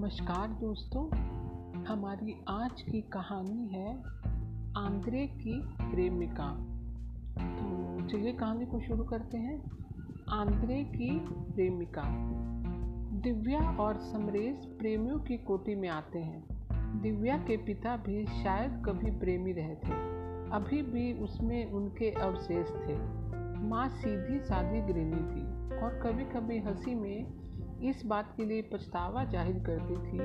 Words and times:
नमस्कार 0.00 0.48
दोस्तों, 0.48 1.16
हमारी 1.84 2.44
आज 2.48 2.82
की 2.82 3.00
कहानी 3.00 3.68
है 3.68 3.98
आंद्रे 4.78 5.26
की 5.26 5.62
प्रेमिका। 5.62 6.56
तो 7.38 8.00
चलिए 8.08 8.32
कहानी 8.32 8.66
को 8.66 8.80
शुरू 8.80 9.04
करते 9.04 9.38
हैं। 9.38 9.70
आंद्रे 10.30 10.84
की 10.84 11.18
प्रेमिका। 11.28 12.02
दिव्या 13.18 13.76
और 13.76 13.98
समरेश 13.98 14.66
प्रेमियों 14.66 15.18
की 15.18 15.36
कोटि 15.38 15.74
में 15.74 15.88
आते 15.88 16.18
हैं। 16.18 16.44
दिव्या 17.02 17.36
के 17.36 17.56
पिता 17.56 17.96
भी 17.96 18.26
शायद 18.26 18.82
कभी 18.86 19.10
प्रेमी 19.10 19.52
रहे 19.52 19.74
थे। 19.74 19.92
अभी 20.50 20.82
भी 20.82 21.12
उसमें 21.12 21.72
उनके 21.72 22.10
अवशेष 22.10 22.68
थे। 22.68 22.98
माँ 23.68 23.88
सीधी 23.88 24.40
सादी 24.40 24.92
गृहिणी 24.92 25.16
थी 25.16 25.44
और 25.82 26.00
कभी 26.02 26.24
कभी 26.24 26.58
हँसी 26.58 26.94
में 26.94 27.49
इस 27.88 28.02
बात 28.06 28.32
के 28.36 28.44
लिए 28.44 28.62
पछतावा 28.62 29.24
ज़ाहिर 29.24 29.58
करती 29.58 29.94
थी 29.94 30.18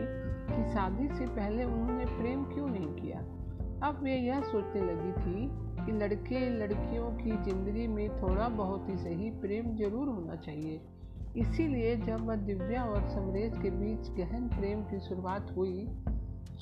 कि 0.47 0.73
शादी 0.73 1.07
से 1.07 1.25
पहले 1.25 1.63
उन्होंने 1.63 2.05
प्रेम 2.05 2.43
क्यों 2.43 2.67
नहीं 2.67 2.93
किया। 2.93 3.19
अब 3.87 3.99
वे 4.03 4.15
यह 4.15 4.41
सोचने 4.41 4.81
लगी 4.81 5.11
थी 5.11 5.47
कि 5.85 5.91
लड़के 5.91 6.49
लड़कियों 6.49 7.11
की 7.11 7.31
ज़िंदगी 7.31 7.87
में 7.87 8.21
थोड़ा 8.21 8.49
बहुत 8.49 8.89
ही 8.89 8.97
सही 8.97 9.29
प्रेम 9.29 9.75
ज़रूर 9.75 10.07
होना 10.07 10.35
चाहिए। 10.35 10.81
इसीलिए 11.37 11.95
जब 11.95 12.25
वह 12.27 12.35
दिव्या 12.35 12.83
और 12.83 13.09
समरेश 13.09 13.53
के 13.57 13.69
बीच 13.69 14.09
गहन 14.09 14.47
प्रेम 14.47 14.81
की 14.81 14.99
शुरुआत 14.99 15.53
हुई, 15.57 15.87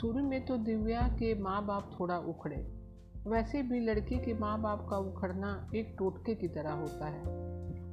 शुरू 0.02 0.24
में 0.24 0.46
तो 0.46 0.58
दिव्या 0.58 1.02
के 1.02 1.42
माँ 1.42 1.66
बाप 1.66 1.96
थोड़ा 2.00 2.18
उखड़े। 2.18 2.66
वैसे 3.28 3.62
भी 3.62 3.80
लड़की 3.80 4.16
के 4.16 4.34
माँ 4.34 4.62
बाप 4.62 4.88
का 4.90 4.98
उखड़ना 4.98 5.70
एक 5.76 5.96
टोटके 6.00 6.36
की 6.36 6.48
तरह 6.48 6.72
होता 6.72 7.06
है। 7.06 7.24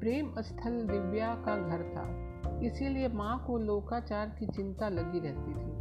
प्रेम 0.01 0.35
स्थल 0.41 0.83
दिव्या 0.83 1.35
का 1.35 1.57
घर 1.57 1.83
था। 1.83 2.30
इसीलिए 2.67 3.09
माँ 3.09 3.45
को 3.47 3.59
लोकाचार 3.59 4.37
की 4.39 4.47
चिंता 4.47 4.89
लगी 4.89 5.21
रहती 5.21 5.55
थी। 5.55 5.81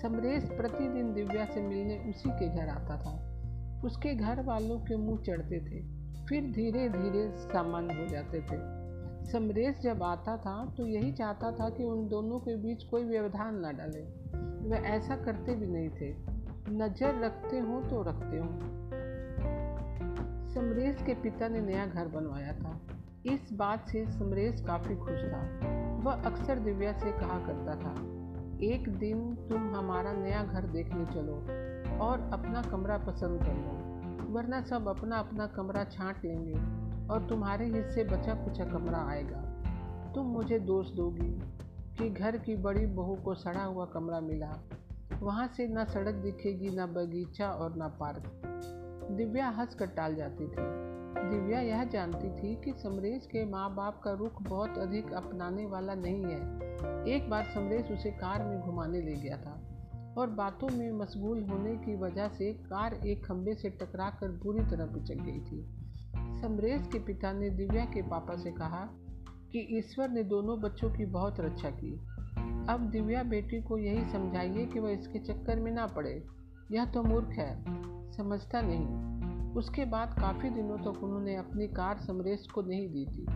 समरेश 0.00 0.44
प्रतिदिन 0.44 1.14
दिव्या 1.14 1.44
से 1.44 1.60
मिलने 1.60 1.98
उसी 2.10 2.30
के 2.30 2.48
घर 2.48 2.68
आता 2.68 2.96
था। 2.96 3.24
उसके 3.84 4.14
घर 4.14 4.42
वालों 4.42 4.78
के 4.78 4.96
मुँह 4.96 5.18
चढ़ते 5.18 5.60
थे। 5.60 5.98
फिर 6.26 6.52
धीरे 6.52 6.88
धीरे 6.88 7.32
सामान्य 7.36 7.94
हो 7.94 8.06
जाते 8.06 8.40
थे। 8.40 8.78
समरेश 9.32 9.78
जब 9.78 10.02
आता 10.02 10.36
था 10.36 10.74
तो 10.76 10.86
यही 10.86 11.12
चाहता 11.12 11.52
था 11.52 11.70
कि 11.70 11.84
उन 11.84 12.08
दोनों 12.08 12.38
के 12.38 12.56
बीच 12.56 12.84
कोई 12.84 13.04
व्यवधान 13.04 13.66
न 13.66 13.76
डाले। 13.76 14.00
वह 14.68 14.76
ऐसा 14.76 15.16
करते 15.16 15.54
भी 15.54 15.66
नहीं 15.66 15.88
थे। 15.88 16.14
नज़र 16.70 17.24
रखते 17.24 17.58
हो 17.58 17.80
तो 17.80 18.02
रखते 18.02 18.38
हो। 18.38 18.48
समरेश 20.54 21.02
के 21.02 21.14
पिता 21.14 21.48
ने 21.48 21.60
नया 21.60 21.86
घर 21.86 22.08
बनवाया 22.08 22.52
था। 22.52 22.80
इस 23.26 23.52
बात 23.52 23.88
से 23.88 24.06
समरेश 24.06 24.60
काफ़ी 24.60 24.96
खुश 24.96 25.20
था। 25.24 25.87
वह 26.08 26.22
अक्सर 26.26 26.58
दिव्या 26.58 26.92
से 26.92 27.10
कहा 27.12 27.38
करता 27.46 27.74
था, 27.76 27.90
एक 28.64 28.88
दिन 28.98 29.34
तुम 29.48 29.74
हमारा 29.74 30.12
नया 30.12 30.42
घर 30.44 30.66
देखने 30.66 31.04
चलो 31.06 31.34
और 32.04 32.20
अपना 32.32 32.62
कमरा 32.62 32.96
पसंद 32.98 33.42
कर 33.42 33.54
लो, 33.54 34.32
वरना 34.32 34.60
सब 34.62 34.88
अपना 34.88 35.18
अपना 35.18 35.46
कमरा 35.46 35.84
छांट 35.84 36.24
लेंगे 36.24 36.54
और 37.08 37.26
तुम्हारे 37.28 37.66
हिस्से 37.66 38.04
बचा 38.04 38.34
कुचा 38.34 38.64
कमरा 38.64 39.04
आएगा। 39.10 39.42
तुम 40.14 40.26
मुझे 40.26 40.58
दोष 40.58 40.90
दोगी 40.90 41.30
कि 41.98 42.10
घर 42.10 42.36
की 42.38 42.56
बड़ी 42.56 42.86
बहू 42.86 43.14
को 43.14 43.34
सड़ा 43.34 43.64
हुआ 43.64 43.84
कमरा 43.84 44.20
मिला। 44.20 44.52
वहाँ 45.22 45.46
से 45.46 45.68
ना 45.68 45.84
सड़क 45.84 46.14
दिखेगी, 46.14 46.76
ना 46.76 46.86
बगीचा 46.86 47.50
और 47.50 47.74
न 47.76 47.88
पार्क। 48.00 48.32
दिव्या 49.10 49.48
हंस 49.48 49.74
कर 49.74 49.86
टाल 49.86 50.14
जाती 50.14 50.48
थी। 50.48 50.87
दिव्या 51.16 51.60
यह 51.60 51.84
जानती 51.84 52.30
थी 52.30 52.54
कि 52.64 52.80
समरेश 52.82 53.26
के 53.26 53.44
माँ 53.44 53.74
बाप 53.74 54.00
का 54.04 54.12
रुख 54.12 54.42
बहुत 54.42 54.78
अधिक 54.78 55.12
अपनाने 55.12 55.66
वाला 55.66 55.94
नहीं 55.94 56.24
है। 56.24 56.40
एक 57.08 57.30
बार 57.30 57.44
समरेश 57.44 57.90
उसे 57.90 58.10
कार 58.10 58.44
में 58.44 58.60
घुमाने 58.60 59.00
ले 59.00 59.12
गया 59.12 59.36
था 59.36 59.62
और 60.18 60.30
बातों 60.30 60.68
में 60.68 60.92
मशगूल 60.92 61.42
होने 61.42 61.76
की 61.76 61.96
वजह 61.96 62.28
से 62.28 62.52
कार 62.52 62.94
एक 62.94 63.26
खंबे 63.26 63.54
से 63.54 63.70
टकरा 63.70 64.10
कर 64.10 64.28
बुरी 64.28 64.64
तरह 64.64 64.86
पिचक 64.86 65.14
गई 65.14 65.40
थी। 65.40 65.74
समरेश 66.40 66.86
के 66.92 66.98
पिता 66.98 67.32
ने 67.32 67.50
दिव्या 67.50 67.84
के 67.84 68.02
पापा 68.02 68.36
से 68.36 68.50
कहा 68.52 68.88
कि 69.52 69.78
ईश्वर 69.78 70.08
ने 70.08 70.22
दोनों 70.22 70.60
बच्चों 70.60 70.90
की 70.90 71.06
बहुत 71.06 71.40
रक्षा 71.40 71.70
की। 71.70 71.92
अब 72.68 72.88
दिव्या 72.92 73.22
बेटी 73.22 73.62
को 73.62 73.78
यही 73.78 74.12
समझाइए 74.12 74.66
कि 74.66 74.80
वह 74.80 74.90
इसके 74.90 75.18
चक्कर 75.18 75.60
में 75.60 75.72
ना 75.72 75.86
पड़े। 75.86 76.26
यह 76.72 76.84
तो 76.84 77.02
मूर्ख 77.02 77.28
है, 77.28 77.64
समझता 78.12 78.60
नहीं। 78.60 79.18
उसके 79.58 79.84
बाद 79.84 80.14
काफ़ी 80.20 80.50
दिनों 80.50 80.76
तक 80.78 81.02
उन्होंने 81.02 81.36
अपनी 81.36 81.66
कार 81.66 81.98
समरेश 81.98 82.46
को 82.54 82.62
नहीं 82.62 82.88
दी 82.88 83.04
थी। 83.06 83.26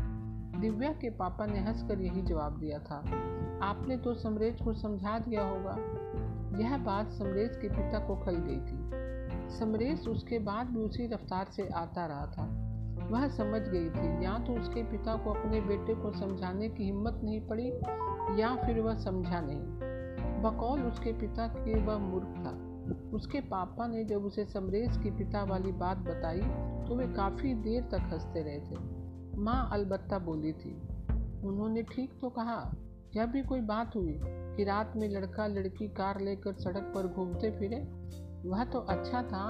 दिव्या 0.60 0.92
के 0.92 1.10
पापा 1.10 1.46
ने 1.46 1.58
हंसकर 1.58 2.00
यही 2.00 2.22
जवाब 2.22 2.58
दिया 2.58 2.78
था, 2.78 2.96
आपने 3.62 3.96
तो 3.96 4.14
समरेश 4.14 4.60
को 4.62 4.74
समझा 4.74 5.18
दिया 5.18 5.42
होगा। 5.42 5.76
यह 6.58 6.76
बात 6.76 7.12
समरेश 7.12 7.58
के 7.62 7.68
पिता 7.68 7.98
को 7.98 8.16
खल 8.16 8.36
गई 8.36 8.60
थी। 8.60 9.58
समरेश 9.58 10.08
उसके 10.08 10.38
बाद 10.38 10.66
भी 10.66 10.80
उसी 10.80 11.06
रफ्तार 11.06 11.44
से 11.44 11.68
आता 11.68 12.06
रहा 12.06 12.26
था। 12.26 12.44
वह 13.10 13.28
समझ 13.28 13.62
गई 13.62 13.90
थी, 13.90 14.24
या 14.24 14.38
तो 14.38 14.60
उसके 14.60 14.82
पिता 14.82 15.16
को 15.16 15.30
अपने 15.30 15.60
बेटे 15.60 15.94
को 15.94 16.12
समझाने 16.12 16.68
की 16.68 16.84
हिम्मत 16.84 17.20
नहीं 17.24 17.40
पड़ी, 17.40 17.68
या 18.42 18.56
फिर 18.56 18.80
वह 18.80 18.98
समझा 18.98 19.40
नहीं। 19.40 20.42
बकौल 20.42 20.82
उसके 20.82 21.12
पिता 21.12 21.46
के 21.46 21.82
वह 21.82 21.98
मूर्ख 21.98 22.26
था। 22.26 22.61
उसके 23.14 23.40
पापा 23.40 23.86
ने 23.86 24.04
जब 24.04 24.24
उसे 24.24 24.44
समरेश 24.44 24.96
की 24.96 25.10
पिता 25.10 25.42
वाली 25.44 25.72
बात 25.72 25.98
बताई 25.98 26.40
तो 26.86 26.96
वे 26.96 27.06
काफ़ी 27.06 27.54
देर 27.54 27.82
तक 27.82 28.08
हँसते 28.12 28.42
रहे 28.42 28.60
थे। 28.60 29.40
माँ 29.40 29.68
अलबत्ता 29.72 30.18
बोली 30.18 30.52
थी, 30.52 30.74
उन्होंने 31.44 31.82
ठीक 31.82 32.18
तो 32.20 32.30
कहा 32.30 32.72
यह 33.16 33.26
भी 33.26 33.42
कोई 33.42 33.60
बात 33.60 33.96
हुई 33.96 34.18
कि 34.22 34.64
रात 34.64 34.92
में 34.96 35.08
लड़का 35.08 35.46
लड़की 35.46 35.88
कार 35.88 36.20
लेकर 36.20 36.52
सड़क 36.52 36.92
पर 36.94 37.06
घूमते 37.06 37.50
फिरे, 37.50 37.80
वह 38.48 38.64
तो 38.64 38.78
अच्छा 38.78 39.22
था, 39.22 39.46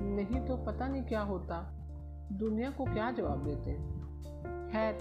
नहीं 0.00 0.40
तो 0.40 0.56
पता 0.56 0.88
नहीं 0.88 1.02
क्या 1.02 1.20
होता। 1.20 1.60
दुनिया 2.32 2.70
को 2.70 2.84
क्या 2.84 3.10
जवाब 3.10 3.44
देते 3.44 3.72
खैर, 4.72 4.94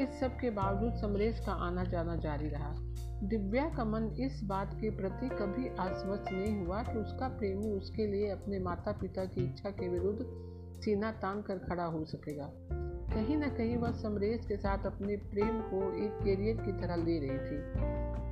इस 0.00 0.20
सब 0.20 0.36
के 0.36 0.50
बावजूद 0.50 0.94
समरेश 0.94 1.40
का 1.40 1.52
आना 1.52 1.84
जाना 1.84 2.16
जारी 2.16 2.48
रहा। 2.48 2.74
दिव्या 3.24 3.64
का 3.76 3.84
मन 3.84 4.16
इस 4.20 4.40
बात 4.44 4.74
के 4.74 4.90
प्रति 4.90 5.28
कभी 5.28 5.68
आश्वस्त 5.80 6.24
नहीं 6.32 6.66
हुआ 6.66 6.82
कि 6.82 6.98
उसका 6.98 7.28
प्रेमी 7.28 7.70
उसके 7.70 8.06
लिए 8.06 8.30
अपने 8.30 8.58
माता 8.58 8.92
पिता 8.92 9.24
की 9.24 9.44
इच्छा 9.44 9.70
के 9.70 9.88
विरुद्ध 9.88 10.26
सीना 10.80 11.12
तान 11.12 11.42
कर 11.42 11.58
खड़ा 11.58 11.84
हो 11.84 12.04
सकेगा। 12.04 12.50
कहीं 13.14 13.36
ना 13.36 13.48
कहीं 13.48 13.76
वह 13.76 13.92
समरेश 13.92 14.46
के 14.46 14.56
साथ 14.56 14.86
अपने 14.86 15.16
प्रेम 15.16 15.60
को 15.60 15.82
एक 16.04 16.18
कैरियर 16.24 16.56
की 16.56 16.72
तरह 16.72 16.96
ले 16.96 17.18
रही 17.18 17.38
थी। 17.38 17.58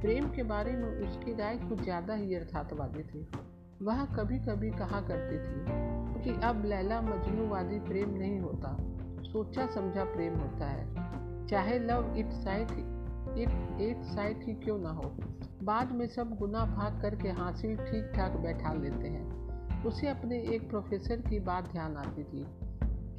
प्रेम 0.00 0.28
के 0.28 0.43
बारे 0.43 0.73
में 0.73 0.89
उसकी 0.89 1.34
राय 1.34 1.56
कुछ 1.59 1.83
ज़्यादा 1.83 2.15
ही 2.15 2.34
यथार्थवादी 2.34 3.03
थी। 3.03 3.27
वह 3.83 4.05
कभी 4.05 4.39
कभी 4.39 4.71
कहा 4.71 5.00
करती 5.00 5.39
थी 5.39 6.25
कि 6.25 6.41
अब 6.47 6.65
लैला 6.65 7.00
मजनूवादी 7.00 7.78
प्रेम 7.81 8.11
नहीं 8.11 8.41
होता 8.41 8.77
सोचा 9.23 9.67
समझा 9.67 10.05
प्रेम 10.05 10.34
होता 10.34 10.67
है। 10.67 11.47
चाहे 11.47 11.78
लव 11.78 12.15
इट 12.17 12.27
साइड 12.27 12.69
एक 13.29 13.81
एक 13.81 14.03
साइड 14.05 14.43
ही 14.43 14.55
क्यों 14.55 14.79
ना 14.79 14.91
हो? 14.91 15.15
बाद 15.62 15.93
में 15.93 16.07
सब 16.07 16.37
गुना 16.37 16.65
भाग 16.65 17.03
करके 17.03 17.29
हासिल 17.29 17.77
ठीक 17.77 18.12
ठाक 18.15 18.33
बैठा 18.33 18.73
लेते 18.73 19.09
हैं। 19.09 19.85
उसे 19.85 20.09
अपने 20.09 20.39
एक 20.39 20.71
प्रोफेसर 20.71 21.17
की 21.17 21.41
बात 21.41 21.73
ध्यान 21.73 21.97
आती 21.97 22.25
थी 22.25 22.47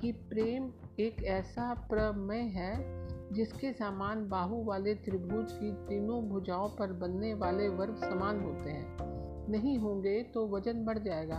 कि 0.02 0.12
प्रेम 0.12 0.72
एक 1.00 1.24
ऐसा 1.24 1.74
प्रमेय 1.74 2.40
है 2.40 3.06
जिसके 3.34 3.74
समान 3.74 4.30
बाहु 4.30 4.64
वाले 4.64 4.94
त्रिभुज 4.94 5.52
की 5.52 5.72
तीनों 5.72 6.22
भुजाओं 6.24 6.70
पर 6.70 6.94
बनने 6.94 7.34
वाले 7.34 7.68
वर्ग 7.68 7.96
समान 7.96 8.40
होते 8.40 8.70
हैं। 8.70 8.98
नहीं 9.52 9.78
होंगे 9.78 10.24
तो 10.24 10.48
वज़न 10.48 10.86
बढ़ 10.86 10.98
जाएगा 10.98 11.38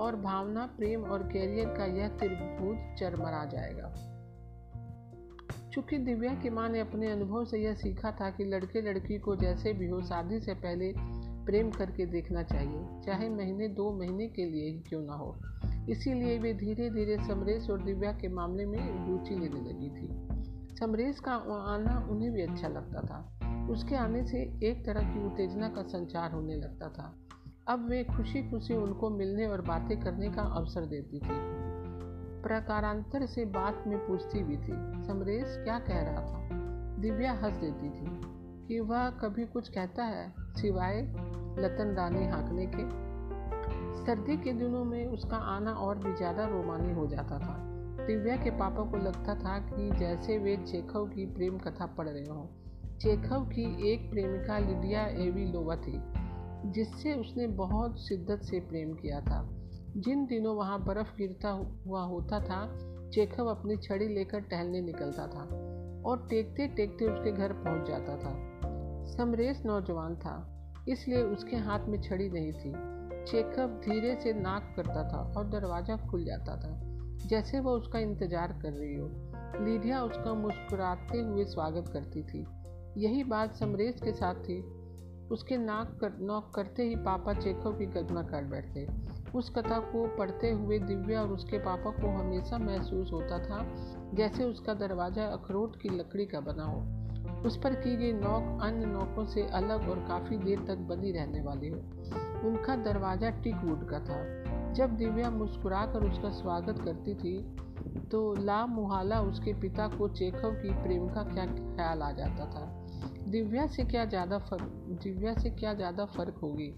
और 0.00 0.16
भावना, 0.16 0.66
प्रेम 0.66 1.04
और 1.04 1.22
कैरियर 1.22 1.68
का 1.68 1.84
यह 1.84 2.08
त्रिभुज 2.08 2.98
चरमरा 2.98 3.44
जाएगा। 3.44 4.09
चूँकि 5.72 5.98
दिव्या 5.98 6.34
की 6.34 6.50
माँ 6.50 6.68
ने 6.68 6.80
अपने 6.80 7.12
अनुभव 7.12 7.44
से 7.44 7.58
यह 7.58 7.74
सीखा 7.74 8.10
था 8.10 8.30
कि 8.30 8.44
लड़के 8.44 8.80
लड़की 8.80 9.18
को 9.18 9.36
जैसे 9.36 9.72
भी 9.72 9.86
हो, 9.86 10.02
शादी 10.02 10.40
से 10.40 10.54
पहले 10.54 10.94
प्रेम 11.46 11.70
करके 11.70 12.06
देखना 12.06 12.42
चाहिए, 12.42 12.86
चाहे 13.06 13.28
महीने, 13.28 13.68
दो 13.68 13.92
महीने 13.92 14.28
के 14.28 14.44
लिए 14.44 14.70
ही 14.70 14.78
क्यों 14.78 15.02
ना 15.02 15.12
हो। 15.12 15.36
इसीलिए 15.88 16.38
वे 16.38 16.54
धीरे 16.54 16.90
धीरे 16.90 17.16
समरेश 17.16 17.70
और 17.70 17.82
दिव्या 17.82 18.12
के 18.12 18.28
मामले 18.28 18.66
में 18.66 19.08
रुचि 19.08 19.34
लेने 19.34 19.60
लगी 19.60 19.88
थी। 19.90 20.28
समरेश 20.76 21.20
का 21.20 21.32
आना 21.74 22.08
उन्हें 22.10 22.32
भी 22.32 22.42
अच्छा 22.42 22.68
लगता 22.68 23.00
था। 23.00 23.38
उसके 23.70 23.94
आने 23.94 24.24
से 24.24 24.38
एक 24.62 24.86
तरह 24.86 25.00
की 25.00 25.26
उत्तेजना 25.26 25.68
का 25.68 25.82
संचार 25.82 26.32
होने 26.32 26.54
लगता 26.54 26.88
था। 26.88 27.14
अब 27.68 27.88
वे 27.88 28.04
खुशी 28.04 28.50
खुशी 28.50 28.74
उनको 28.74 29.10
मिलने 29.10 29.46
और 29.46 29.60
बातें 29.60 30.00
करने 30.00 30.30
का 30.30 30.42
अवसर 30.42 30.86
देती 30.86 31.18
थी। 31.18 31.59
प्रकारांतर 32.42 33.26
से 33.26 33.44
बात 33.44 33.84
में 33.86 33.98
पूछती 33.98 34.42
भी 34.42 34.56
थी। 34.56 35.04
समरेश 35.06 35.56
क्या 35.64 35.78
कह 35.78 36.00
रहा 36.00 36.20
था? 36.20 36.48
दिव्या 37.00 37.32
हंस 37.32 37.54
देती 37.54 37.90
थी 37.90 38.20
कि 38.68 38.80
वह 38.80 39.10
कभी 39.10 39.44
कुछ 39.44 39.68
कहता 39.68 40.04
है 40.04 40.32
सिवाय 40.54 41.02
लतन 41.58 41.94
रानी 41.98 42.26
हाँकने 42.26 42.66
के। 42.66 43.10
सर्दी 44.04 44.36
के 44.36 44.52
दिनों 44.52 44.84
में 44.84 45.06
उसका 45.06 45.36
आना 45.36 45.72
और 45.72 45.98
भी 45.98 46.14
ज़्यादा 46.14 46.46
रोमानी 46.46 46.92
हो 46.92 47.06
जाता 47.06 47.38
था। 47.38 47.56
दिव्या 48.06 48.36
के 48.36 48.50
पापा 48.50 48.90
को 48.90 48.96
लगता 48.96 49.34
था 49.34 49.58
कि 49.58 49.90
जैसे 49.98 50.38
वे 50.38 50.56
चेखव 50.56 51.06
की 51.06 51.26
प्रेम 51.26 51.58
कथा 51.58 51.86
पढ़ 51.86 52.08
रहे 52.08 52.24
हों। 52.24 52.46
चेखव 52.98 53.44
की 53.44 53.92
एक 53.92 54.10
प्रेमिका 54.10 54.58
लिडिया 54.58 55.06
एविलोवा 55.06 55.76
थी, 55.76 56.00
जिससे 56.70 57.14
उसने 57.14 57.46
बहुत 57.46 57.98
शिद्दत 58.00 58.42
से 58.42 58.60
प्रेम 58.60 58.94
किया 58.94 59.20
था। 59.20 59.40
जिन 59.96 60.24
दिनों 60.26 60.54
वहाँ 60.56 60.78
बर्फ़ 60.84 61.16
गिरता 61.16 61.50
हुआ 61.84 62.02
होता 62.02 62.40
था 62.40 62.58
चेखव 63.10 63.46
अपनी 63.46 63.76
छड़ी 63.76 64.08
लेकर 64.08 64.40
टहलने 64.40 64.80
निकलता 64.80 65.26
था 65.26 65.42
और 66.04 66.26
टेकते 66.30 66.66
टेकते 66.66 67.06
उसके 67.06 67.32
घर 67.32 67.52
पहुँच 67.52 67.88
जाता 67.88 68.16
था। 68.16 68.34
समरेश 69.06 69.62
नौजवान 69.66 70.14
था, 70.16 70.34
इसलिए 70.88 71.22
उसके 71.22 71.56
हाथ 71.56 71.88
में 71.88 72.00
छड़ी 72.02 72.28
नहीं 72.28 72.52
थी। 72.52 72.72
चेकअप 73.24 73.80
धीरे 73.84 74.14
से 74.14 74.32
नाक 74.32 74.72
करता 74.76 75.08
था 75.08 75.22
और 75.36 75.48
दरवाज़ा 75.50 75.96
खुल 76.10 76.24
जाता 76.24 76.56
था, 76.56 76.80
जैसे 77.28 77.60
वह 77.60 77.72
उसका 77.72 77.98
इंतज़ार 77.98 78.52
कर 78.62 78.72
रही 78.72 78.94
हो। 78.96 79.08
लीडिया 79.64 80.02
उसका 80.02 80.34
मुस्कुराते 80.34 81.20
हुए 81.20 81.44
स्वागत 81.44 81.88
करती 81.88 82.22
थी। 82.22 82.46
यही 82.96 83.24
बात 83.24 83.56
समरेश 83.56 84.00
के 84.04 84.12
साथ 84.12 84.34
थी। 84.34 84.62
उसके 85.30 85.56
नाक 85.56 85.98
कर, 86.00 86.18
नॉक 86.20 86.54
करते 86.54 86.82
ही 86.82 86.96
पापा 86.96 87.34
चेकअप 87.34 87.78
की 87.78 87.86
कदमा 87.86 88.22
काट 88.22 88.44
बैठते 88.44 88.86
उस 89.34 89.50
कथा 89.50 89.78
को 89.82 90.06
पढ़ते 90.16 90.50
हुए 90.50 90.78
दिव्या 90.78 91.22
और 91.22 91.32
उसके 91.32 91.58
पापा 91.58 91.90
को 91.90 92.08
हमेशा 92.08 92.58
महसूस 92.58 93.12
होता 93.12 93.38
था, 93.38 93.64
जैसे 94.14 94.44
उसका 94.44 94.74
दरवाज़ा 94.74 95.26
अखरोट 95.26 95.76
की 95.76 95.88
लकड़ी 95.88 96.26
का 96.26 96.40
बना 96.40 96.64
हो। 96.64 96.80
उस 97.46 97.56
पर 97.56 97.74
की 97.74 97.96
गई 97.96 98.12
नौक 98.12 98.62
अन्य 98.62 98.86
नौकों 98.86 99.24
से 99.24 99.42
अलग 99.48 99.88
और 99.90 99.98
काफ़ी 100.08 100.36
देर 100.36 100.64
तक 100.68 100.78
बनी 100.88 101.12
रहने 101.12 101.42
वाली 101.42 101.68
हो। 101.68 101.78
उनका 102.48 102.76
दरवाज़ा 102.76 103.30
टिक 103.42 103.56
वुड 103.64 103.88
का 103.88 104.00
था। 104.00 104.18
जब 104.72 104.96
दिव्या 104.96 105.30
मुस्कुराकर 105.30 106.10
उसका 106.10 106.30
स्वागत 106.30 106.84
करती 106.84 107.14
थी 107.14 107.38
तो 108.10 108.20
ला 108.34 108.64
मुहाला 108.66 109.20
उसके 109.20 109.52
पिता 109.52 109.86
को 109.88 110.08
चेखव 110.08 110.52
की 110.52 110.70
प्रेम 110.82 111.08
का 111.08 111.22
क्या 111.24 111.44
ख्याल 111.46 112.02
आ 112.02 112.10
जाता 112.12 112.46
था। 112.46 112.66
दिव्या 113.30 113.66
से 113.66 113.84
क्या 113.84 114.04
ज़्यादा 114.04 114.38
फ़र्क 114.38 114.62
दिव्या 115.02 115.34
से 115.34 115.50
क्या 115.50 115.74
ज़्यादा 115.74 116.04
फ़र्क 116.06 116.38
होगी? 116.42 116.72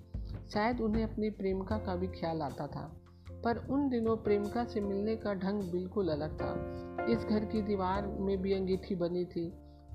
शायद 0.55 0.81
उन्हें 0.81 1.05
अपनी 1.05 1.31
प्रेमिका 1.31 1.77
का 1.79 1.95
भी 1.97 2.07
ख्याल 2.07 2.43
आता 2.43 2.67
था, 2.67 3.03
पर 3.45 3.57
उन 3.71 3.89
दिनों 3.89 4.17
प्रेमिका 4.17 4.65
से 4.65 4.81
मिलने 4.81 5.17
का 5.17 5.35
ढंग 5.35 5.63
बिल्कुल 5.73 6.09
अलग 6.09 6.41
था। 6.41 7.07
इस 7.11 7.19
घर 7.19 7.45
की 7.45 7.63
दीवार 7.63 8.07
में 8.07 8.37
भी 8.43 8.53
अंगीठी 8.53 8.95
बनी 8.95 9.25
थी। 9.25 9.53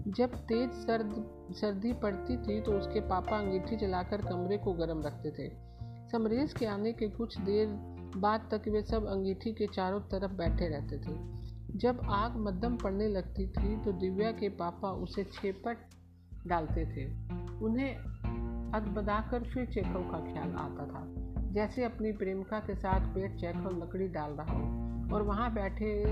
जब 0.07 0.36
तेज 0.48 0.71
सर्द, 0.71 1.13
सर्दी 1.51 1.94
पड़ती 1.94 2.38
थी 2.38 2.62
तो 2.62 2.71
उसके 2.71 3.00
पापा 3.00 3.38
अंगीठी 3.38 3.75
जलाकर 3.75 4.21
कमरे 4.21 4.57
को 4.57 4.74
गर्म 4.74 5.01
रखते 5.01 5.31
थे। 5.31 5.50
समरेश 6.12 6.54
के 6.54 6.65
आने 6.65 6.94
के 6.94 7.09
कुछ 7.09 7.38
देर 7.39 7.68
बाद 8.18 8.48
तक 8.51 8.68
वे 8.68 8.81
सब 8.81 9.06
अंगीठी 9.06 9.51
के 9.54 9.68
चारों 9.68 10.00
तरफ़ 10.01 10.31
बैठे 10.31 10.68
रहते 10.68 10.98
थे। 10.98 11.15
जब 11.77 12.00
आग 12.04 12.36
मध्यम 12.38 12.77
पड़ने 12.77 13.07
लगती 13.07 13.48
थी 13.48 13.77
तो 13.77 13.92
दिव्या 13.92 14.31
के 14.31 14.50
पापा 14.50 14.92
उसे 14.92 15.24
छेपट 15.24 15.77
डालते 16.48 16.86
थे। 16.86 17.06
उन्हें 17.65 17.95
अदबदाकर 18.77 19.44
फिर 19.44 19.65
चेखव 19.65 20.12
का 20.12 20.33
ख्याल 20.33 20.51
आता 20.51 20.85
था। 20.85 21.03
जैसे 21.51 21.83
अपनी 21.83 22.12
प्रेमिका 22.12 22.59
के 22.59 22.75
साथ 22.75 23.15
पेट 23.15 23.35
चेखव 23.35 23.83
लकड़ी 23.83 24.07
डाल 24.07 24.31
रहा 24.31 24.53
हो, 24.53 24.88
और 25.15 25.21
वहाँ 25.21 25.53
बैठे 25.53 26.03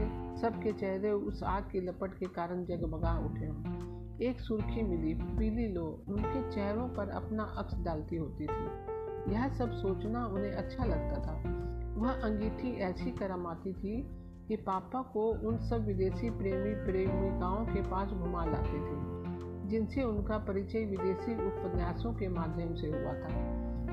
सबके 0.42 0.72
चेहरे 0.72 1.12
उस 1.12 1.44
आग 1.44 1.64
की 1.64 1.82
लपट 1.82 2.14
के 2.14 2.26
कारण 2.26 2.66
जगमगा 2.66 3.20
उठे 3.26 3.46
हों। 3.46 3.96
एक 4.22 4.40
सुर्खी 4.40 4.82
मिली, 4.84 5.14
पीली 5.14 5.74
लो, 5.74 6.04
उनके 6.08 6.52
चेहरों 6.52 6.90
पर 6.90 7.10
अपना 7.10 7.44
अक्स 7.44 7.84
डालती 7.84 8.16
होती 8.16 8.48
थी। 8.48 8.96
यह 9.34 9.50
सब 9.50 9.72
सोचना 9.72 10.26
उन्हें 10.26 10.52
अच्छा 10.52 10.86
लगता 10.86 11.16
था। 11.16 11.66
वह 11.98 12.12
अंगीठी 12.12 12.72
ऐसी 12.74 13.12
करम 13.12 13.48
आती 13.48 13.74
थी 13.74 14.10
कि 14.48 14.56
पापा 14.56 15.02
को 15.02 15.48
उन 15.48 15.58
सब 15.58 15.86
विदेशी 15.86 16.30
प्रेमी 16.30 16.74
प्रेमिकाओं 16.86 17.66
के 17.66 17.82
पास 17.82 18.10
घुमा 18.10 18.46
लाते 18.46 18.78
थी। 18.78 19.25
जिनसे 19.68 20.04
उनका 20.04 20.38
परिचय 20.38 20.86
विदेशी 20.86 21.36
उपन्यासों 21.48 22.14
के 22.14 22.28
माध्यम 22.28 22.74
से 22.76 22.88
हुआ 22.88 23.14
था। 23.14 23.30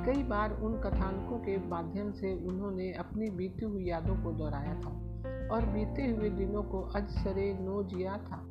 कई 0.05 0.23
बार 0.23 0.53
उन 0.63 0.81
कथानकों 0.81 1.39
के 1.39 1.57
माध्यम 1.69 2.13
से 2.13 2.33
उन्होंने 2.49 2.93
अपनी 2.93 3.31
बीती 3.31 3.65
हुई 3.65 3.85
यादों 3.85 4.15
को 4.25 4.33
दोहराया 4.33 4.75
था 4.75 4.91
और 5.55 5.67
बीते 5.67 6.07
हुए 6.07 6.31
दिनों 6.31 6.63
को 6.63 6.81
अजसरे 6.97 7.53
नो 7.61 7.83
जिया 7.83 8.17
था। 8.17 8.43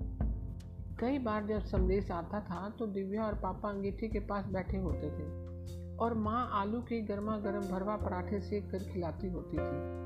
कई 1.00 1.20
बार 1.20 1.46
जब 1.46 1.60
संदेश 1.60 2.12
आता 2.12 2.40
था 2.40 2.70
तो 2.80 2.88
दिव्या 2.88 3.24
और 3.24 3.34
पापा 3.34 3.70
अंगीठी 3.70 4.08
के 4.08 4.20
पास 4.20 4.46
बैठे 4.46 4.78
होते 4.78 5.10
थे 5.10 5.30
और 5.98 6.14
माँ 6.14 6.50
आलू 6.54 6.82
के 6.82 7.02
गर्मा 7.02 7.38
गर्म 7.38 7.62
भरवा 7.62 7.96
पराठे 7.96 8.40
सेक 8.42 8.72
कर 8.72 8.84
खिलाती 8.84 9.30
होती 9.30 9.58
थी। 9.58 10.02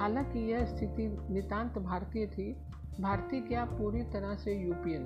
हालाँकि 0.00 0.38
यह 0.52 0.64
स्थिति 0.64 1.06
नितांत 1.30 1.78
भारतीय 1.78 2.26
थी 2.26 2.52
भारतीय 3.00 3.40
क्या 3.40 3.64
पूरी 3.64 4.02
तरह 4.02 4.34
से 4.34 4.54
यूपियन? 4.54 5.02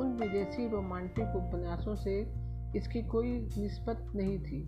उन 0.00 0.12
विदेशी 0.12 0.68
रोमांटिक 0.68 1.24
उपन्यासों 1.24 1.94
से 1.94 2.34
इसकी 2.76 3.02
कोई 3.02 3.48
निस्बत 3.58 4.12
नहीं 4.16 4.38
थी। 4.38 4.62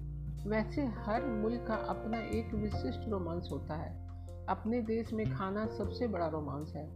वैसे 0.49 0.83
हर 0.83 1.25
मुल्क 1.25 1.65
का 1.69 1.75
अपना 1.75 2.19
एक 2.19 2.55
विशिष्ट 2.55 3.09
रोमांस 3.09 3.49
होता 3.53 3.75
है। 3.75 4.09
अपने 4.49 4.83
देश 4.83 5.13
में 5.13 5.35
खाना 5.35 5.67
सबसे 5.67 6.07
बड़ा 6.07 6.27
रोमांस 6.27 6.73
है। 6.77 6.89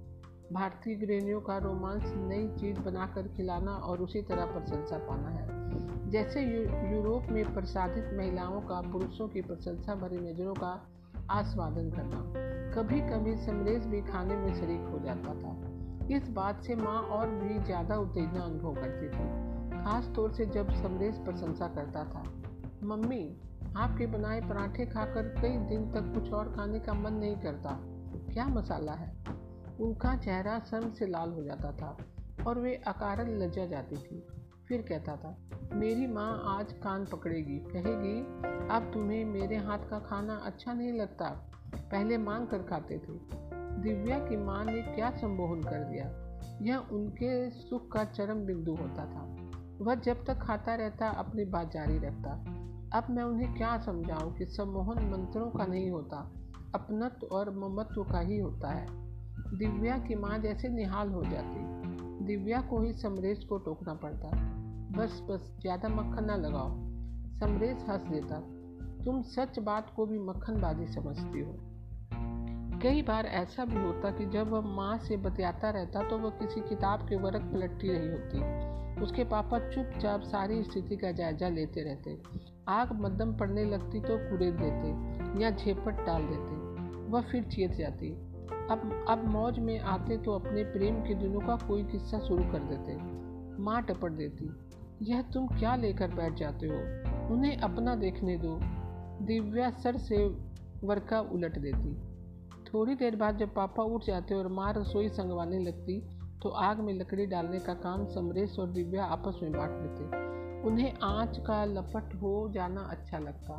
भारतीय 0.53 0.95
गृहणियों 0.95 1.41
का 1.41 1.59
रोमांस 1.59 2.03
नई 2.05 2.49
चीज़ 2.49 2.81
बनाकर 2.81 3.29
खिलाना 3.29 3.73
और 3.73 4.01
उसी 4.01 4.23
तरह 4.23 4.45
प्रशंसा 4.45 4.99
पाना 4.99 5.29
है। 5.29 5.59
जैसे 6.11 6.41
यू, 6.41 6.63
यूरोप 6.97 7.27
में 7.31 7.55
प्रसादित 7.55 8.11
महिलाओं 8.15 8.61
का 8.61 8.81
पुरुषों 8.81 9.29
की 9.29 9.43
प्रशंसा 9.43 9.95
भरी 9.95 10.33
नज़रों 10.33 10.55
का 10.55 10.89
आस्वादन 11.31 11.91
करना। 11.91 12.33
कभी 12.75 13.01
कभी 13.01 13.37
समरेश 13.37 13.85
भी 13.85 14.01
खाने 14.03 14.37
में 14.37 14.55
शरीक 14.55 14.81
हो 14.81 14.99
जाता 14.99 15.35
था। 15.35 15.57
इस 16.17 16.29
बात 16.29 16.63
से 16.63 16.75
माँ 16.75 17.01
और 17.03 17.29
भी 17.29 17.59
ज़्यादा 17.59 17.97
उत्तेजना 17.97 18.41
अनुभव 18.41 18.75
करती 18.75 19.09
थी। 19.09 19.49
खास 19.85 20.13
तौर 20.17 20.33
से 20.33 20.47
जब 20.47 20.71
समरेश 20.73 21.15
प्रशंसा 21.15 21.69
करता 21.69 22.05
था। 22.05 22.23
मम्मी, 22.85 23.37
आपके 23.77 24.07
बनाए 24.07 24.41
पराठे 24.41 24.87
खाकर 24.87 25.23
कई 25.23 25.57
दिन 25.57 25.91
तक 25.91 26.13
कुछ 26.15 26.33
और 26.33 26.53
खाने 26.53 26.81
का 26.81 26.95
मन 26.95 27.13
नहीं 27.13 27.37
करता। 27.37 27.79
क्या 28.33 28.47
मसाला 28.47 28.93
है? 28.93 29.17
उनका 29.81 30.17
चेहरा 30.17 30.59
शर्म 30.59 30.93
से 30.93 31.07
लाल 31.07 31.31
हो 31.31 31.43
जाता 31.43 31.73
था 31.73 31.97
और 32.47 32.59
वे 32.59 32.75
अकारन 32.87 33.29
लज्जा 33.39 33.67
जाती 33.67 33.97
थी। 33.97 34.38
फिर 34.69 34.83
कहता 34.83 35.17
था, 35.17 35.37
मेरी 35.73 36.07
माँ 36.07 36.43
आज 36.47 36.73
कान 36.73 37.05
पकड़ेगी। 37.05 37.59
कहेगी, 37.59 38.21
अब 38.69 38.91
तुम्हें 38.95 39.25
मेरे 39.25 39.57
हाथ 39.57 39.79
का 39.79 39.99
खाना 39.99 40.35
अच्छा 40.35 40.73
नहीं 40.73 40.93
लगता। 40.93 41.51
पहले 41.77 42.19
मांग 42.19 42.47
कर 42.47 42.59
खाते 42.59 42.99
थे। 42.99 43.19
दिव्या 43.83 44.19
की 44.19 44.37
माँ 44.37 44.65
ने 44.65 44.83
क्या 44.83 45.11
संबोधन 45.11 45.63
कर 45.63 45.85
दिया? 45.85 46.15
यह 46.63 46.77
उनके 46.77 47.51
सुख 47.51 47.93
का 47.93 48.05
चरम 48.05 48.35
बिंदु 48.35 48.75
होता 48.75 49.07
था। 49.07 49.51
वह 49.85 49.95
जब 49.95 50.25
तक 50.27 50.35
खाता 50.35 50.75
रहता, 50.75 51.09
अपनी 51.09 51.45
बात 51.45 51.73
जारी 51.73 51.99
रखता। 51.99 52.31
अब 52.99 53.07
मैं 53.11 53.23
उन्हें 53.23 53.55
क्या 53.55 53.79
समझाऊं 53.79 54.33
कि 54.33 54.47
सम्मोहन 54.47 55.09
मंत्रों 55.09 55.51
का 55.51 55.67
नहीं 55.67 55.91
होता, 55.91 56.33
अपनत्व 56.75 57.27
और 57.27 57.51
ममत्व 57.57 58.05
का 58.05 58.21
ही 58.21 58.39
होता 58.39 58.69
है। 58.69 58.87
दिव्या 59.59 59.99
की 59.99 60.15
माँ 60.15 60.39
जैसे 60.39 60.69
निहाल 60.69 61.09
हो 61.09 61.25
जाती। 61.25 61.79
दिव्या 62.25 62.61
को 62.61 62.81
ही 62.81 62.93
समरेश 62.93 63.45
को 63.45 63.59
टोकना 63.59 63.95
पड़ता। 63.95 64.58
बस 64.89 65.23
बस, 65.31 65.53
ज़्यादा 65.61 65.89
मक्खन 65.89 66.25
ना 66.25 66.37
लगाओ। 66.37 66.69
समरेश 67.41 67.85
हंस 67.89 68.03
देता, 68.03 68.39
तुम 69.05 69.23
सच 69.23 69.59
बात 69.59 69.93
को 69.97 70.07
भी 70.07 70.19
मक्खनबाजी 70.19 70.87
समझती 70.87 71.41
हो। 71.41 71.55
कई 72.83 73.03
बार 73.03 73.27
ऐसा 73.27 73.65
भी 73.65 73.77
होता 73.77 74.11
कि 74.11 74.27
जब 74.27 74.51
वह 74.51 74.61
माँ 74.61 74.99
से 74.99 75.17
बतियाता 75.17 75.71
रहता 75.71 76.03
तो 76.03 76.19
वह 76.19 76.31
किसी 76.31 76.61
किताब 76.61 77.09
के 77.09 77.17
वर्क 77.17 77.43
पलटती 77.43 77.89
रही 77.89 78.09
होती। 78.09 79.03
उसके 79.03 79.25
पापा 79.25 79.59
चुपचाप 79.59 80.23
सारी 80.23 80.63
स्थिति 80.63 80.97
का 80.97 81.13
जायजा 81.13 81.49
लेते 81.49 81.83
रहते। 81.83 82.19
आग 82.69 82.93
मद्दम 82.93 83.37
पड़ने 83.37 83.65
लगती 83.65 84.01
तो 84.01 84.19
कुरेद 84.31 84.55
देते 84.55 85.43
या 85.43 85.51
झेपट 85.51 86.05
डाल 86.07 86.23
देते। 86.23 86.57
वह 87.11 87.21
फिर 87.21 87.43
चेत 87.43 87.73
जाती। 87.73 88.11
अब 88.71 89.07
अब 89.09 89.25
मौज 89.25 89.59
में 89.59 89.79
आते 89.81 90.17
तो 90.17 90.33
अपने 90.33 90.65
प्रेम 90.65 91.01
के 91.01 91.15
दिनों 91.15 91.41
का 91.41 91.57
कोई 91.67 91.85
किस्सा 91.85 92.19
शुरू 92.19 92.45
कर 92.45 92.59
देते। 92.59 92.97
माँ 93.63 93.83
टपट 93.83 94.13
देती 94.13 94.49
यह 95.03 95.23
तुम 95.23 95.47
क्या 95.49 95.77
लेकर 95.77 96.09
बैठ 96.09 96.35
जाते 96.35 96.67
हो? 96.67 97.35
उन्हें 97.35 97.57
अपना 97.57 97.95
देखने 97.95 98.37
दो। 98.37 98.59
दिव्या 99.25 99.71
सर 99.71 99.97
से 99.97 100.27
वर्का 100.85 101.21
उलट 101.21 101.59
देती। 101.59 101.95
थोड़ी 102.65 102.95
देर 102.95 103.17
बाद 103.17 103.39
जब 103.39 103.55
पापा 103.55 103.83
उठ 103.83 104.05
जाते 104.05 104.35
और 104.35 104.49
माँ 104.49 104.73
रसोई 104.73 105.09
संगवाने 105.09 105.59
लगती 105.59 106.01
तो 106.43 106.49
आग 106.49 106.81
में 106.81 106.93
लकड़ी 106.95 107.27
डालने 107.27 107.59
का 107.59 107.75
काम 107.75 108.07
समरेश 108.07 108.59
और 108.59 108.69
दिव्या 108.69 109.05
आपस 109.05 109.41
में 109.43 109.53
बांट 109.53 109.71
लेते 109.71 110.05
उन्हें 110.69 110.93
आँच 111.03 111.39
का 111.39 111.65
लपट 111.65 112.15
हो 112.15 112.51
जाना 112.55 112.81
अच्छा 112.81 113.19
लगता 113.19 113.55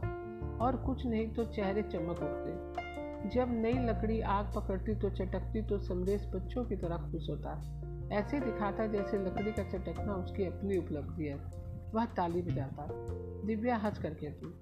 और 0.62 0.76
कुछ 0.76 1.06
नहीं 1.06 1.28
तो 1.28 1.46
चेहरे 1.46 1.82
चमक 1.82 2.22
उठते। 2.22 3.30
जब 3.30 3.48
नई 3.50 3.74
लकड़ी 3.74 4.22
आग 4.22 4.52
पकड़ती 4.56 4.96
तो 4.96 5.10
चटकती 5.10 5.62
तो 5.62 5.80
समरेश 5.80 6.32
बच्चों 6.36 6.66
की 6.66 6.76
तरह 6.76 6.98
खुश 6.98 7.30
होता। 7.30 7.79
ऐसे 8.12 8.40
दिखाता 8.40 8.88
जैसे 8.88 9.18
लकड़ी 9.18 9.52
का 9.52 9.64
चटकना 9.64 10.14
उसकी 10.14 10.46
अपनी 10.46 10.78
उपलब्धि 10.78 11.26
है। 11.26 11.36
वह 11.94 12.06
ताली 12.06 12.42
बजाता, 12.42 12.88
दिव्या 13.46 13.78
हंस 13.78 14.00
कर 14.00 14.10
कहती, 14.10 14.54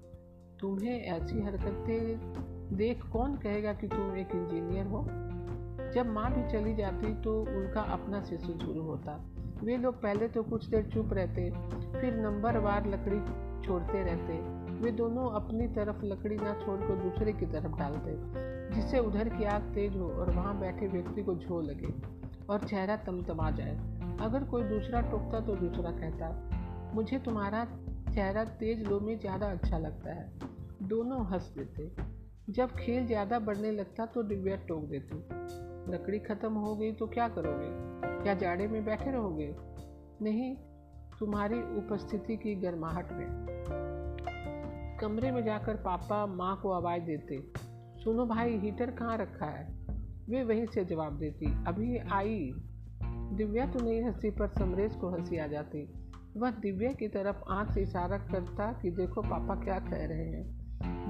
तुम्हें 0.60 1.00
ऐसी 1.00 1.42
हरकतें 1.42 2.32
देख 2.76 3.04
कौन 3.06 3.36
कहेगा 3.36 3.72
कि 3.72 3.88
तुम 3.88 4.16
एक 4.16 4.28
इंजीनियर 4.34 4.86
हो? 4.86 5.04
जब 5.94 6.06
माँ 6.06 6.32
भी 6.32 6.52
चली 6.52 6.74
जाती 6.74 7.14
तो 7.14 7.40
उनका 7.40 7.80
अपना 7.80 8.24
शिशु 8.24 8.58
शुरू 8.58 8.82
होता। 8.82 9.30
वे 9.64 9.76
लोग 9.76 10.02
पहले 10.02 10.28
तो 10.28 10.42
कुछ 10.42 10.66
देर 10.66 10.84
चुप 10.84 11.12
रहते, 11.12 11.50
फिर 12.00 12.14
नंबर 12.14 12.58
वार 12.58 12.86
लकड़ी 12.86 13.20
छोड़ते 13.66 14.02
रहते। 14.02 14.32
वे 14.80 14.90
दोनों 14.90 15.30
अपनी 15.30 15.66
तरफ़ 15.66 16.04
लकड़ी 16.04 16.36
ना 16.36 16.54
छोड़कर 16.54 16.96
दूसरे 16.96 17.32
की 17.32 17.46
तरफ़ 17.46 17.72
डालते, 17.72 18.14
जिससे 18.74 18.98
उधर 18.98 19.28
की 19.28 19.44
आग 19.44 19.62
तेज 19.62 19.96
हो 19.96 20.08
और 20.08 20.30
वहाँ 20.30 20.60
बैठे 20.60 20.86
व्यक्ति 20.86 21.22
को 21.22 21.34
झो 21.34 21.60
लगे। 21.60 22.17
और 22.50 22.64
चेहरा 22.64 22.96
तमतमा 22.96 23.50
जाए। 23.50 23.74
अगर 24.20 24.44
कोई 24.44 24.62
दूसरा 24.62 25.00
टोकता 25.00 25.40
तो 25.40 25.56
दूसरा 25.56 25.90
कहता, 25.90 26.28
मुझे 26.94 27.18
तुम्हारा 27.18 27.64
चेहरा 28.14 28.44
तेज 28.44 28.82
लो 28.82 29.00
में 29.00 29.18
ज़्यादा 29.18 29.46
अच्छा 29.46 29.78
लगता 29.78 30.12
है। 30.12 30.32
दोनों 30.82 31.26
हंस 31.26 31.52
देते। 31.58 31.90
जब 32.52 32.70
खेल 32.70 33.06
ज़्यादा 33.06 33.38
बढ़ने 33.38 33.72
लगता 33.72 34.06
तो 34.06 34.22
दिव्या 34.22 34.56
टोक 34.56 34.84
देती, 34.84 35.16
लकड़ी 35.92 36.18
ख़त्म 36.18 36.52
हो 36.52 36.76
गई 36.76 36.92
तो 36.92 37.06
क्या 37.06 37.28
करोगे? 37.28 37.68
क्या 38.22 38.34
जाड़े 38.34 38.68
में 38.68 38.84
बैठे 38.84 39.10
रहोगे? 39.10 39.54
नहीं, 40.22 40.56
तुम्हारी 41.18 41.58
उपस्थिति 41.58 42.36
की 42.36 42.54
गर्माहट 42.54 43.12
में। 43.12 43.26
कमरे 45.00 45.30
में 45.30 45.44
जाकर 45.44 45.76
पापा 45.76 46.26
माँ 46.26 46.60
को 46.62 46.72
आवाज़ 46.72 47.02
देते, 47.02 47.40
सुनो 48.04 48.26
भाई, 48.26 48.58
हीटर 48.58 48.90
कहाँ 48.90 49.18
रखा 49.18 49.46
है? 49.46 49.77
वे 50.30 50.44
वहीं 50.44 50.66
से 50.66 50.84
जवाब 50.84 51.18
देती, 51.18 51.46
अभी 51.66 51.98
आई। 51.98 52.52
दिव्या 53.32 53.66
तो 53.66 53.80
नहीं 53.80 54.02
हँसी, 54.02 54.30
पर 54.30 54.48
समरेश 54.48 54.94
को 54.94 55.08
हँसी 55.08 55.38
आ 55.38 55.46
जाती। 55.46 55.88
वह 56.36 56.50
दिव्या 56.50 56.92
की 56.92 57.08
तरफ़ 57.08 57.36
आँख 57.48 57.70
से 57.70 57.82
इशारा 57.82 58.18
करता 58.18 58.72
कि 58.72 58.90
देखो 58.90 59.22
पापा 59.22 59.64
क्या 59.64 59.78
कह 59.78 60.06
रहे 60.06 60.28
हैं। 60.28 60.58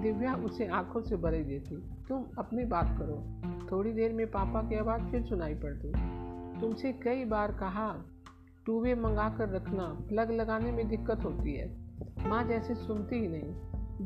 दिव्या 0.02 0.34
उसे 0.34 0.66
आँखों 0.66 1.02
से 1.02 1.16
भरे 1.16 1.44
देती, 1.44 1.76
तुम 2.08 2.24
अपनी 2.38 2.64
बात 2.64 2.98
करो। 2.98 3.40
थोड़ी 3.72 3.92
देर 3.92 4.12
में 4.12 4.26
पापा 4.26 4.62
की 4.62 4.74
आवाज़ 4.74 5.02
फिर 5.02 5.22
सुनाई 5.22 5.54
पड़ती। 5.54 5.92
तुमसे 6.60 6.92
कई 6.92 7.24
बार 7.24 7.52
कहा 7.52 8.04
टू 8.66 8.80
वे 8.80 8.94
मंगा 8.94 9.28
कर 9.28 9.48
रखना 9.48 9.86
प्लग 10.08 10.30
लगाने 10.30 10.72
में 10.72 10.88
दिक्कत 10.88 11.24
होती 11.24 11.56
है। 11.56 11.76
माँ 12.28 12.44
जैसे 12.44 12.74
सुनती 12.74 13.16
ही 13.16 13.28
नहीं। 13.28 13.54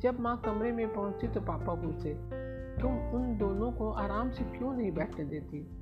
जब 0.00 0.20
माँ 0.20 0.42
कमरे 0.44 0.72
में 0.72 0.94
पहुँची 0.94 1.28
तो 1.28 1.40
पापा 1.40 1.74
पूछे 1.74 2.42
तुम 2.80 2.90
उन 2.90 3.38
दोनों 3.38 3.72
को 3.72 3.90
आराम 3.90 4.30
से 4.30 4.44
क्यों 4.44 4.72
नहीं 4.74 4.92
बैठने 4.92 5.24
देती? 5.24 5.78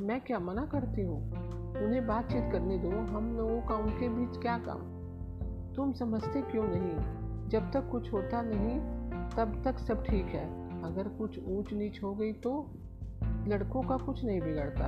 मैं 0.00 0.20
क्या 0.20 0.38
मना 0.38 0.66
करती 0.66 1.02
हूँ? 1.02 1.30
उन्हें 1.86 2.06
बातचीत 2.06 2.52
करने 2.52 2.78
दो, 2.78 2.90
हम 2.90 3.36
लोगों 3.36 3.62
का 3.62 3.74
उनके 3.74 4.08
बीच 4.08 4.38
क्या 4.42 4.58
काम? 4.58 5.00
तुम 5.74 5.92
समझते 5.92 6.42
क्यों 6.42 6.64
नहीं? 6.66 7.20
जब 7.48 7.72
तक 7.72 7.88
कुछ 7.90 8.12
होता 8.12 8.42
नहीं, 8.42 8.80
तब 9.36 9.62
तक 9.64 9.78
सब 9.78 10.04
ठीक 10.04 10.26
है। 10.26 10.60
अगर 10.82 11.08
कुछ 11.08 11.38
ऊंच 11.48 11.72
नीच 11.72 12.02
हो 12.02 12.14
गई 12.14 12.32
तो 12.32 12.70
लड़कों 13.48 13.82
का 13.82 13.96
कुछ 13.96 14.24
नहीं 14.24 14.40
बिगड़ता। 14.40 14.84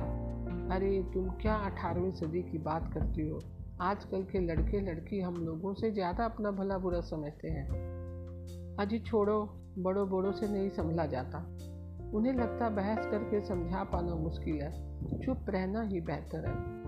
अरे, 0.75 1.03
तुम 1.13 1.29
क्या 1.29 1.55
अठारहवीं 1.55 2.11
सदी 2.11 2.41
की 2.41 2.57
बात 2.57 2.93
करती 2.93 3.29
हो? 3.29 3.39
आजकल 3.81 4.23
के 4.23 4.39
लड़के 4.39 4.79
लड़की 4.79 5.19
हम 5.19 5.33
लोगों 5.33 5.73
से 5.73 5.91
ज़्यादा 5.91 6.25
अपना 6.25 6.51
भला 6.51 6.77
बुरा 6.77 7.01
समझते 7.01 7.47
हैं। 7.47 7.69
अजी, 8.79 8.99
छोड़ो। 8.99 9.62
बड़ों 9.79 10.09
बड़ों 10.09 10.31
से 10.31 10.47
नहीं 10.47 10.69
संभला 10.69 11.05
जाता। 11.05 11.37
उन्हें 12.13 12.33
लगता 12.33 12.69
बहस 12.69 13.05
करके 13.05 13.45
समझा 13.45 13.83
पाना 13.83 14.15
मुश्किल 14.15 14.61
है। 14.61 14.93
चुप 15.19 15.45
रहना 15.49 15.81
ही 15.81 16.01
बेहतर 16.01 16.45
है। 16.47 16.83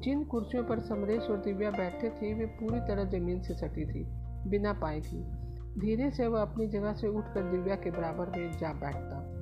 जिन 0.00 0.24
कुर्सियों 0.24 0.64
पर 0.64 0.80
समरेश 0.80 1.22
और 1.22 1.40
दिव्या 1.40 1.70
बैठे 1.70 2.10
थे, 2.10 2.34
वे 2.34 2.46
पूरी 2.46 2.80
तरह 2.80 3.04
ज़मीन 3.04 3.42
से 3.42 3.54
सटी 3.54 3.86
थी, 3.86 4.04
बिना 4.50 4.72
पाए 4.72 5.00
की। 5.00 5.46
धीरे 5.80 6.10
से 6.10 6.26
वह 6.26 6.42
अपनी 6.42 6.66
जगह 6.66 6.92
से 6.92 7.08
उठकर 7.08 7.50
दिव्या 7.50 7.76
के 7.76 7.90
बराबर 7.90 8.38
में 8.38 8.52
जा 8.52 8.72
बैठता। 8.72 9.32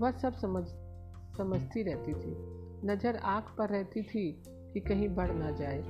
वह 0.00 0.10
सब 0.10 0.34
समझ, 0.34 0.64
समझती 1.36 1.82
रहती 1.82 2.12
थी। 2.12 2.36
नज़र 2.86 3.16
आँख 3.16 3.44
पर 3.58 3.68
रहती 3.68 4.02
थी 4.02 4.42
कि 4.48 4.80
कहीं 4.80 5.08
बढ़ 5.08 5.30
ना 5.32 5.50
जाए। 5.50 5.82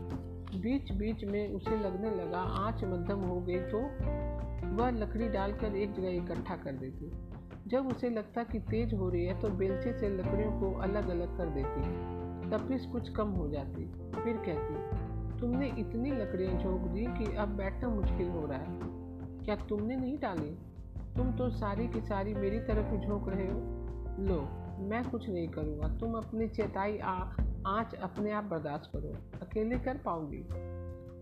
बीच 0.61 0.93
बीच 0.93 1.25
में 1.25 1.55
उसे 1.55 1.77
लगने 1.83 2.11
लगा, 2.11 2.39
आँच 2.39 2.85
मध्यम 2.85 3.21
हो 3.21 3.41
गई 3.41 3.59
तो 3.59 3.79
वह 4.75 4.91
लकड़ी 4.91 5.29
डालकर 5.29 5.77
एक 5.77 5.93
जगह 5.93 6.09
इकट्ठा 6.09 6.57
कर 6.57 6.73
देती। 6.73 7.13
जब 7.67 7.87
उसे 7.87 8.11
लगता 8.11 8.45
कि 8.45 8.59
तेज 8.59 8.95
हो 8.95 9.09
रही 9.09 9.25
है 9.25 9.41
तो 9.41 9.49
बेलचे 9.49 9.93
से 9.93 10.09
लकड़ियों 10.09 10.61
को 10.61 10.79
अलग 10.79 11.09
अलग 11.09 11.39
कर 11.39 11.47
देती। 11.47 12.15
तपिश 12.51 12.87
कुछ 12.87 13.09
कम 13.09 13.29
हो 13.29 13.49
जाती। 13.49 13.85
फिर 13.93 14.37
कहती, 14.37 15.05
तुमने 15.41 15.67
इतनी 15.69 16.11
लकड़ियाँ 16.11 16.63
झोंक 16.63 16.81
दी 16.81 17.07
कि 17.07 17.37
अब 17.37 17.49
बैठना 17.49 17.89
मुश्किल 17.89 18.29
हो 18.29 18.47
रहा 18.47 18.59
है। 18.59 18.81
क्या 19.45 19.57
तुमने 19.57 19.97
नहीं 19.97 20.19
डाली? 20.19 20.59
तुम 21.17 21.33
तो 21.33 21.51
सारी 21.51 21.89
की 21.89 22.01
सारी 22.01 22.35
मेरी 22.35 22.59
तरफ़ 22.61 22.87
ही 22.87 23.07
झोंक 23.07 23.29
रहे 23.29 23.47
हो। 23.47 23.61
लो, 24.23 24.49
मैं 24.79 25.11
कुछ 25.11 25.29
नहीं 25.29 25.49
करूँगा। 25.49 25.99
तुम 25.99 26.15
अपनी 26.15 26.49
चेताई 26.49 26.99
आ, 26.99 27.13
आँच 27.67 27.95
अपने 27.95 28.33
आप 28.33 28.45
बर्दाश्त 28.45 28.91
करो। 28.97 29.41
अकेले 29.47 29.79
कर 29.79 29.97
पाओगी 29.97 30.47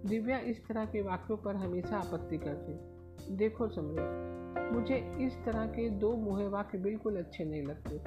दिव्या 0.08 0.38
इस 0.38 0.66
तरह 0.66 0.84
के 0.84 1.02
वाक्यों 1.02 1.36
पर 1.36 1.56
हमेशा 1.56 1.96
आपत्ति 1.96 2.38
करती। 2.38 2.91
देखो 3.30 3.68
समझो 3.68 4.32
मुझे 4.72 5.16
इस 5.20 5.32
तरह 5.44 5.66
के 5.66 5.90
दो 5.90 6.16
मुहे 6.16 6.48
वाक्य 6.48 6.78
बिल्कुल 6.78 7.16
अच्छे 7.16 7.44
नहीं 7.44 7.62
लगते। 7.62 8.00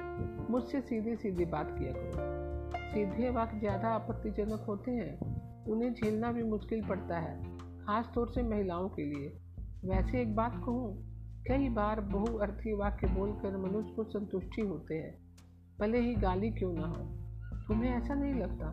मुझसे 0.52 0.80
सीधे 0.80 1.16
सीधे 1.16 1.44
बात 1.44 1.78
किया 1.78 1.92
करो। 1.92 2.36
सीधे 2.90 3.30
वाक्य 3.30 3.58
ज़्यादा 3.58 3.88
आपत्तिजनक 3.88 4.64
होते 4.68 4.90
हैं। 4.90 5.18
उन्हें 5.64 5.94
झेलना 5.94 6.32
भी 6.32 6.42
मुश्किल 6.42 6.88
पड़ता 6.88 7.18
है 7.18 7.58
खास 7.58 8.10
तौर 8.14 8.28
से 8.28 8.42
महिलाओं 8.42 8.88
के 8.88 9.04
लिए। 9.04 9.28
वैसे 9.84 10.20
एक 10.22 10.36
बात 10.36 10.52
कहूँ, 10.54 10.96
कई 11.48 11.68
बार 11.68 12.00
बहुअर्थी 12.00 12.74
वाक्य 12.74 13.06
बोलकर 13.06 13.56
मनुष्य 13.56 13.92
को 13.96 14.04
संतुष्टि 14.04 14.62
होते 14.62 14.94
हैं, 14.94 15.18
भले 15.80 15.98
ही 15.98 16.14
गाली 16.14 16.50
क्यों 16.50 16.72
ना 16.72 16.86
हो। 16.86 17.04
तुम्हें 17.68 17.90
ऐसा 17.90 18.14
नहीं 18.14 18.34
लगता? 18.34 18.70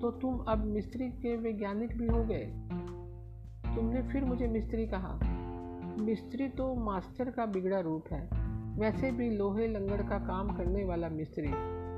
तो 0.00 0.10
तुम 0.10 0.38
अब 0.38 0.64
मिस्त्री 0.64 1.08
के 1.08 1.36
वैज्ञानिक 1.36 1.98
भी 1.98 2.06
हो 2.06 2.24
गए। 2.24 2.44
तुमने 3.76 4.02
फिर 4.02 4.24
मुझे 4.24 4.46
मिस्त्री 4.46 4.86
कहा। 4.86 5.18
मिस्त्री 6.00 6.48
तो 6.48 6.74
मास्टर 6.74 7.30
का 7.30 7.46
बिगड़ा 7.46 7.80
रूप 7.80 8.04
है। 8.12 8.28
वैसे 8.78 9.10
भी 9.10 9.30
लोहे 9.30 9.66
लंगड़ 9.68 10.02
का 10.02 10.18
काम 10.18 10.56
करने 10.56 10.84
वाला 10.84 11.08
मिस्त्री। 11.08 11.48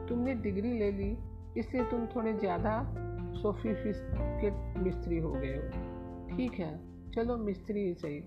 तुमने 0.09 0.35
डिग्री 0.35 0.79
ले 0.79 0.91
ली, 0.93 1.19
इसलिए 1.57 1.85
तुम 1.85 2.07
थोड़े 2.07 2.33
ज़्यादा 2.33 2.95
सोफिस्टिकेट 3.35 4.79
मिस्त्री 4.79 5.19
हो 5.19 5.33
गए 5.33 5.57
हो। 5.57 6.37
ठीक 6.37 6.53
है, 6.53 6.81
चलो 7.13 7.37
मिस्त्री 7.37 7.81
ही 7.81 7.95
सही। 7.95 8.21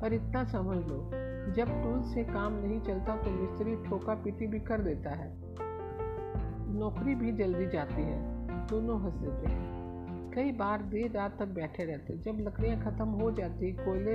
पर 0.00 0.12
इतना 0.12 0.44
समझ 0.44 0.76
लो, 0.76 1.10
जब 1.52 1.82
टूल 1.82 2.02
से 2.02 2.24
काम 2.24 2.52
नहीं 2.52 2.80
चलता 2.80 3.16
तो 3.16 3.30
मिस्त्री 3.30 3.76
ठोका 3.76 4.14
पीटी 4.14 4.46
भी 4.46 4.60
कर 4.60 4.80
देता 4.80 5.10
है। 5.10 5.32
नौकरी 6.78 7.14
भी 7.14 7.32
जल्दी 7.32 7.66
जाती 7.66 8.02
है। 8.02 8.18
दोनों 8.66 9.00
हंस 9.02 9.14
देते 9.14 9.52
हैं। 9.52 9.77
कई 10.38 10.52
बार 10.52 10.82
देर 10.82 11.10
रात 11.10 11.38
तक 11.38 11.46
बैठे 11.46 11.84
रहते। 11.84 12.16
जब 12.16 12.38
लकड़ियाँ 12.40 12.80
ख़त्म 12.80 13.08
हो 13.08 13.30
जाती, 13.30 13.72
कोयले 13.72 14.14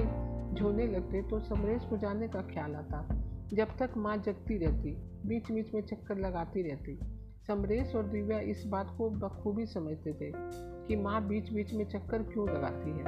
झोने 0.56 0.88
लगते 0.88 1.22
तो 1.22 1.40
समरेश 1.40 1.86
को 1.86 1.98
जाने 1.98 2.28
का 2.28 2.42
ख्याल 2.42 2.76
आता। 2.76 3.24
जब 3.54 3.68
तक 3.80 3.94
माँ 3.98 4.18
जगती 4.18 4.58
रहती 4.58 4.92
बीच 5.28 5.52
बीच 5.52 5.74
में 5.74 5.82
चक्कर 5.82 6.18
लगाती 6.18 6.62
रहती। 6.62 7.00
समरेश 7.48 7.96
और 7.96 8.04
दिव्या 8.04 8.40
इस 8.40 8.64
बात 8.68 8.96
को 8.98 9.10
बखूबी 9.10 9.66
समझते 9.66 10.14
थे 10.14 10.32
कि 10.88 10.96
माँ 10.96 11.28
बीच 11.28 11.54
बीच 11.54 11.74
में 11.74 11.86
चक्कर 11.86 12.24
क्यों 12.24 12.50
लगाती 12.50 12.92
है। 12.92 13.04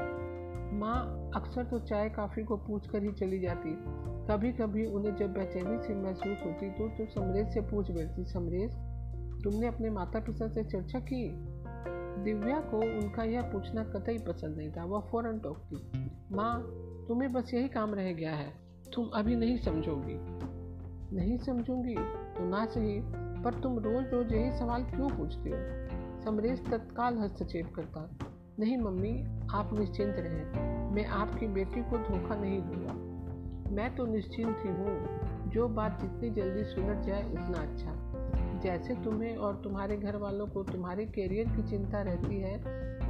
माँ 0.74 1.32
अक्सर 1.36 1.64
तो 1.64 1.80
चाय, 1.80 2.10
काफ़ी 2.10 2.44
को 2.44 2.58
पूछ 2.58 2.88
कर 2.88 3.04
ही 3.04 3.12
चली 3.12 3.40
जाती। 3.40 3.76
कभी 4.28 4.52
कभी 4.52 4.86
उन्हें 4.86 5.16
जब 5.16 5.34
बेचैनी 5.34 5.88
से 5.88 5.96
महसूस 5.96 6.38
होती 6.46 6.70
तो 6.70 6.88
तो 6.88 7.06
समरेश 7.06 7.54
से 7.54 7.62
पूछ 7.62 7.92
बैठती, 7.92 8.26
समरेश, 8.26 8.72
तुमने 9.44 9.68
अपने 9.68 9.90
माता 9.90 10.20
पिता 10.20 10.48
से 10.48 10.64
चर्चा 10.64 11.00
की? 11.00 11.55
दिव्या 12.26 12.60
को 12.60 12.78
उनका 12.78 13.24
यह 13.24 13.42
पूछना 13.42 13.84
कतई 13.84 14.18
पसंद 14.18 14.58
नहीं 14.58 14.72
था। 14.72 14.84
वह 14.86 15.00
फ़ौरन 15.00 15.40
टोकती, 15.40 16.10
माँ, 16.32 16.62
तुम्हें 17.08 17.34
बस 17.34 17.54
यही 17.54 17.68
काम 17.68 17.94
रह 17.94 18.14
गया 18.14 18.36
है। 18.36 18.54
तुम 18.94 19.10
अभी 19.14 19.36
नहीं 19.36 19.58
समझोगी। 19.58 20.18
नहीं 21.16 21.38
समझूँगी? 21.38 21.96
तो 21.96 22.50
ना 22.50 22.66
सही, 22.66 23.02
पर 23.44 23.54
तुम 23.54 23.80
रोज 23.80 24.14
रोज 24.14 24.34
यही 24.34 24.52
सवाल 24.52 24.84
क्यों 24.84 25.10
पूछते 25.10 25.50
हो? 25.50 25.86
समरेश 26.26 26.64
तत्काल 26.72 27.18
हस्तक्षेप 27.18 27.74
करता, 27.76 28.10
नहीं 28.60 28.78
मम्मी, 28.78 29.26
आप 29.52 29.70
निश्चिंत 29.74 30.16
रहें। 30.18 30.92
मैं 30.92 31.06
आपकी 31.06 31.48
बेटी 31.48 31.82
को 31.82 31.98
धोखा 31.98 32.36
नहीं 32.36 32.62
दूँगा। 32.62 33.16
मैं 33.76 33.96
तो 33.96 34.06
निश्चिंत 34.06 34.58
ही 34.60 34.70
हूँ। 34.70 35.08
जो 35.50 35.68
बात 35.68 36.02
जितनी 36.02 36.30
जल्दी 36.30 36.64
सुलझ 36.64 37.06
जाए, 37.06 37.24
उतना 37.24 37.58
अच्छा। 37.58 38.05
जैसे 38.66 38.94
तुम्हें 39.04 39.36
और 39.38 39.56
तुम्हारे 39.64 39.96
घर 39.98 40.16
वालों 40.18 40.46
को 40.48 40.64
तुम्हारे 40.64 41.06
करियर 41.08 41.48
की 41.48 41.64
चिंता 41.70 42.02
रहती 42.02 42.40
है, 42.42 42.58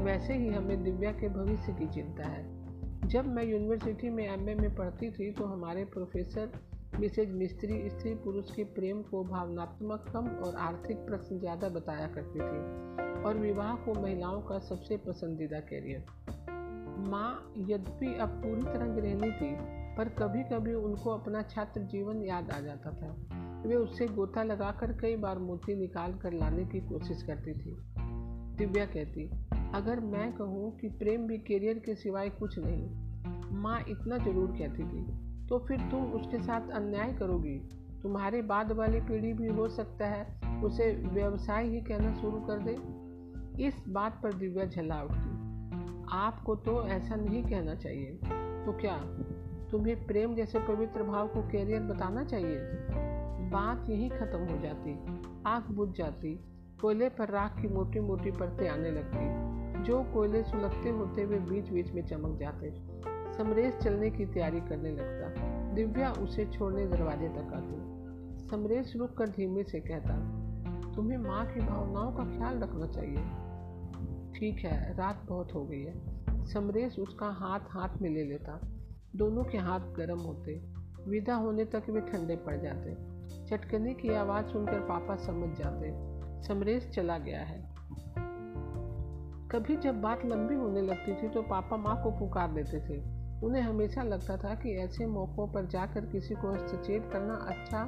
वैसे 0.03 0.33
ही 0.33 0.47
हमें 0.49 0.83
दिव्या 0.83 1.11
के 1.11 1.29
भविष्य 1.29 1.73
की 1.73 1.87
चिंता 1.93 2.27
है। 2.27 2.43
जब 3.07 3.27
मैं 3.27 3.43
यूनिवर्सिटी 3.43 4.09
में 4.09 4.23
एमए 4.25 4.55
में 4.55 4.75
पढ़ती 4.75 5.09
थी 5.11 5.31
तो 5.31 5.45
हमारे 5.45 5.85
प्रोफेसर 5.85 6.51
मिसेज 6.99 7.31
मिस्त्री, 7.31 7.89
स्त्री 7.89 8.13
पुरुष 8.15 8.51
के 8.51 8.63
प्रेम 8.75 9.01
को 9.01 9.23
भावनात्मक 9.23 10.05
कम 10.13 10.27
और 10.45 10.55
आर्थिक 10.55 10.97
प्रश्न 10.97 11.39
ज़्यादा 11.39 11.69
बताया 11.69 12.07
करती 12.07 12.39
थी 12.39 13.23
और 13.23 13.37
विवाह 13.37 13.73
को 13.75 13.93
महिलाओं 14.01 14.41
का 14.41 14.59
सबसे 14.59 14.97
पसंदीदा 15.07 15.59
कैरियर 15.69 16.03
माँ 17.09 17.53
यद्यपि 17.69 18.13
अब 18.17 18.29
पूरी 18.43 18.61
तरह 18.63 18.93
गृहिणी 18.95 19.31
थी, 19.31 19.55
पर 19.97 20.09
कभी 20.19 20.43
कभी 20.43 20.73
उनको 20.73 21.09
अपना 21.11 21.41
छात्र 21.45 21.81
जीवन 21.87 22.23
याद 22.23 22.51
आ 22.51 22.59
जाता 22.59 22.91
था। 22.91 23.15
वे 23.65 23.75
उससे 23.75 24.07
गोता 24.07 24.43
लगाकर 24.43 24.91
कई 24.91 25.15
बार 25.17 25.39
मोती 25.39 25.75
निकाल 25.75 26.13
कर 26.13 26.33
लाने 26.33 26.65
की 26.65 26.79
कोशिश 26.87 27.23
करती 27.23 27.53
थी। 27.53 27.75
दिव्या 28.57 28.85
कहती, 28.85 29.29
अगर 29.75 29.99
मैं 30.01 30.31
कहूँ 30.33 30.71
कि 30.77 30.89
प्रेम 30.89 31.27
भी 31.27 31.37
करियर 31.43 31.79
के 31.79 31.95
सिवाय 31.95 32.29
कुछ 32.29 32.57
नहीं, 32.59 33.61
माँ 33.61 33.79
इतना 33.89 34.17
ज़रूर 34.17 34.51
कहती 34.51 34.83
थी 34.83 35.03
तो 35.47 35.59
फिर 35.67 35.79
तुम 35.91 36.11
उसके 36.13 36.37
साथ 36.39 36.69
अन्याय 36.73 37.13
करोगी। 37.13 37.57
तुम्हारे 38.03 38.41
बाद 38.43 38.71
वाली 38.71 38.99
पीढ़ी 39.01 39.33
भी 39.33 39.47
हो 39.49 39.67
सकता 39.69 40.07
है, 40.07 40.61
उसे 40.63 40.91
व्यवसाय 41.03 41.67
ही 41.67 41.81
कहना 41.81 42.13
शुरू 42.15 42.39
कर 42.41 42.59
दे। 42.59 42.77
इस 43.65 43.83
बात 43.89 44.19
पर 44.23 44.33
दिव्या 44.33 44.65
झला 44.65 45.01
उठती, 45.03 45.29
आपको 46.13 46.55
तो 46.57 46.81
ऐसा 46.87 47.15
नहीं 47.15 47.43
कहना 47.43 47.75
चाहिए। 47.75 48.19
तो 48.65 48.77
क्या 48.81 48.97
तुम्हें 49.71 50.05
प्रेम 50.07 50.35
जैसे 50.35 50.59
पवित्र 50.67 51.03
भाव 51.03 51.27
को 51.27 51.41
कैरियर 51.41 51.81
बताना 51.83 52.23
चाहिए? 52.23 53.04
बात 53.51 53.89
यही 53.89 54.09
खत्म 54.09 54.39
हो 54.39 54.61
जाती। 54.61 54.99
आग 55.45 55.63
बुझ 55.71 55.89
जाती। 55.89 56.35
कोयले 56.81 57.09
पर 57.09 57.29
राख 57.29 57.61
की 57.61 57.67
मोटी 57.67 57.99
मोटी 57.99 58.31
परतें 58.31 58.69
आने 58.69 58.91
लगती। 58.91 59.45
जो 59.83 60.03
कोयले 60.03 60.43
सुलगते 60.43 60.89
होते 60.89 61.21
हुए 61.21 61.39
बीच 61.39 61.69
बीच 61.69 61.91
में 61.91 62.05
चमक 62.05 62.39
जाते। 62.39 62.73
समरेश 63.37 63.75
चलने 63.75 64.11
की 64.11 64.25
तैयारी 64.25 64.59
करने 64.59 64.91
लगता। 64.91 65.55
दिव्या 65.73 66.11
उसे 66.11 66.45
छोड़ने 66.45 66.87
दरवाजे 66.87 67.29
तक 67.29 67.53
आती। 67.53 67.95
समरेश 68.47 68.95
रुक 68.95 69.17
कर 69.17 69.29
धीमे 69.29 69.63
से 69.63 69.79
कहता, 69.79 70.15
तुम्हें 70.95 71.17
माँ 71.17 71.53
की 71.53 71.59
भावनाओं 71.59 72.11
का 72.11 72.37
ख्याल 72.37 72.59
रखना 72.59 72.87
चाहिए। 72.87 73.17
ठीक 74.39 74.65
है, 74.65 74.97
रात 74.97 75.23
बहुत 75.29 75.53
हो 75.53 75.65
गई 75.65 75.81
है। 75.81 76.25
समरेश 76.45 76.99
उसका 76.99 77.25
हाथ 77.25 77.59
हाथ 77.59 77.97
में 78.01 78.09
ले 78.09 78.23
लेता। 78.23 78.59
दोनों 79.15 79.43
के 79.43 79.57
हाथ 79.57 79.79
गर्म 79.79 80.19
होते। 80.19 80.73
विदा 81.07 81.35
होने 81.35 81.65
तक 81.65 81.83
वे 81.89 82.01
ठंडे 82.01 82.35
पड़ 82.35 82.57
जाते। 82.57 83.14
चटकने 83.47 83.93
की 83.93 84.09
आवाज़ 84.09 84.45
सुनकर 84.45 84.79
पापा 84.79 85.15
समझ 85.15 85.57
जाते। 85.57 86.15
समरेश 86.47 86.89
चला 86.89 87.17
गया 87.17 87.39
है। 87.39 87.75
कभी 89.51 89.75
जब 89.75 90.01
बात 90.01 90.25
लंबी 90.25 90.55
होने 90.55 90.81
लगती 90.81 91.15
थी 91.15 91.29
तो 91.29 91.41
पापा 91.41 91.77
माँ 91.77 92.03
को 92.03 92.11
पुकार 92.11 92.51
देते 92.51 92.79
थे। 92.79 93.15
उन्हें 93.43 93.61
हमेशा 93.61 94.03
लगता 94.03 94.37
था 94.37 94.55
कि 94.55 94.75
ऐसे 94.75 95.05
मौक़ों 95.05 95.47
पर 95.47 95.65
जाकर 95.65 96.05
किसी 96.05 96.35
को 96.35 96.67
सचेत 96.67 97.09
करना 97.13 97.33
अच्छा 97.33 97.85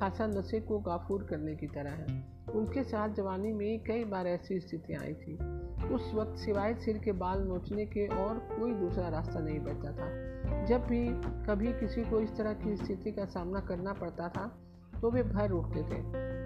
खासा 0.00 0.26
नशे 0.26 0.60
को 0.60 0.78
गाफूर 0.78 1.22
करने 1.22 1.56
की 1.56 1.66
तरह 1.66 1.90
है। 1.90 2.24
उनके 2.54 2.84
साथ 2.84 3.08
जवानी 3.08 3.52
में 3.52 3.84
कई 3.84 4.04
बार 4.04 4.26
ऐसी 4.26 4.60
स्थितियाँ 4.60 5.02
आई 5.02 5.14
थी। 5.14 5.38
उस 5.94 6.14
वक्त 6.14 6.36
सिवाय 6.36 6.74
सिर 6.74 6.98
के 6.98 7.12
बाल 7.12 7.42
नोचने 7.42 7.86
के 7.86 8.06
और 8.06 8.38
कोई 8.38 8.72
दूसरा 8.72 9.08
रास्ता 9.08 9.40
नहीं 9.40 9.60
बचता 9.60 9.92
था। 9.92 10.30
जब 10.64 10.80
भी 10.86 11.08
कभी 11.46 11.66
किसी 11.66 12.02
को 12.02 12.20
इस 12.20 12.36
तरह 12.36 12.52
की 12.52 12.76
स्थिति 12.76 13.12
का 13.12 13.24
सामना 13.24 13.60
करना 13.60 13.92
पड़ता 13.92 14.28
था 14.28 14.66
तो 15.02 15.10
वे 15.10 15.22
भर 15.22 15.50
उठते 15.50 15.82
थे। 15.82 15.98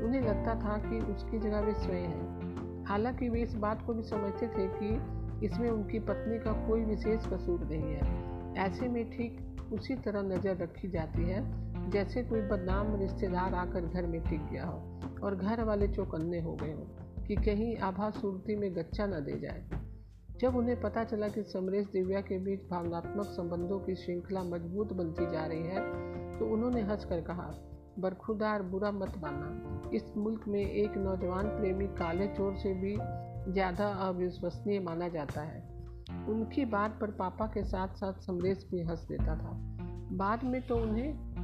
उन्हें 0.04 0.20
लगता 0.20 0.54
था 0.54 0.76
कि 0.78 0.98
उसकी 1.12 1.38
जगह 1.38 1.60
वे 1.60 1.74
स्वयं 1.74 2.08
हैं। 2.08 2.84
हालाँकि 2.84 3.28
वे 3.28 3.42
इस 3.42 3.54
बात 3.54 3.86
को 3.86 3.94
भी 3.94 4.02
समझते 4.02 4.46
थे 4.48 4.66
कि 4.68 5.46
इसमें 5.46 5.70
उनकी 5.70 5.98
पत्नी 5.98 6.38
का 6.38 6.52
कोई 6.68 6.84
विशेष 6.84 7.26
कसूर 7.26 7.64
नहीं 7.64 7.94
है। 7.94 8.62
ऐसे 8.66 8.88
में 8.88 9.04
ठीक 9.10 9.72
उसी 9.72 9.94
तरह 9.96 10.22
नज़र 10.22 10.56
रखी 10.56 10.88
जाती 10.88 11.22
है, 11.22 11.40
जैसे 11.90 12.22
कोई 12.22 12.40
बदनाम 12.40 12.94
रिश्तेदार 12.96 13.54
आकर 13.54 13.80
घर 13.80 14.06
में 14.06 14.20
टिक 14.22 14.46
गया 14.46 14.64
हो 14.64 15.00
और 15.22 15.36
घर 15.36 15.62
वाले 15.64 15.88
चौकन्ने 15.88 16.40
हो 16.40 16.52
गए 16.52 16.72
हों 16.72 17.24
कि 17.24 17.36
कहीं 17.36 17.76
आभा 17.78 18.10
सूरती 18.10 18.56
में 18.56 18.74
गच्चा 18.76 19.06
न 19.06 19.24
दे 19.24 19.38
जाए। 19.40 19.80
जब 20.40 20.56
उन्हें 20.56 20.80
पता 20.80 21.04
चला 21.04 21.28
कि 21.28 21.42
समरेश 21.42 21.86
दिव्या 21.86 22.20
के 22.20 22.38
बीच 22.38 22.60
भावनात्मक 22.70 23.26
संबंधों 23.26 23.78
की 23.78 23.94
श्रृंखला 23.94 24.42
मज़बूत 24.42 24.92
बनती 24.92 25.30
जा 25.32 25.44
रही 25.46 25.62
है 25.62 26.38
तो 26.38 26.52
उन्होंने 26.54 26.80
हंसकर 26.82 27.20
कहा 27.20 27.50
बरखुदार 27.98 28.62
बुरा 28.62 28.90
मत 28.90 29.12
माना 29.18 29.90
इस 29.94 30.12
मुल्क 30.16 30.44
में 30.48 30.60
एक 30.60 30.96
नौजवान 30.96 31.48
प्रेमी 31.48 31.86
काले 31.86 32.26
चोर 32.26 32.54
से 32.54 32.74
भी 32.74 32.96
ज़्यादा 33.52 33.88
अविश्वसनीय 33.88 34.80
माना 34.80 35.08
जाता 35.08 35.40
है। 35.40 35.60
उनकी 36.28 36.64
बात 36.64 36.98
पर 37.00 37.10
पापा 37.10 37.46
के 37.46 37.64
साथ 37.64 37.88
साथ 37.88 38.12
समरेश 38.12 38.68
भी 38.70 38.82
हंस 38.82 39.06
देता 39.08 39.36
था। 39.36 39.50
बाद 40.16 40.44
में 40.44 40.66
तो 40.66 40.76
उन्हें 40.76 41.34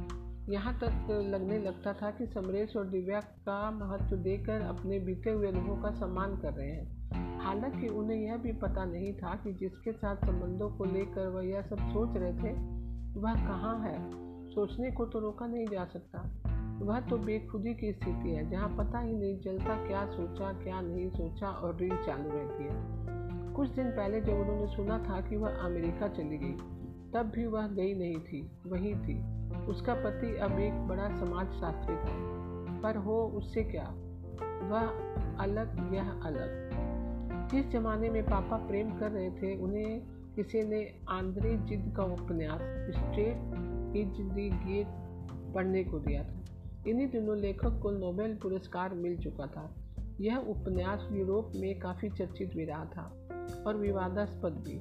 यहाँ 0.49 0.73
तक 0.73 1.07
लगने 1.09 1.59
लगता 1.59 1.93
था 1.93 2.11
कि 2.11 2.25
समरेश 2.25 2.75
और 2.75 2.85
दिव्या 2.85 3.19
का 3.19 3.71
महत्व 3.71 4.15
देकर 4.15 4.61
अपने 4.61 4.99
बीते 4.99 5.29
हुए 5.29 5.47
अनुभव 5.47 5.81
का 5.81 5.91
सम्मान 5.91 6.35
कर 6.37 6.53
रहे 6.53 6.69
हैं। 6.69 7.39
हालाँकि 7.39 7.87
उन्हें 7.87 8.17
यह 8.17 8.37
भी 8.37 8.51
पता 8.51 8.85
नहीं 8.85 9.13
था 9.13 9.35
कि 9.35 9.53
जिसके 9.53 9.91
साथ 9.91 10.15
संबंधों 10.15 10.69
को 10.69 10.85
लेकर 10.85 11.27
वह 11.27 11.45
यह 11.45 11.61
सब 11.61 11.77
सोच 11.77 12.17
रहे 12.17 12.33
थे, 12.33 12.53
वह 13.19 13.33
कहाँ 13.33 13.79
है? 13.79 14.30
सोचने 14.51 14.91
को 14.91 15.05
तो 15.05 15.19
रोका 15.19 15.47
नहीं 15.47 15.67
जा 15.67 15.85
सकता। 15.85 16.19
वह 16.81 16.99
तो 16.99 17.17
बेखुदी 17.17 17.73
की 17.73 17.93
स्थिति 17.93 18.29
है, 18.29 18.49
जहाँ 18.49 18.75
पता 18.77 18.99
ही 18.99 19.13
नहीं 19.13 19.39
चलता 19.39 19.87
क्या 19.87 20.05
सोचा, 20.05 20.53
क्या 20.53 20.81
नहीं 20.81 21.09
सोचा 21.09 21.47
और 21.47 21.75
रील 21.75 21.97
चालू 22.05 22.29
रहती 22.29 22.63
है। 22.63 23.01
कुछ 23.53 23.69
दिन 23.69 23.85
पहले 23.85 24.21
जब 24.21 24.33
उन्होंने 24.33 24.67
सुना 24.67 24.99
था 24.99 25.21
कि 25.21 25.35
वह 25.35 25.55
अमेरिका 25.55 26.07
चली 26.07 26.37
गई, 26.37 26.51
तब 27.13 27.31
भी 27.35 27.45
वह 27.45 27.67
गई 27.67 27.93
नहीं 27.93 28.15
थी, 28.15 28.51
वहीं 28.67 28.95
थी। 28.95 29.41
उसका 29.65 29.93
पति 29.93 30.37
अब 30.37 30.59
एक 30.59 30.87
बड़ा 30.87 31.07
समाज 31.07 31.51
शास्त्री 31.51 31.95
था। 31.95 32.41
पर 32.81 32.97
हो 32.97 33.23
उससे 33.23 33.63
क्या? 33.63 33.93
वह 34.67 34.87
अलग, 35.43 35.93
यह 35.93 36.11
अलग। 36.11 36.71
जिस 37.51 37.69
जमाने 37.69 38.09
में 38.09 38.23
पापा 38.23 38.57
प्रेम 38.57 38.99
कर 38.99 39.11
रहे 39.11 39.29
थे, 39.29 39.61
उन्हें 39.61 40.01
किसी 40.35 40.63
ने 40.63 40.99
आंद्रे 41.09 41.57
जिद 41.57 41.93
का 41.97 42.03
उपन्यास, 42.03 42.59
स्ट्रेट 42.95 43.70
इज़ 43.95 44.07
दी 44.07 44.49
गेट 44.49 44.87
पढ़ने 45.53 45.83
को 45.83 45.99
दिया 45.99 46.23
था। 46.23 46.45
इन्हीं 46.87 47.07
दिनों 47.07 47.37
लेखक 47.37 47.79
को 47.83 47.91
नोबेल 47.91 48.35
पुरस्कार 48.35 48.93
मिल 48.93 49.17
चुका 49.17 49.47
था। 49.47 49.75
यह 50.21 50.37
उपन्यास 50.37 51.07
यूरोप 51.11 51.51
में 51.55 51.79
काफ़ी 51.79 52.09
चर्चित 52.09 52.55
भी 52.55 52.65
रहा 52.65 52.85
था 52.85 53.27
और 53.67 53.77
विवादास्पद 53.77 54.51
भी। 54.51 54.79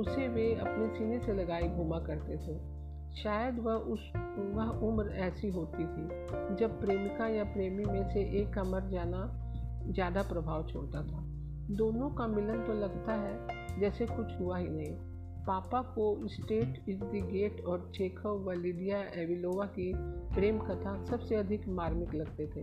उसे 0.00 0.28
वे 0.28 0.54
अपने 0.54 0.98
सीने 0.98 1.20
से 1.20 1.32
लगाए 1.32 1.76
घूमा 1.76 1.98
करते 1.98 2.36
थे। 2.36 2.74
शायद 3.22 3.58
वह 3.58 3.72
उस, 3.72 4.12
वह 4.38 4.64
उम्र 4.64 5.12
ऐसी 5.12 5.48
होती 5.48 5.84
थी, 5.84 6.08
जब 6.56 6.80
प्रेमिका 6.80 7.26
या 7.26 7.44
प्रेमी 7.44 7.84
में 7.84 8.08
से 8.08 8.20
एक 8.40 8.54
का 8.54 8.62
मर 8.62 8.90
जाना 8.90 9.40
ज़्यादा 9.88 10.22
प्रभाव 10.22 10.66
छोड़ता 10.66 11.02
था। 11.02 11.24
दोनों 11.70 12.10
का 12.10 12.26
मिलन 12.26 12.62
तो 12.66 12.72
लगता 12.72 13.12
है, 13.12 13.48
जैसे 13.80 14.06
कुछ 14.06 14.40
हुआ 14.40 14.58
ही 14.58 14.68
नहीं। 14.68 15.13
पापा 15.46 15.82
को 15.82 16.28
स्टेट 16.28 16.84
इज़ 16.88 17.00
द 17.00 17.28
गेट 17.32 17.64
और 17.64 17.92
चेखव 17.94 18.44
व 18.48 18.52
लिडिया 18.52 18.98
एविलोवा 18.98 19.66
की 19.66 19.92
प्रेम 20.34 20.58
कथा 20.58 21.04
सबसे 21.04 21.34
अधिक 21.34 21.68
मार्मिक 21.68 22.14
लगते 22.14 22.46
थे। 22.46 22.60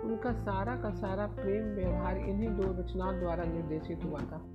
उनका 0.00 0.32
सारा 0.32 0.76
का 0.76 0.90
सारा 0.90 1.26
प्रेम 1.26 1.64
व्यवहार 1.74 2.16
इन्हीं 2.16 2.48
दो 2.48 2.62
रचनाओं 2.62 3.20
द्वारा 3.20 3.44
निर्देशित 3.44 4.04
हुआ 4.04 4.20
था। 4.20 4.46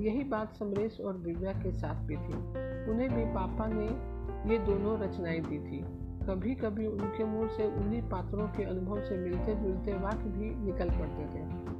यही 0.00 0.24
बात 0.24 0.54
समरेश 0.54 1.00
और 1.00 1.16
दिव्या 1.16 1.52
के 1.52 1.72
साथ 1.72 2.06
भी 2.06 2.16
थी। 2.16 2.34
उन्हें 2.90 3.14
भी 3.14 3.24
पापा 3.24 3.66
ने 3.66 3.86
ये 4.52 4.58
दोनों 4.58 4.98
रचनाएँ 4.98 5.40
दी 5.40 5.58
थी। 5.58 5.82
कभी 6.26 6.54
कभी 6.54 6.86
उनके 6.86 7.24
मुँह 7.24 7.48
से 7.48 7.66
उन्हीं 7.66 8.02
पात्रों 8.02 8.48
के 8.48 8.62
अनुभव 8.62 9.02
से 9.02 9.16
मिलते 9.16 9.54
जुलते 9.54 9.92
वाक्य 9.92 10.24
भी 10.24 10.54
निकल 10.54 10.90
पड़ते 10.90 11.24
थे। 11.24 11.72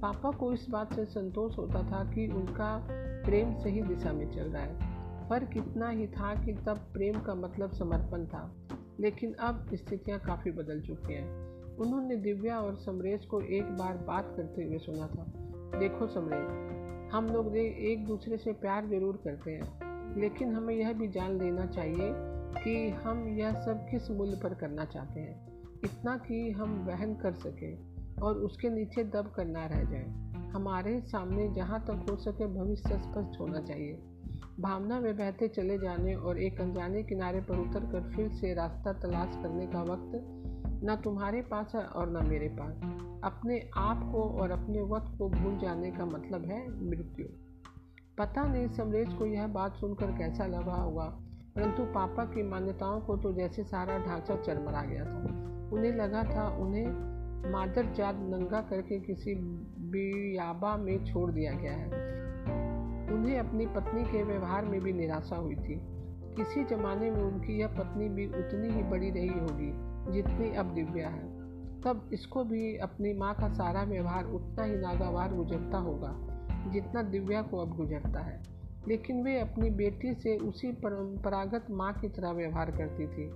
पापा 0.00 0.30
को 0.30 0.52
इस 0.52 0.66
बात 0.70 0.94
से 0.94 1.04
संतोष 1.04 1.58
होता 1.58 1.82
था 1.82 2.04
कि 2.04 2.28
उनका 2.28 2.86
प्रेम 3.24 3.54
सही 3.54 3.82
दिशा 3.82 4.12
में 4.12 4.30
चल 4.30 4.42
रहा 4.42 4.62
है। 4.62 4.89
फ़र्क 5.30 5.50
इतना 5.56 5.88
ही 5.88 6.06
था 6.06 6.34
कि 6.34 6.52
तब 6.66 6.78
प्रेम 6.92 7.20
का 7.20 7.34
मतलब 7.34 7.72
समर्पण 7.72 8.24
था, 8.26 8.42
लेकिन 9.00 9.32
अब 9.32 9.66
स्थितियाँ 9.74 10.18
काफ़ी 10.18 10.50
बदल 10.50 10.80
चुकी 10.80 11.14
हैं। 11.14 11.76
उन्होंने 11.76 12.16
दिव्या 12.16 12.58
और 12.60 12.76
समरेश 12.76 13.24
को 13.24 13.40
एक 13.40 13.70
बार 13.76 13.96
बात 13.96 14.34
करते 14.36 14.64
हुए 14.64 14.78
सुना 14.78 15.06
था, 15.06 15.24
देखो 15.78 16.06
समरेश, 16.06 17.12
हम 17.12 17.26
लोग 17.26 17.56
एक 17.56 18.06
दूसरे 18.06 18.36
से 18.36 18.52
प्यार 18.52 18.86
ज़रूर 18.86 19.20
करते 19.24 19.50
हैं, 19.50 20.20
लेकिन 20.20 20.54
हमें 20.54 20.74
यह 20.74 20.92
भी 20.92 21.08
जान 21.08 21.38
लेना 21.38 21.66
चाहिए 21.66 22.10
कि 22.64 22.90
हम 23.04 23.26
यह 23.28 23.60
सब 23.60 23.86
किस 23.90 24.10
मूल्य 24.10 24.40
पर 24.42 24.54
करना 24.54 24.84
चाहते 24.84 25.20
हैं। 25.20 25.50
इतना 25.84 26.16
कि 26.18 26.50
हम 26.50 26.74
वहन 26.88 27.14
कर 27.14 27.34
सकें 27.34 28.20
और 28.22 28.38
उसके 28.38 28.70
नीचे 28.70 29.04
दब 29.04 29.32
कर 29.36 29.44
ना 29.44 29.66
रह 29.66 29.84
जाए। 29.84 30.50
हमारे 30.50 31.00
सामने 31.00 31.48
जहाँ 31.48 31.80
तक 31.80 32.10
हो 32.10 32.16
सके 32.16 32.46
भविष्य 32.46 32.98
स्पष्ट 32.98 33.40
होना 33.40 33.60
चाहिए। 33.60 33.98
भावना 34.58 34.98
में 35.00 35.16
बहते 35.16 35.48
चले 35.48 35.78
जाने 35.78 36.14
और 36.14 36.38
एक 36.38 36.60
अनजाने 36.60 37.02
किनारे 37.02 37.40
पर 37.40 37.58
उतर 37.58 37.84
कर 37.92 38.10
फिर 38.16 38.28
से 38.30 38.54
रास्ता 38.54 38.92
तलाश 38.92 39.36
करने 39.42 39.66
का 39.66 39.82
वक्त 39.82 40.12
न 40.84 40.96
तुम्हारे 41.04 41.40
पास 41.42 41.72
है 41.74 41.82
और 41.82 42.10
न 42.10 42.26
मेरे 42.28 42.48
पास। 42.48 42.74
अपने 43.24 43.58
आप 43.76 44.08
को 44.12 44.22
और 44.40 44.50
अपने 44.50 44.80
वक्त 44.80 45.16
को 45.18 45.28
भूल 45.28 45.58
जाने 45.58 45.90
का 45.90 46.04
मतलब 46.06 46.44
है 46.44 46.60
मृत्यु। 46.90 47.26
पता 48.18 48.44
नहीं 48.44 48.68
समरेश 48.68 49.14
को 49.14 49.26
यह 49.26 49.46
बात 49.46 49.76
सुनकर 49.76 50.10
कैसा 50.10 50.46
लगा 50.46 50.74
होगा, 50.74 51.04
परंतु 51.56 51.84
पापा 51.84 52.24
की 52.24 52.42
मान्यताओं 52.42 53.00
को 53.00 53.16
तो 53.16 53.32
जैसे 53.32 53.64
सारा 53.64 53.98
ढांचा 53.98 54.36
चरमरा 54.36 54.82
गया 54.82 55.04
था। 55.04 55.70
उन्हें 55.72 55.92
लगा 55.92 56.22
था 56.24 56.48
उन्हें 56.56 57.50
मादर 57.52 57.92
जात 57.94 58.14
नंगा 58.14 58.60
करके 58.60 59.00
किसी 59.00 59.34
बियाबा 59.90 60.76
में 60.76 61.04
छोड़ 61.04 61.30
दिया 61.30 61.52
गया 61.52 61.72
है। 61.72 61.88
उन्हें 63.12 63.38
अपनी 63.38 63.66
पत्नी 63.66 64.04
के 64.04 64.22
व्यवहार 64.22 64.64
में 64.64 64.80
भी 64.80 64.92
निराशा 64.92 65.36
हुई 65.36 65.54
थी। 65.54 65.80
किसी 66.36 66.64
जमाने 66.64 67.10
में 67.10 67.22
उनकी 67.22 67.60
यह 67.60 67.66
पत्नी 67.66 68.08
भी 68.08 68.26
उतनी 68.26 68.68
ही 68.68 68.82
बड़ी 68.82 69.10
रही 69.10 69.28
होगी, 69.28 69.72
जितनी 70.12 70.56
अब 70.56 70.74
दिव्या 70.74 71.08
है। 71.08 71.40
तब 71.80 72.10
इसको 72.12 72.44
भी 72.44 72.76
अपनी 72.76 73.12
माँ 73.12 73.34
का 73.34 73.48
सारा 73.48 73.82
व्यवहार 73.82 74.24
उतना 74.24 74.64
ही 74.64 74.76
नागावार 74.76 75.34
गुजरता 75.34 75.78
होगा, 75.78 76.16
जितना 76.70 77.02
दिव्या 77.02 77.42
को 77.42 77.58
अब 77.58 77.76
गुजरता 77.76 78.20
है। 78.20 78.42
लेकिन 78.88 79.24
वे 79.24 79.38
अपनी 79.38 79.70
बेटी 79.70 80.14
से 80.14 80.36
उसी 80.36 80.72
परंपरागत 80.72 81.66
माँ 81.70 81.92
की 81.92 82.08
तरह 82.08 82.30
व्यवहार 82.30 82.70
करती 82.70 83.06
थी। 83.06 83.30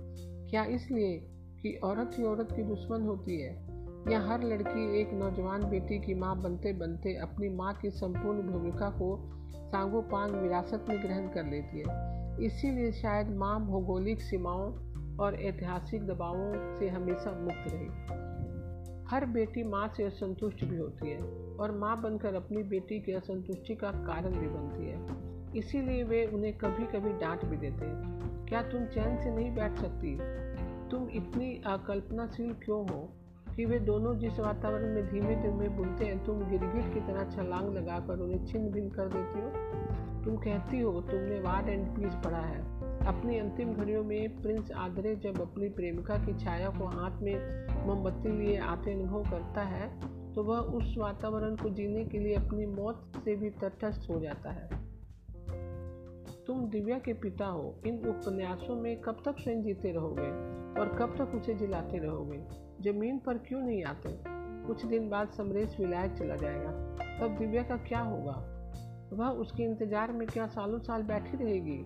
क्या 0.49 0.63
इसलिए 0.63 1.19
कि 1.61 1.73
औरत 1.83 2.11
ही 2.17 2.23
औरत 2.23 2.47
की 2.55 2.63
दुश्मन 2.63 3.01
होती 3.01 3.41
है? 3.41 3.74
या 4.07 4.19
हर 4.19 4.43
लड़की 4.43 5.01
एक 5.01 5.13
नौजवान 5.13 5.63
बेटी 5.63 5.99
की 5.99 6.13
माँ 6.13 6.41
बनते 6.41 6.73
बनते 6.73 7.15
अपनी 7.15 7.49
माँ 7.49 7.73
की 7.73 7.89
संपूर्ण 7.89 8.41
भूमिका 8.41 8.89
को 8.89 9.31
सांगो 9.55 10.01
पांग 10.01 10.35
विरासत 10.35 10.85
में 10.89 11.03
ग्रहण 11.03 11.27
कर 11.27 11.45
लेती 11.45 11.83
है। 11.87 12.15
इसीलिए 12.45 12.91
शायद 12.91 13.29
माँ 13.29 13.65
भौगोलिक 13.65 14.21
सीमाओं 14.21 14.73
और 15.17 15.35
ऐतिहासिक 15.35 16.07
दबावों 16.07 16.79
से 16.79 16.89
हमेशा 16.89 17.31
मुक्त 17.31 17.65
रही। 17.67 17.87
हर 19.09 19.25
बेटी 19.25 19.63
माँ 19.63 19.93
से 19.97 20.03
असंतुष्ट 20.03 20.65
भी 20.65 20.77
होती 20.77 21.09
है 21.09 21.19
और 21.55 21.71
माँ 21.71 22.01
बनकर 22.01 22.33
अपनी 22.33 22.63
बेटी 22.63 22.99
की 22.99 23.11
असंतुष्टि 23.11 23.75
का 23.75 23.91
कारण 23.91 24.31
भी 24.31 24.47
बनती 24.47 24.89
है। 24.89 25.05
इसीलिए 25.59 26.03
वे 26.03 26.25
उन्हें 26.25 26.57
कभी 26.57 26.83
कभी 26.85 27.13
डांट 27.13 27.45
भी 27.45 27.57
देते 27.57 27.85
हैं। 27.85 28.15
क्या 28.45 28.61
तुम 28.61 28.85
चैन 28.85 29.17
से 29.17 29.31
नहीं 29.31 29.55
बैठ 29.55 29.77
सकती? 29.77 30.17
तुम 30.89 31.09
इतनी 31.09 31.61
अकल्पनाशील 31.65 32.53
क्यों 32.53 32.89
हो? 32.89 33.09
कि 33.55 33.65
वे 33.65 33.79
दोनों 33.79 34.17
जिस 34.17 34.39
वातावरण 34.39 34.93
में 34.95 35.05
धीमे 35.07 35.35
धीमे 35.35 35.69
बुनते 35.69 36.05
हैं, 36.05 36.23
तुम 36.25 36.39
गिरगिट 36.49 36.93
की 36.93 36.99
तरह 36.99 37.29
छलांग 37.29 37.73
लगाकर 37.75 38.19
उन्हें 38.19 38.45
छिन्न 38.45 38.71
भिन्न 38.71 38.89
कर 38.89 39.07
देती 39.07 39.41
हो। 39.41 40.23
तुम 40.23 40.35
कहती 40.37 40.79
हो, 40.79 41.01
तुमने 41.01 41.39
वार 41.39 41.69
एंड 41.69 41.87
पीस 41.87 42.13
पढ़ा 42.15 42.39
है। 42.39 42.59
अपनी 43.07 43.37
अंतिम 43.39 43.73
घड़ियों 43.73 44.03
में 44.03 44.41
प्रिंस 44.41 44.71
आदरे 44.71 45.15
जब 45.15 45.41
अपनी 45.41 45.69
प्रेमिका 45.69 46.17
की 46.17 46.33
छाया 46.33 46.69
को 46.69 46.85
हाथ 46.85 47.21
में 47.21 47.35
मोमबत्ती 47.87 48.31
लिए 48.31 48.57
आते 48.57 48.93
अनुभव 48.93 49.23
करता 49.31 49.61
है 49.61 49.89
तो 50.33 50.43
वह 50.43 50.57
उस 50.57 50.95
वातावरण 50.97 51.55
को 51.55 51.69
जीने 51.69 52.05
के 52.05 52.19
लिए 52.19 52.35
अपनी 52.35 52.65
मौत 52.65 53.11
से 53.25 53.35
भी 53.35 53.49
तटस्थ 53.49 54.09
हो 54.09 54.19
जाता 54.19 54.51
है। 54.51 54.69
तुम 56.47 56.69
दिव्या 56.69 56.99
के 56.99 57.13
पिता 57.13 57.45
हो। 57.45 57.81
इन 57.85 57.95
उपन्यासों 58.07 58.75
में 58.75 59.01
कब 59.01 59.21
तक 59.25 59.35
स्वयं 59.39 59.63
जीते 59.63 59.91
रहोगे 59.91 60.29
और 60.81 60.95
कब 60.99 61.15
तक 61.17 61.35
उसे 61.35 61.53
जिलाते 61.53 61.97
रहोगे? 61.97 62.64
ज़मीन 62.81 63.19
पर 63.19 63.37
क्यों 63.37 63.61
नहीं 63.61 63.83
आते? 63.83 64.19
कुछ 64.67 64.85
दिन 64.85 65.09
बाद 65.09 65.29
समरेश 65.29 65.79
विलायत 65.79 66.11
चला 66.11 66.35
जाएगा। 66.35 66.71
तब 67.19 67.35
दिव्या 67.39 67.63
का 67.63 67.77
क्या 67.77 67.99
होगा? 67.99 68.51
वह 69.13 69.27
उसके 69.27 69.63
इंतज़ार 69.63 70.11
में 70.11 70.27
क्या 70.27 70.47
सालों 70.47 70.79
साल 70.79 71.03
बैठी 71.03 71.43
रहेगी? 71.43 71.83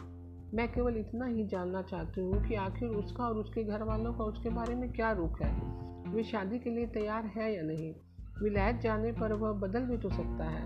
मैं 0.54 0.74
केवल 0.74 0.98
इतना 0.98 1.26
ही 1.26 1.48
जानना 1.48 1.82
चाहती 1.82 2.22
हूँ 2.22 2.48
कि 2.48 2.56
आखिर 2.56 2.90
उसका 2.90 3.24
और 3.24 3.36
उसके 3.36 3.64
घर 3.64 3.84
वालों 3.84 4.14
का 4.14 4.24
उसके 4.24 4.50
बारे 4.50 4.76
में 4.76 4.92
क्या 4.92 5.12
रुख 5.12 5.42
है? 5.42 5.80
वे 6.14 6.24
शादी 6.24 6.60
के 6.60 6.70
लिए 6.70 6.86
तैयार 6.86 7.26
है 7.26 7.56
या 7.56 7.62
नहीं? 7.62 7.96
विलायत 8.44 8.82
जाने 8.82 9.12
पर 9.12 9.34
वह 9.34 9.52
बदल 9.52 9.80
भी 9.80 9.98
तो 9.98 10.10
सकता 10.10 10.44
है। 10.44 10.66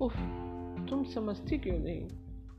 उफ, 0.00 0.16
तुम 0.88 1.04
समझती 1.04 1.58
क्यों 1.58 1.78
नहीं? 1.78 2.08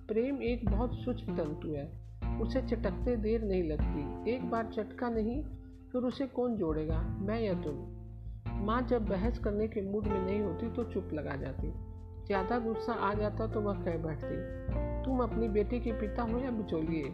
प्रेम 0.07 0.41
एक 0.41 0.71
बहुत 0.71 0.93
सूक्ष्म 0.93 1.37
तंतु 1.37 1.71
है। 1.71 2.07
उसे 2.41 2.61
चटकते 2.61 3.15
देर 3.15 3.43
नहीं 3.43 3.63
लगती। 3.63 4.31
एक 4.31 4.49
बार 4.49 4.65
चटका 4.65 5.09
नहीं 5.09 5.43
फिर 5.97 6.05
उसे 6.05 6.25
कौन 6.27 6.55
जोड़ेगा, 6.55 6.97
मैं 7.19 7.39
या 7.41 7.53
तुम? 7.53 8.65
माँ 8.65 8.81
जब 8.81 9.05
बहस 9.05 9.37
करने 9.39 9.67
के 9.67 9.81
मूड 9.81 10.07
में 10.07 10.19
नहीं 10.19 10.39
होती 10.41 10.69
तो 10.69 10.83
चुप 10.83 11.13
लगा 11.13 11.35
जाती। 11.35 11.71
ज़्यादा 12.27 12.59
गुस्सा 12.59 12.93
आ 12.93 13.13
जाता 13.13 13.47
तो 13.47 13.61
वह 13.61 13.73
कह 13.73 13.97
बैठती, 13.97 14.35
तुम 15.05 15.19
अपनी 15.19 15.47
बेटी 15.47 15.79
के 15.79 15.91
पिता 15.91 16.23
हो 16.23 16.39
या 16.39 16.51
बिचौलिए? 16.51 17.09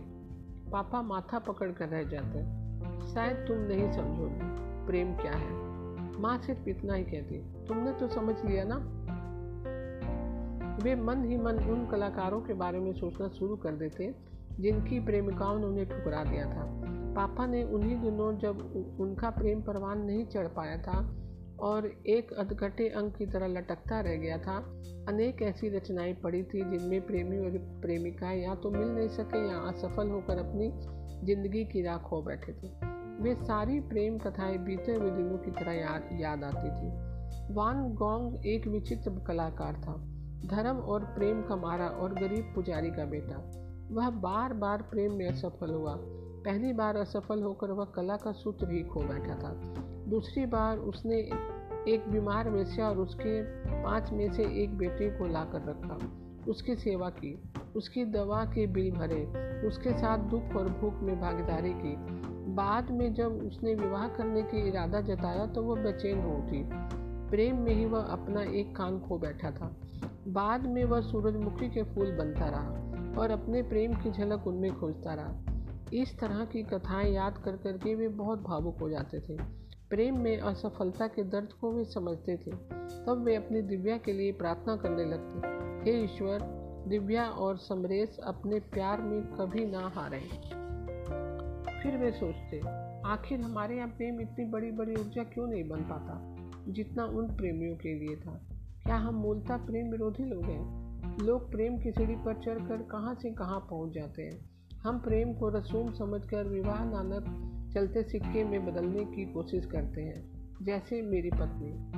पापा 0.72 1.02
माथा 1.02 1.39
पकड़ 1.39 1.72
कर 1.72 1.89
रह 1.89 2.04
जाते, 2.04 2.43
शायद 3.13 3.38
तुम 3.38 3.58
नहीं 3.58 3.91
समझोगे, 3.91 4.52
प्रेम 4.88 5.15
क्या 5.15 5.32
है? 5.32 5.52
माँ 6.22 6.38
सिर्फ़ 6.38 6.69
इतना 6.69 6.93
ही 6.93 7.04
कहती, 7.04 7.39
तुमने 7.67 7.93
तो 7.93 8.08
समझ 8.08 8.36
लिया 8.46 8.63
ना? 8.67 8.78
वे 10.84 10.96
मन 10.96 11.24
ही 11.26 11.38
मन 11.38 11.63
उन 11.69 11.88
कलाकारों 11.91 12.41
के 12.41 12.54
बारे 12.54 12.80
में 12.80 12.93
सोचना 12.93 13.28
शुरू 13.30 13.56
कर 13.56 13.76
देते, 13.76 14.13
जिनकी 14.60 15.00
प्रेमिकाओं 15.00 15.60
ने 15.60 15.65
उन्हें 15.65 15.89
ठुकरा 15.89 16.24
दिया 16.24 16.46
था। 16.46 17.02
पापा 17.15 17.45
ने 17.45 17.63
उन्हीं 17.63 17.99
दिनों 18.02 18.38
जब 18.38 18.58
उनका 18.99 19.30
प्रेम 19.30 19.62
परवान 19.62 20.02
नहीं 20.06 20.26
चढ़ 20.26 20.47
पाया 20.47 20.78
था 20.78 21.19
और 21.60 21.86
एक 22.08 22.34
अधकटे 22.34 22.88
अंग 22.89 23.12
की 23.12 23.26
तरह 23.26 23.47
लटकता 23.47 23.99
रह 23.99 24.15
गया 24.15 24.38
था, 24.38 24.58
अनेक 25.10 25.41
ऐसी 25.41 25.69
रचनाएँ 25.69 26.13
पड़ी 26.13 26.43
थी 26.43 26.62
जिनमें 26.62 27.06
प्रेमी 27.06 27.38
और 27.38 27.58
प्रेमिकाएँ 27.82 28.43
या 28.43 28.56
तो 28.56 28.71
मिल 28.71 28.88
नहीं 28.88 29.08
सके 29.08 29.49
या 29.49 29.58
असफल 29.58 30.10
होकर 30.10 30.38
अपनी 30.38 30.71
ज़िंदगी 31.26 31.63
की 31.65 31.82
राह 31.82 31.97
खो 31.97 32.21
बैठे 32.21 32.54
थे। 32.54 32.67
वे 33.23 33.36
सारी 33.36 33.80
प्रेम 33.80 34.17
कथाएँ 34.17 34.58
बीते 34.58 34.93
हुए 34.93 35.12
दिनों 35.12 35.38
की 35.38 35.52
तरह 35.52 35.71
याद 35.71 36.10
याद 36.21 36.43
आती 36.43 36.69
थी। 36.69 37.54
वान 37.54 37.89
गोंग 37.93 38.45
एक 38.45 38.67
विचित्र 38.67 39.12
कलाकार 39.28 39.73
था। 39.73 39.95
धर्म 40.47 40.78
और 40.78 41.04
प्रेम 41.04 41.41
का 41.41 41.56
मारा 41.56 41.88
और 41.88 42.13
गरीब 42.13 42.52
पुजारी 42.56 42.89
का 42.89 43.06
बेटा। 43.06 43.38
वह 43.91 44.10
बार 44.10 44.54
बार 44.54 44.82
प्रेम 44.82 45.13
में 45.13 45.28
असफल 45.28 45.73
हुआ। 45.73 45.95
पहली 46.46 46.74
बार 46.74 46.96
असफल 46.96 47.44
होकर 47.44 47.72
वह 47.72 47.86
कला 47.86 48.16
का 48.16 48.32
सूत्र 48.32 48.72
ही 48.72 48.84
खो 48.84 49.00
बैठा 49.00 49.36
था। 49.36 49.74
दूसरी 50.10 50.46
बार 50.46 50.78
उसने 50.78 51.16
एक 51.88 52.04
बीमार 52.10 52.50
वेश्या 52.50 52.90
और 52.90 52.98
उसके 52.98 53.42
पाँच 53.84 54.12
में 54.12 54.34
से 54.34 54.44
एक 54.64 54.78
बेटे 54.78 55.10
को 55.10 55.28
लाकर 55.28 55.62
रखा। 55.62 56.00
उसकी 56.52 56.76
सेवा 56.76 57.10
की, 57.10 57.44
उसकी 57.76 58.06
दवा 58.06 58.44
के 58.46 58.68
बिल 58.68 58.92
भरे, 58.92 59.24
उसके 59.68 59.98
साथ 59.98 60.18
दुख 60.18 60.56
और 60.56 60.70
भूख 60.70 60.94
में 60.94 61.22
भागीदारी 61.22 61.74
की। 61.74 61.96
बाद 62.54 62.92
में 62.92 63.14
जब 63.14 63.32
उसने 63.32 63.76
विवाह 63.76 64.08
करने 64.08 64.42
की 64.42 64.68
इरादा 64.68 65.02
जताया 65.02 65.46
तो 65.46 65.64
वह 65.64 65.84
बेचैन 65.84 66.22
हो 66.22 66.32
उठी। 66.32 66.70
प्रेम 67.30 67.58
में 67.58 67.74
ही 67.76 67.86
वह 67.86 68.02
अपना 68.02 68.42
एक 68.42 68.76
कान 68.76 69.00
खो 69.00 69.18
बैठा 69.18 69.52
था। 69.52 69.76
बाद 70.28 70.68
में 70.68 70.84
वह 70.86 71.02
सूरजमुखी 71.02 71.70
के 71.70 71.84
फूल 71.84 72.12
बनता 72.12 72.50
रहा 72.50 72.70
और 73.22 73.32
अपने 73.32 73.62
प्रेम 73.62 73.94
की 73.94 74.12
झलक 74.12 74.48
उनमें 74.48 74.80
खोजता 74.80 75.14
रहा। 75.14 75.53
इस 75.94 76.20
तरह 76.20 76.46
की 76.46 76.64
कथाएँ 76.64 77.14
याद 77.14 77.38
कर 77.38 77.58
कर 77.58 77.78
के 77.78 77.96
वे 77.96 78.08
बहुत 78.08 78.42
भावुक 78.42 78.78
हो 78.80 78.90
जाते 78.90 79.20
थे। 79.20 79.38
प्रेम 79.90 80.18
में 80.18 80.38
असफलता 80.38 81.08
के 81.08 81.24
दर्द 81.24 81.54
को 81.54 81.72
वे 81.72 81.86
समझते 81.86 82.38
थे। 82.38 82.52
तब 83.06 83.24
वे 83.26 83.36
अपनी 83.36 83.62
दिव्या 83.62 83.98
के 83.98 84.14
लिए 84.14 84.32
प्रार्थना 84.32 84.76
करने 84.76 85.06
लगते। 85.06 85.48
हे 85.92 86.04
ईश्वर, 86.04 86.40
दिव्या 86.88 87.30
और 87.30 87.58
समरेश 87.58 88.18
अपने 88.24 88.60
प्यार 88.60 89.02
में 89.02 89.24
कभी 89.24 89.66
ना 89.66 89.80
हारे। 89.80 90.20
फिर 91.84 91.98
वे 91.98 92.12
सोचते, 92.12 92.60
आखिर 93.10 93.42
हमारे 93.42 93.78
यहाँ 93.78 93.90
प्रेम 93.90 94.22
इतनी 94.22 94.46
बड़ी 94.46 94.72
बड़ी 94.72 94.96
ऊर्जा 94.96 95.24
क्यों 95.24 95.48
नहीं 95.48 95.70
बन 95.70 95.82
पाता? 95.82 96.36
जितना 96.68 97.06
उन 97.06 97.36
प्रेमियों 97.36 97.76
के 97.76 97.94
लिए 97.94 98.16
था। 98.16 98.42
क्या 98.84 98.96
हम 98.96 99.16
मूलतः 99.16 99.58
प्रेम 99.58 99.92
विरोधी 99.92 100.24
लोग 100.24 100.44
हैं? 100.44 100.84
लोग 101.20 101.52
प्रेम 101.52 101.78
की 101.78 101.92
सीढ़ी 101.92 102.16
पर 102.16 102.34
चढ़कर 102.34 102.78
कहाँ 102.78 103.16
से 103.16 103.32
कहाँ 103.32 103.60
पहुँच 103.60 103.94
जाते 103.94 104.22
हैं? 104.22 104.53
हम 104.84 105.00
प्रेम 105.00 105.34
को 105.34 105.50
रसूम 105.50 105.91
समझकर 105.91 106.48
विवाह 106.48 106.86
नानक 106.86 107.24
चलते 107.74 108.04
सिक्के 108.04 108.43
में 108.43 108.65
बदलने 108.65 109.06
की 109.06 109.34
कोशिश 109.34 109.65
करते 109.65 110.02
हैं, 110.02 110.32
जैसे 110.62 111.02
मेरी 111.02 111.30
पत्नी। 111.30 111.91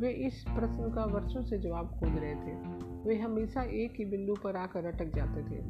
वे 0.00 0.10
इस 0.10 0.42
प्रश्न 0.42 0.92
का 0.94 1.04
वर्षों 1.04 1.42
से 1.42 1.58
जवाब 1.58 1.86
खोज 1.86 2.08
रहे 2.08 2.34
थे। 2.34 2.54
वे 3.04 3.16
हमेशा 3.16 3.62
एक 3.62 3.92
ही 3.98 4.04
बिंदु 4.04 4.34
पर 4.44 4.56
आकर 4.56 4.84
अटक 4.84 5.14
जाते 5.14 5.40
थे 5.42 5.62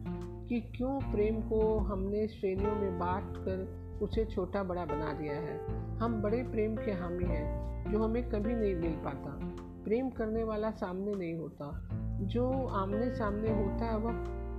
कि 0.49 0.61
क्यों 0.77 1.13
प्रेम 1.13 1.41
को 1.41 1.79
हमने 1.79 2.29
श्रेणियों 2.29 2.75
में 2.75 2.99
बांट 2.99 3.37
कर 3.37 3.83
उसे 4.03 4.25
छोटा 4.25 4.63
बड़ा 4.63 4.85
बना 4.85 5.13
दिया 5.13 5.35
है। 5.35 5.67
हम 5.99 6.23
बड़े 6.23 6.43
प्रेम 6.43 6.77
के 6.77 6.93
हामी 6.93 7.25
हैं, 7.25 7.83
जो 7.93 8.03
हमें 8.05 8.29
कभी 8.29 8.55
नहीं 8.55 8.75
मिल 8.75 8.93
पाता। 8.93 9.39
प्रेम 9.85 10.11
करने 10.11 10.43
वाला 10.43 10.71
सामने 10.71 11.15
नहीं 11.15 11.35
होता। 11.35 11.89
जो 12.23 12.67
आमने 12.67 13.11
सामने 13.11 13.49
होता 13.49 13.85
है, 13.85 13.99
वह 13.99 14.13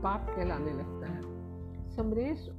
पाप 0.03 0.35
कहलाने 0.35 0.73
लगता 0.73 1.11
है। 1.11 1.22
समरेश 1.95 2.49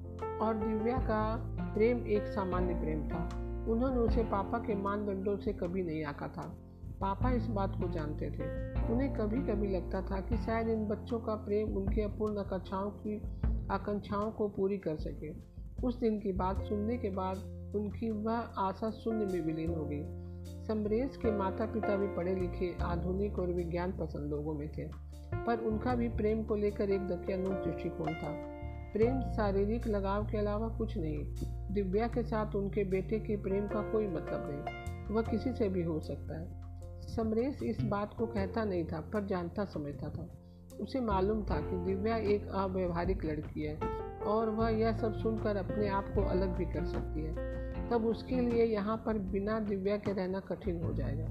और 0.42 0.54
दिव्या 0.54 0.98
का 0.98 1.36
प्रेम 1.74 2.06
एक 2.06 2.26
सामान्य 2.26 2.74
प्रेम 2.74 3.08
था। 3.08 3.28
उन्होंने 3.68 3.96
उसे 3.96 4.22
पापा 4.22 4.58
के 4.58 4.74
मानदंडों 4.74 5.36
से 5.36 5.52
कभी 5.52 5.82
नहीं 5.82 6.04
आका 6.04 6.28
था। 6.28 6.58
पापा 7.00 7.30
इस 7.30 7.46
बात 7.46 7.70
को 7.70 7.88
जानते 7.88 8.30
थे। 8.30 8.44
उन्हें 8.92 9.14
कभी 9.14 9.52
कभी 9.52 9.68
लगता 9.68 10.02
था 10.02 10.20
कि 10.20 10.36
शायद 10.36 10.68
इन 10.68 10.86
बच्चों 10.86 11.20
का 11.20 11.34
प्रेम 11.34 11.76
उनके 11.76 12.02
अपूर्ण 12.02 12.38
आकांक्षाओं 12.38 12.90
की, 12.90 13.22
आकांक्षाओं 13.70 14.30
को 14.30 14.48
पूरी 14.48 14.78
कर 14.78 14.96
सके। 14.96 15.54
उस 15.86 16.00
दिन 16.00 16.20
की 16.20 16.32
बात 16.32 16.62
सुनने 16.62 16.98
के 16.98 17.10
बाद 17.10 17.36
उनकी 17.76 18.10
वह 18.10 18.38
आशा 18.58 18.90
शून्य 18.90 19.26
में 19.26 19.46
विलीन 19.46 19.74
हो 19.74 19.84
गई। 19.84 20.04
समरेश 20.64 21.16
के 21.16 21.30
माता 21.30 21.66
पिता 21.66 21.96
भी 21.96 22.06
पढ़े 22.06 22.34
लिखे 22.34 22.76
आधुनिक 22.82 23.38
और 23.38 23.52
विज्ञान 23.52 23.92
पसंद 23.92 24.30
लोगों 24.30 24.54
में 24.54 24.68
थे, 24.68 24.84
पर 25.44 25.58
उनका 25.58 25.94
भी 25.94 26.08
प्रेम 26.08 26.44
को 26.44 26.54
लेकर 26.54 26.90
एक 26.90 27.00
दृष्टिकोण 27.00 28.14
था। 28.14 28.53
प्रेम, 28.94 29.20
शारीरिक 29.20 29.86
लगाव 29.86 30.24
के 30.24 30.38
अलावा 30.38 30.68
कुछ 30.68 30.98
नहीं। 30.98 31.34
दिव्या 31.74 32.08
के 32.08 32.22
साथ 32.22 32.54
उनके 32.54 32.84
बेटे 32.84 33.18
के 33.18 33.36
प्रेम 33.36 33.66
का 33.66 33.92
कोई 33.92 34.06
मतलब 34.06 34.48
नहीं। 34.50 35.14
वह 35.14 35.22
किसी 35.22 35.52
से 35.52 35.68
भी 35.68 35.82
हो 35.82 36.00
सकता 36.00 36.40
है। 36.40 36.64
समरेश 37.00 37.62
इस 37.62 37.78
बात 37.80 38.14
को 38.14 38.26
कहता 38.26 38.64
नहीं 38.64 38.84
था, 38.84 39.00
पर 39.00 39.26
जानता, 39.26 39.64
समझता 39.64 40.08
था। 40.08 40.28
उसे 40.80 41.00
मालूम 41.00 41.42
था 41.42 41.60
कि 41.60 41.76
दिव्या 41.76 42.16
एक 42.16 42.48
अव्यवहारिक 42.48 43.24
लड़की 43.24 43.62
है 43.62 43.78
और 44.26 44.50
वह 44.50 44.68
यह 44.68 44.96
सब 44.96 45.14
सुनकर 45.14 45.56
अपने 45.56 45.88
आप 45.88 46.04
को 46.14 46.22
अलग 46.22 46.56
भी 46.56 46.64
कर 46.64 46.84
सकती 46.84 47.22
है। 47.22 47.34
तब 47.90 48.06
उसके 48.06 48.40
लिए 48.40 48.64
यहाँ 48.64 49.02
पर 49.06 49.18
बिना 49.18 49.60
दिव्या 49.60 49.96
के 49.96 50.12
रहना 50.12 50.40
कठिन 50.40 50.84
हो 50.84 50.92
जाएगा। 50.92 51.24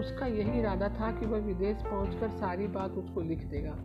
उसका 0.00 0.26
यही 0.26 0.60
इरादा 0.60 0.88
था 0.88 1.20
कि 1.20 1.26
वह 1.26 1.38
विदेश 1.38 1.82
पहुंचकर 1.82 2.30
सारी 2.30 2.66
बात 2.66 2.90
उसको 2.90 3.20
लिख 3.20 3.44
देगा। 3.44 3.78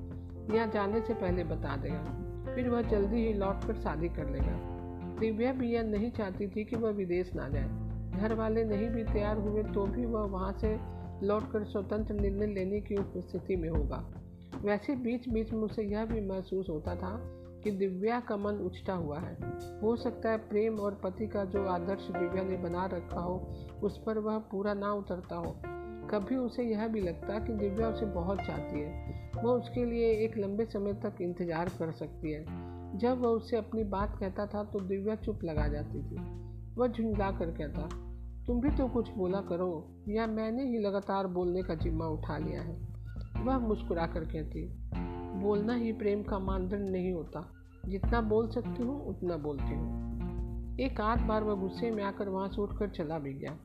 या 0.58 0.66
जाने 0.66 1.02
से 1.02 1.14
पहले 1.14 1.44
बता 1.44 1.78
देगा। 1.78 2.25
फिर 2.54 2.70
वह 2.70 2.82
जल्दी 2.82 3.28
ही 3.28 3.34
लौट 3.34 3.68
कर 3.68 3.76
शादी 3.76 4.10
कर 4.10 4.30
लेगा। 4.30 4.76
दिव्या 5.20 5.54
भी 5.54 5.74
यह 5.74 5.84
नहीं 5.84 6.12
चाहती 6.12 6.48
थी 6.48 6.66
कि 6.66 6.76
वह 6.76 6.90
विदेश 6.90 7.34
ना 7.36 7.50
जाए। 7.50 7.86
घर 8.22 8.34
वाले 8.34 8.64
नहीं 8.64 8.90
भी 8.90 9.04
तैयार 9.04 9.38
हुए 9.38 9.64
तो 9.64 9.86
भी 9.86 10.06
वह 10.06 10.22
वहाँ 10.22 10.52
से 10.52 10.78
लौटकर 11.26 11.64
स्वतंत्र 11.64 12.14
निर्णय 12.14 12.48
लेने 12.48 12.82
की 12.82 12.96
उपस्थिति 12.96 13.56
में 13.56 13.70
होगा। 13.70 14.14
वैसे 14.62 14.96
बीच 14.96 15.30
बीच 15.30 15.54
में 15.54 15.60
उसे 15.60 15.84
यह 15.84 16.06
भी 16.06 16.22
महसूस 16.22 16.70
होता 16.70 16.96
था 16.96 17.18
कि 17.64 17.72
दिव्या 17.72 18.20
का 18.20 18.38
मन 18.38 18.54
उछटा 18.54 18.94
हुआ 18.94 19.20
है। 19.20 19.38
हो 19.82 19.96
सकता 19.96 20.30
है 20.30 20.38
प्रेम 20.38 20.80
और 20.80 21.02
पति 21.04 21.28
का 21.28 21.46
जो 21.46 21.66
आदर्श 21.66 22.08
दिव्या 22.12 22.44
ने 22.44 22.58
बना 22.58 22.86
रखा 22.86 23.20
हो, 23.20 23.54
उस 23.84 24.04
पर 24.06 24.18
वह 24.18 24.38
पूरा 24.38 24.74
ना 24.74 24.94
उतरता 24.94 25.36
हो। 25.36 25.62
कभी 26.12 26.36
उसे 26.36 26.64
यह 26.64 26.88
भी 26.88 27.02
लगता 27.02 27.40
कि 27.40 27.54
दिव्या 27.54 27.90
उसे 27.90 28.06
बहुत 28.06 28.42
चाहती 28.42 28.80
है। 28.80 29.32
वह 29.44 29.52
उसके 29.52 29.86
लिए 29.86 30.12
एक 30.26 30.38
लंबे 30.38 30.66
समय 30.66 30.94
तक 30.94 31.22
इंतज़ार 31.22 31.70
कर 31.70 31.92
सकती 31.92 32.32
है। 32.32 32.46
जब 32.98 33.22
वह 33.22 33.30
उससे 33.30 33.58
अपनी 33.58 33.84
बात 33.84 34.18
कहता 34.20 34.46
था 34.46 34.64
तो 34.64 34.80
दिव्या 34.80 35.16
चुप 35.16 35.44
लगा 35.44 35.68
जाती 35.68 36.04
थी। 36.04 36.16
वह 36.76 36.88
झुंझला 36.88 37.32
कर 37.32 37.52
कहता, 37.52 37.90
तुम 38.48 38.62
भी 38.62 38.70
तो 38.70 38.88
कुछ 38.88 39.10
बोला 39.10 39.42
करो, 39.42 39.96
या 40.10 40.28
मैंने 40.28 40.64
ही 40.64 40.78
लगातार 40.78 41.28
बोलने 41.28 41.64
का 41.64 41.76
जिम्मा 41.76 42.06
उठा 42.06 42.38
लिया 42.38 42.62
है? 42.62 42.78
वह 43.46 43.58
मुस्कुरा 43.58 44.08
कर 44.08 44.26
कहती, 44.26 44.66
बोलना 45.42 45.76
ही 45.76 45.94
प्रेम 45.94 46.24
का 46.24 46.40
मानदंड 46.40 46.90
नहीं 46.90 47.14
होता। 47.14 47.54
जितना 47.86 48.22
बोल 48.22 48.48
सकती 48.48 48.84
हूँ, 48.84 49.06
उतना 49.06 49.38
बोलती 49.38 49.74
हूँ। 49.76 50.78
एक 50.80 51.02
आध 51.02 51.20
बार 51.20 51.44
वह 51.44 51.56
गुस्से 51.56 51.92
में 51.92 52.04
आकर 52.04 52.30
वहाँ 52.30 52.48
से 52.48 52.62
उठकर 52.62 52.90
चला 52.90 53.20
भी 53.20 53.34
गया। 53.34 53.58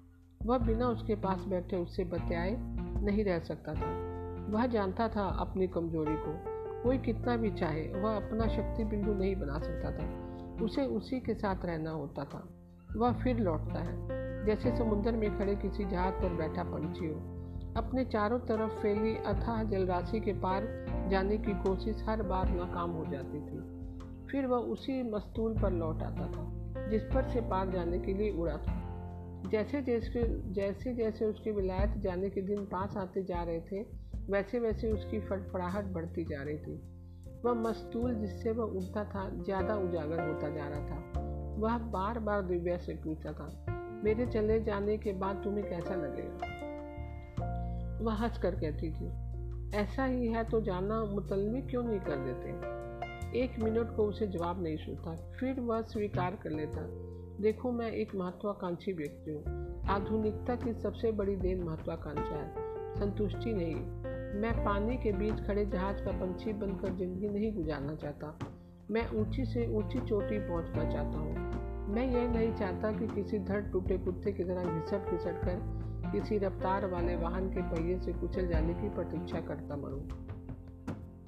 वह 0.46 0.58
बिना 0.58 0.88
उसके 0.88 1.14
पास 1.14 1.44
बैठे 1.48 1.76
उससे 1.76 2.04
बतियाए 2.04 2.56
नहीं 3.02 3.24
रह 3.24 3.38
सकता 3.38 3.74
था। 3.74 4.10
वह 4.50 4.66
जानता 4.66 5.08
था 5.08 5.22
अपनी 5.22 5.68
कमज़ोरी 5.68 6.14
को। 6.14 6.60
कोई 6.82 6.98
कितना 6.98 7.36
भी 7.36 7.50
चाहे, 7.50 7.88
वह 7.88 8.16
अपना 8.16 8.46
शक्ति 8.46 8.84
बिंदु 8.84 9.14
नहीं 9.14 9.36
बना 9.36 9.58
सकता 9.58 9.90
था। 9.90 10.30
उसे 10.64 10.86
उसी 10.86 11.20
के 11.20 11.34
साथ 11.34 11.56
रहना 11.64 11.90
होता 11.90 12.24
था। 12.24 12.48
वह 12.96 13.12
फिर 13.12 13.38
लौटता 13.38 13.78
है। 13.78 14.20
जैसे 14.46 14.76
समुद्र 14.76 15.12
में 15.12 15.38
खड़े 15.38 15.54
किसी 15.54 15.84
जहाज़ 15.84 16.14
पर 16.14 16.34
बैठा 16.34 16.62
पंछी 16.62 17.06
हो। 17.06 17.14
अपने 17.76 18.04
चारों 18.04 18.38
तरफ़ 18.38 18.72
फैली 18.72 19.16
अथाह 19.16 19.62
जलराशि 19.62 20.20
के 20.20 20.32
पार 20.32 20.86
जाने 21.10 21.38
की 21.38 21.52
कोशिश 21.52 22.04
हर 22.08 22.22
बार 22.22 22.48
नाकाम 22.48 22.90
हो 22.90 23.04
जाती 23.04 23.40
थी। 23.40 23.60
फिर 24.26 24.46
वह 24.46 24.58
उसी 24.58 25.10
मस्तूल 25.10 25.54
पर 25.62 25.70
लौट 25.70 26.02
आता 26.02 26.26
था, 26.26 26.52
जिस 26.88 27.02
पर 27.02 27.28
से 27.28 27.40
पार 27.40 27.70
जाने 27.70 27.98
के 27.98 28.14
लिए 28.14 28.32
उड़ा 28.32 28.56
था। 28.56 28.79
जैसे 29.46 29.80
जैसे 29.82 30.22
जैसे 30.54 30.94
जैसे 30.94 31.24
उसके 31.24 31.50
विलायत 31.50 31.96
जाने 31.96 32.30
के 32.30 32.42
दिन 32.42 32.64
पास 32.64 32.96
आते 32.96 33.22
जा 33.22 33.42
रहे 33.42 33.60
थे, 33.60 33.82
वैसे 34.30 34.58
वैसे 34.58 34.92
उसकी 34.92 35.20
फटफड़ाहट 35.20 35.84
बढ़ती 35.84 36.24
जा 36.24 36.42
रही 36.42 36.58
थी। 36.58 36.80
वह 37.44 37.54
मस्तूल 37.54 38.14
जिससे 38.14 38.50
वह 38.50 38.64
उठता 38.64 39.04
था, 39.04 39.28
ज़्यादा 39.44 39.74
उजागर 39.74 40.20
होता 40.28 40.50
जा 40.50 40.68
रहा 40.68 40.80
था। 40.88 41.56
वह 41.58 41.78
बार 41.78 42.18
बार 42.18 42.42
दिव्या 42.42 42.76
से 42.78 42.94
पूछता 42.94 43.32
था, 43.32 43.48
मेरे 44.04 44.26
चले 44.26 44.60
जाने 44.60 44.98
के 44.98 45.12
बाद 45.12 45.42
तुम्हें 45.44 45.68
कैसा 45.70 45.94
लगेगा? 45.94 46.58
वह 48.04 48.14
हंस 48.14 48.38
कर 48.38 48.54
कहती 48.54 48.90
थी, 48.90 49.10
ऐसा 49.76 50.04
ही 50.04 50.28
है 50.28 50.44
तो 50.44 50.60
जाना 50.60 51.04
मुतलवी 51.04 51.62
क्यों 51.62 51.82
नहीं 51.82 52.00
कर 52.00 52.16
देते? 52.16 53.38
एक 53.40 53.58
मिनट 53.58 53.96
को 53.96 54.04
उसे 54.04 54.26
जवाब 54.26 54.62
नहीं 54.62 54.76
सुनता, 54.76 55.16
फिर 55.40 55.60
वह 55.60 55.82
स्वीकार 55.82 56.38
कर 56.42 56.50
लेता 56.50 56.80
देखो, 57.40 57.72
मैं 57.72 57.92
एक 57.92 58.14
महत्वाकांक्षी 58.14 58.92
व्यक्ति 58.92 59.30
हूँ। 59.30 59.42
आधुनिकता 59.88 60.56
की 60.56 60.74
सबसे 60.74 61.12
बड़ी 61.12 61.36
देन 61.36 61.62
महत्वाकांक्षा 61.62 62.34
है। 62.34 62.54
संतुष्टि 62.94 63.52
नहीं। 63.52 63.74
मैं 64.40 64.64
पानी 64.64 64.96
के 64.96 65.12
बीच 65.12 65.34
खड़े 65.34 65.66
जहाज़ 65.66 65.96
का 65.96 66.10
पंछी 66.10 66.52
बनकर 66.52 66.88
ज़िंदगी 66.88 67.28
नहीं 67.28 67.52
गुजारना 67.52 67.94
चाहता। 67.94 68.38
मैं 68.90 69.10
ऊँची 69.10 69.44
से 69.44 69.76
ऊँची 69.76 69.98
चोटी 69.98 70.38
पहुँचना 70.38 70.90
चाहता 70.90 71.18
हूँ। 71.18 71.34
मैं 71.88 72.06
यह 72.10 72.28
नहीं 72.28 72.54
चाहता 72.54 72.92
कि 72.92 73.06
किसी 73.06 73.38
धड़ 73.38 73.60
टूटे 73.60 73.98
कुत्ते 73.98 74.32
की 74.32 74.44
तरह 74.44 74.64
घिसट 74.64 75.10
घिसट 75.10 75.40
कर 75.44 75.62
किसी 76.12 76.38
रफ्तार 76.38 76.86
वाले 76.86 77.16
वाहन 77.16 77.48
के 77.48 77.62
पहिए 77.62 77.98
से 77.98 78.12
कुचल 78.12 78.48
जाने 78.48 78.74
की 78.74 78.88
प्रतीक्षा 78.88 79.40
करता 79.40 79.76
मरूं। 79.76 80.02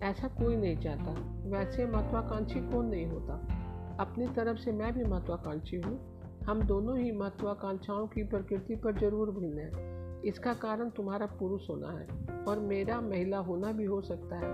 ऐसा 0.01 0.29
कोई 0.29 0.57
नहीं 0.57 0.77
चाहता। 0.77 1.13
वैसे 1.47 1.87
महत्वाकांक्षी 1.87 2.61
कौन 2.61 2.87
नहीं 2.87 3.07
होता? 3.07 3.62
अपनी 4.01 4.27
तरफ़ 4.27 4.59
से 4.59 4.73
मैं 4.73 4.93
भी 4.93 5.05
महत्वाकांक्षी 5.05 5.77
हूँ। 5.77 5.99
हम 6.47 6.63
दोनों 6.63 6.99
ही 6.99 7.13
महत्वाकांक्षाओं 7.13 8.07
की 8.07 8.23
प्रकृति 8.23 8.77
पर 8.77 8.99
ज़रूर 8.99 9.31
भिन्न 9.31 9.59
हैं। 9.59 10.23
इसका 10.23 10.55
कारण 10.55 10.91
तुम्हारा 10.91 11.27
पुरुष 11.27 11.71
होना 11.71 11.91
है 11.91 12.07
और 12.45 12.61
मेरा 12.61 13.01
महिला 13.01 13.39
होना 13.39 13.73
भी 13.73 13.85
हो 13.85 14.01
सकता 14.01 14.37
है। 14.37 14.51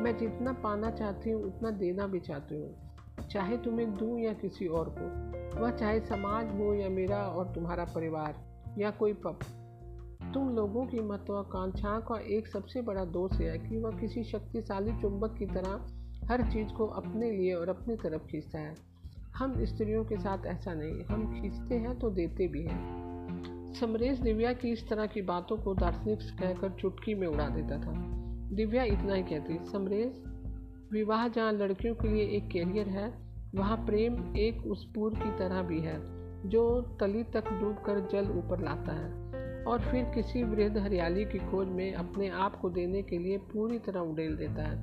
मैं 0.00 0.18
जितना 0.18 0.52
पाना 0.52 0.90
चाहती 0.90 1.30
हूँ, 1.30 1.42
उतना 1.44 1.70
देना 1.70 2.06
भी 2.06 2.20
चाहती 2.20 2.54
हूँ। 2.54 2.74
चाहे 3.30 3.56
तुम्हें 3.56 3.96
दूँ 3.96 4.20
या 4.20 4.32
किसी 4.32 4.66
और 4.66 4.94
को, 4.98 5.60
वह 5.60 5.70
चाहे 5.70 6.00
समाज 6.00 6.50
हो 6.50 6.74
या 6.74 6.88
मेरा 6.88 7.22
और 7.22 7.52
तुम्हारा 7.54 7.84
परिवार 7.84 8.34
या 8.78 8.90
कोई 8.90 9.12
पप। 9.12 9.38
तुम 10.34 10.48
लोगों 10.48 10.86
की 10.86 11.00
महत्वाकांक्षाओं 11.00 12.00
का 12.00 12.20
एक 12.20 12.46
सबसे 12.46 12.82
बड़ा 12.82 13.04
दोष 13.04 13.32
है 13.32 13.58
कि 13.58 13.78
वह 13.78 13.90
किसी 13.90 14.24
शक्तिशाली 14.24 14.92
चुंबक 14.92 15.34
की 15.38 15.46
तरह 15.46 15.99
हर 16.30 16.42
चीज़ 16.42 16.68
को 16.68 16.86
अपने 16.86 17.30
लिए 17.30 17.54
और 17.54 17.68
अपनी 17.68 17.96
तरफ़ 17.96 18.22
खींचता 18.22 18.58
है। 18.58 18.74
हम 19.36 19.64
स्त्रियों 19.64 20.04
के 20.04 20.16
साथ 20.16 20.46
ऐसा 20.46 20.74
नहीं, 20.74 21.04
हम 21.04 21.40
खींचते 21.40 21.74
हैं 21.74 21.98
तो 21.98 22.10
देते 22.10 22.48
भी 22.48 22.62
हैं। 22.62 23.00
समरेश 23.80 24.18
दिव्या 24.18 24.52
की 24.52 24.68
इस 24.68 24.88
तरह 24.88 25.06
की 25.06 25.22
बातों 25.22 25.56
को 25.56 25.74
दार्शनिक 25.74 26.18
कहकर 26.18 26.70
चुटकी 26.70 27.14
में 27.14 27.26
उड़ा 27.26 27.48
देता 27.48 27.78
था। 27.78 27.92
दिव्या 28.54 28.84
इतना 28.84 29.14
ही 29.14 29.22
कहती, 29.22 29.58
समरेश, 29.72 30.24
विवाह 30.92 31.28
जहाँ 31.28 31.52
लड़कियों 31.52 31.94
के 31.94 32.08
लिए 32.08 32.24
एक 32.24 32.48
कैरियर 32.48 32.88
है, 32.88 33.14
वहाँ 33.54 33.86
प्रेम 33.86 34.36
एक 34.36 34.66
उसपुर 34.66 35.14
की 35.14 35.38
तरह 35.38 35.62
भी 35.62 35.80
है, 35.80 36.00
जो 36.48 36.80
तली 36.80 37.22
तक 37.22 37.48
डूब 37.48 37.74
कर 37.74 38.08
जल 38.12 38.30
ऊपर 38.30 38.60
लाता 38.60 38.92
है। 38.92 39.30
और 39.64 39.80
फिर 39.80 40.04
किसी 40.04 40.42
वृद्ध 40.42 40.78
हरियाली 40.78 41.24
की 41.24 41.38
खोज 41.38 41.68
में 41.68 41.92
अपने 41.94 42.28
आप 42.28 42.56
को 42.56 42.70
देने 42.70 43.02
के 43.02 43.18
लिए 43.18 43.38
पूरी 43.38 43.78
तरह 43.78 44.00
उड़ेल 44.00 44.36
देता 44.36 44.62
है। 44.62 44.76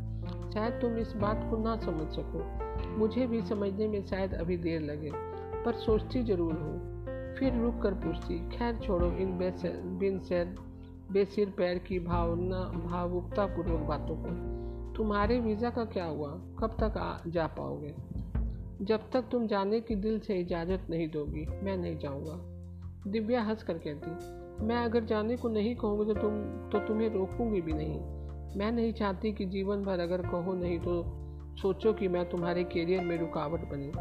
शायद 0.51 0.73
तुम 0.73 0.97
इस 0.97 1.13
बात 1.15 1.47
को 1.49 1.57
ना 1.57 1.75
समझ 1.75 2.07
सको। 2.07 2.43
मुझे 2.97 3.27
भी 3.27 3.41
समझने 3.41 3.87
में 3.87 4.05
शायद 4.05 4.33
अभी 4.33 4.57
देर 4.57 4.81
लगे, 4.81 5.11
पर 5.63 5.73
सोचती 5.73 6.23
ज़रूर 6.23 6.53
हूँ। 6.53 6.97
फिर 7.35 7.53
रुक 7.53 7.81
कर 7.81 7.93
पूछती, 7.93 8.49
खैर 8.49 8.75
छोड़ो, 8.75 9.11
इन 9.11 9.37
बिन 9.99 10.19
सैर, 10.19 10.55
बेसिर 11.11 11.49
पैर 11.57 11.77
की 11.77 11.99
भावना 11.99 12.59
भावुकता 12.85 13.45
पूर्वक 13.45 13.79
बातों 13.79 14.15
को। 14.17 14.57
तुम्हारे 14.93 15.39
वीज़ा 15.39 15.69
का 15.69 15.85
क्या 15.85 16.05
हुआ? 16.05 16.29
कब 16.59 16.77
तक 16.79 16.97
आ, 16.97 17.17
जा 17.27 17.47
पाओगे? 17.47 17.93
जब 18.81 19.09
तक 19.11 19.25
तुम 19.31 19.47
जाने 19.47 19.79
की 19.81 19.95
दिल 19.95 20.19
से 20.19 20.35
इजाज़त 20.35 20.87
नहीं 20.89 21.09
दोगी, 21.09 21.45
मैं 21.63 21.77
नहीं 21.77 21.97
जाऊँगा। 21.97 22.57
दिव्या 23.11 23.41
हंस 23.41 23.63
कर 23.63 23.73
कहती 23.73 24.36
मैं 24.61 24.75
अगर 24.75 25.03
जाने 25.03 25.37
को 25.37 25.49
नहीं 25.49 25.75
कहूँगी 25.75 26.13
तो 26.13 26.21
तुम 26.21 26.41
तो 26.69 26.79
तुम्हें 26.79 27.09
रोकूँगी 27.09 27.61
भी 27.61 27.73
नहीं। 27.73 27.99
मैं 28.57 28.71
नहीं 28.71 28.93
चाहती 28.93 29.33
कि 29.33 29.45
जीवन 29.45 29.83
भर 29.83 29.99
अगर 29.99 30.21
कहो 30.21 30.53
नहीं 30.53 30.79
तो 30.79 31.03
सोचो 31.61 31.93
कि 31.93 32.07
मैं 32.07 32.29
तुम्हारे 32.29 32.63
करियर 32.63 33.03
में 33.03 33.17
रुकावट 33.17 33.59
बनी। 33.59 33.91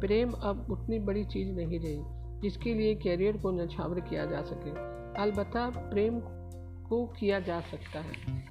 प्रेम 0.00 0.30
अब 0.30 0.66
उतनी 0.70 0.98
बड़ी 0.98 1.24
चीज़ 1.24 1.52
नहीं 1.52 1.80
रही, 1.80 2.02
जिसके 2.40 2.74
लिए 2.74 2.94
करियर 2.94 3.36
को 3.36 3.50
नछावर 3.50 4.00
किया 4.00 4.26
जा 4.26 4.42
सके। 4.42 4.70
अलबत् 5.22 5.90
प्रेम 5.90 6.20
को 6.88 7.06
किया 7.06 7.40
जा 7.40 7.60
सकता 7.60 8.00
है। 8.00 8.44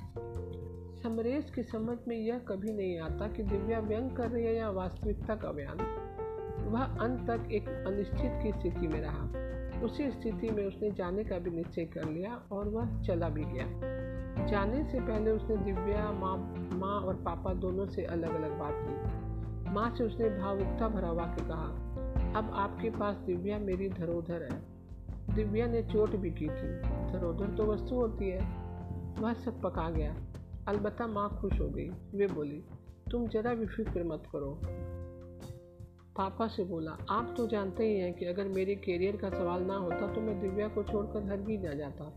समरेश 1.03 1.51
की 1.55 1.63
समझ 1.63 1.97
में 2.07 2.17
यह 2.17 2.39
कभी 2.39 2.73
नहीं 2.73 2.99
आता 2.99 3.27
कि 3.27 3.43
दिव्या 3.43 3.79
व्यंग 3.79 4.11
कर 4.11 4.29
रही 4.29 4.45
है 4.45 4.55
या 4.55 4.69
वास्तविकता 4.69 5.35
का 5.35 5.51
बयान। 5.51 5.77
वह 6.69 6.83
अंत 6.83 7.27
तक 7.27 7.51
एक 7.51 7.69
अनिश्चित 7.69 8.31
की 8.43 8.51
स्थिति 8.51 8.87
में 8.87 9.01
रहा। 9.01 9.52
उसी 9.83 10.11
स्थिति 10.11 10.49
में 10.49 10.65
उसने 10.65 10.91
जाने 10.91 11.23
का 11.23 11.39
भी 11.39 11.49
निश्चय 11.49 11.85
कर 11.85 12.09
लिया 12.09 12.41
और 12.51 12.69
वह 12.69 13.01
चला 13.01 13.29
भी 13.29 13.43
गया। 13.43 13.65
जाने 14.45 14.83
से 14.83 14.99
पहले 14.99 15.31
उसने 15.31 15.57
दिव्या, 15.57 16.11
माँ 16.11 16.37
माँ 16.73 17.01
और 17.01 17.15
पापा 17.15 17.53
दोनों 17.53 17.85
से 17.85 18.03
अलग 18.05 18.35
अलग 18.35 18.59
बात 18.59 18.73
की। 18.73 19.23
माँ 19.71 19.95
से 19.95 20.03
उसने 20.03 20.29
भावुकता 20.29 20.87
भरा 20.87 21.11
वाक्य 21.11 21.43
कहा, 21.43 21.67
अब 22.39 22.51
आपके 22.53 22.89
पास 22.89 23.17
दिव्या 23.17 23.59
मेरी 23.59 23.89
धरोधर 23.89 24.43
है। 24.43 24.73
दिव्या 25.35 25.67
ने 25.67 25.83
चोट 25.83 26.09
भी 26.09 26.31
की 26.31 26.45
थी। 26.45 26.77
धरोधर 27.11 27.55
तो 27.57 27.65
वस्तु 27.65 27.95
होती 27.95 28.29
है। 28.29 28.39
वह 29.19 29.33
सब 29.33 29.61
पका 29.61 29.89
गया। 29.89 30.15
अलबत्ता 30.67 31.07
माँ 31.07 31.37
खुश 31.41 31.59
हो 31.59 31.67
गई। 31.67 31.89
वे 31.89 32.27
बोली, 32.27 32.63
तुम 33.11 33.27
जरा 33.27 33.53
भी 33.53 33.65
फ़िक्र 33.65 34.03
मत 34.03 34.23
करो। 34.35 34.59
पापा 36.17 36.47
से 36.47 36.63
बोला, 36.63 36.91
आप 37.09 37.33
तो 37.37 37.47
जानते 37.47 37.85
ही 37.85 37.99
हैं 37.99 38.13
कि 38.13 38.25
अगर 38.25 38.47
मेरे 38.47 38.75
करियर 38.75 39.15
का 39.15 39.29
सवाल 39.29 39.63
ना 39.63 39.75
होता 39.75 40.13
तो 40.13 40.21
मैं 40.21 40.39
दिव्या 40.41 40.67
को 40.67 40.83
छोड़कर 40.83 41.23
हर 41.31 41.37
भी 41.37 41.57
ना 41.57 41.73
जाता। 41.73 42.11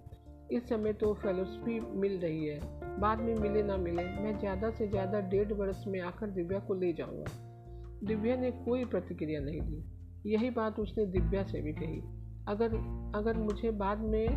इस 0.52 0.68
समय 0.68 0.92
तो 0.92 1.14
फेलोशिप 1.14 1.90
मिल 1.94 2.18
रही 2.18 2.44
है। 2.46 2.60
बाद 3.00 3.20
में 3.20 3.34
मिले 3.34 3.62
ना 3.62 3.76
मिले, 3.76 4.04
मैं 4.04 4.38
ज़्यादा 4.38 4.70
से 4.70 4.88
ज़्यादा 4.88 5.20
डेढ़ 5.20 5.52
वर्ष 5.52 5.84
में 5.86 6.00
आकर 6.00 6.26
दिव्या 6.26 6.58
को 6.58 6.74
ले 6.74 6.92
जाऊँगा। 6.92 7.24
दिव्या 8.04 8.36
ने 8.36 8.50
कोई 8.50 8.84
प्रतिक्रिया 8.84 9.40
नहीं 9.40 9.60
दी। 9.60 10.32
यही 10.32 10.50
बात 10.50 10.80
उसने 10.80 11.06
दिव्या 11.06 11.42
से 11.42 11.62
भी 11.62 11.72
कही। 11.72 12.00
अगर 12.48 12.76
अगर 13.14 13.36
मुझे 13.36 13.70
बाद 13.70 13.98
में 13.98 14.28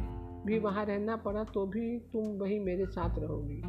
भी 0.45 0.59
वहाँ 0.59 0.85
रहना 0.85 1.15
पड़ा 1.15 1.43
तो 1.43 1.65
भी 1.65 1.99
तुम 1.99 2.27
वही 2.27 2.59
मेरे 2.59 2.85
साथ 2.85 3.19
रहोगी। 3.19 3.61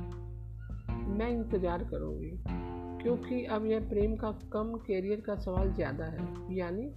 मैं 1.18 1.30
इंतज़ार 1.30 1.84
करूँगी। 1.84 2.59
क्योंकि 3.02 3.44
अब 3.44 3.66
यह 3.66 3.88
प्रेम 3.88 4.16
का 4.16 4.30
कम 4.52 4.74
कैरियर 4.74 5.20
का 5.20 5.34
सवाल 5.34 5.72
ज़्यादा 5.72 6.04
है। 6.04 6.56
यानी, 6.56 6.92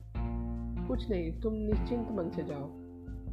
कुछ 0.87 1.09
नहीं, 1.09 1.41
तुम 1.41 1.53
निश्चिंत 1.53 2.07
मन 2.11 2.29
से 2.29 2.43
जाओ। 2.43 2.67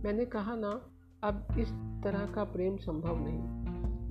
मैंने 0.04 0.24
कहा, 0.24 0.54
ना, 0.54 0.80
अब 1.22 1.46
इस 1.58 1.68
तरह 2.04 2.26
का 2.26 2.44
प्रेम 2.44 2.76
संभव 2.76 3.18
नहीं। 3.20 3.40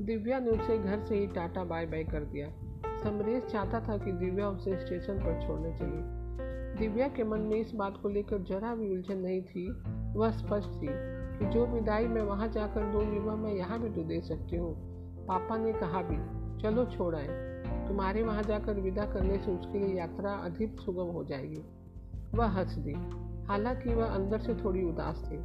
दिव्या 0.06 0.40
ने 0.40 0.50
उसे 0.50 0.78
घर 0.78 1.06
से 1.06 1.16
ही 1.16 1.28
टाटा 1.28 1.64
बाय 1.64 1.86
बाय 1.86 2.04
कर 2.04 2.24
दिया। 2.24 2.50
समरेश 3.04 3.44
चाहता 3.44 3.80
था 3.80 3.98
कि 3.98 4.12
दिव्या 4.12 4.50
उसे 4.50 4.86
स्टेशन 4.86 5.14
पर 5.14 5.48
छोड़ने 5.48 5.74
चली। 5.74 6.20
दिव्या 6.80 7.08
के 7.08 7.24
मन 7.24 7.40
में 7.40 7.58
इस 7.58 7.72
बात 7.76 8.00
को 8.02 8.10
लेकर 8.10 8.38
जरा 8.38 8.76
भी 8.76 8.92
उलझन 8.92 9.18
नहीं 9.18 9.42
थी। 9.42 9.72
वह 10.18 10.32
स्पष्ट 10.32 10.70
थी 10.70 10.88
कि 11.40 11.46
जो 11.46 11.66
विदाई 11.66 12.08
मैं 12.08 12.22
वहाँ 12.22 12.48
जाकर 12.48 12.92
दूँगी, 12.92 13.20
वह 13.20 13.36
मैं 13.36 13.54
यहाँ 13.54 13.80
भी 13.82 13.90
तो 13.90 14.04
दे 14.04 14.22
सकती 14.22 14.56
हूँ। 14.56 14.76
पापा 15.26 15.58
ने 15.58 15.74
कहा 15.74 16.02
भी, 16.02 16.18
चलो, 16.62 16.86
छोड़ 16.86 17.16
आए। 17.16 17.49
तुम्हारे 17.88 18.24
वहाँ 18.24 18.44
जाकर 18.44 18.74
विदा 18.74 19.06
करने 19.06 19.38
से 19.38 19.52
उसके 19.52 19.80
लिए 19.80 19.98
यात्रा 19.98 20.32
अधिक 20.32 20.80
सुगम 20.80 21.12
हो 21.12 21.24
जाएगी। 21.24 21.64
वह 22.36 22.46
हंस 22.46 22.76
दी। 22.76 22.94
हालाँकि 23.46 23.94
वह 23.94 24.06
अंदर 24.06 24.40
से 24.40 24.56
थोड़ी 24.56 24.84
उदास 24.84 25.24
थी। 25.32 25.38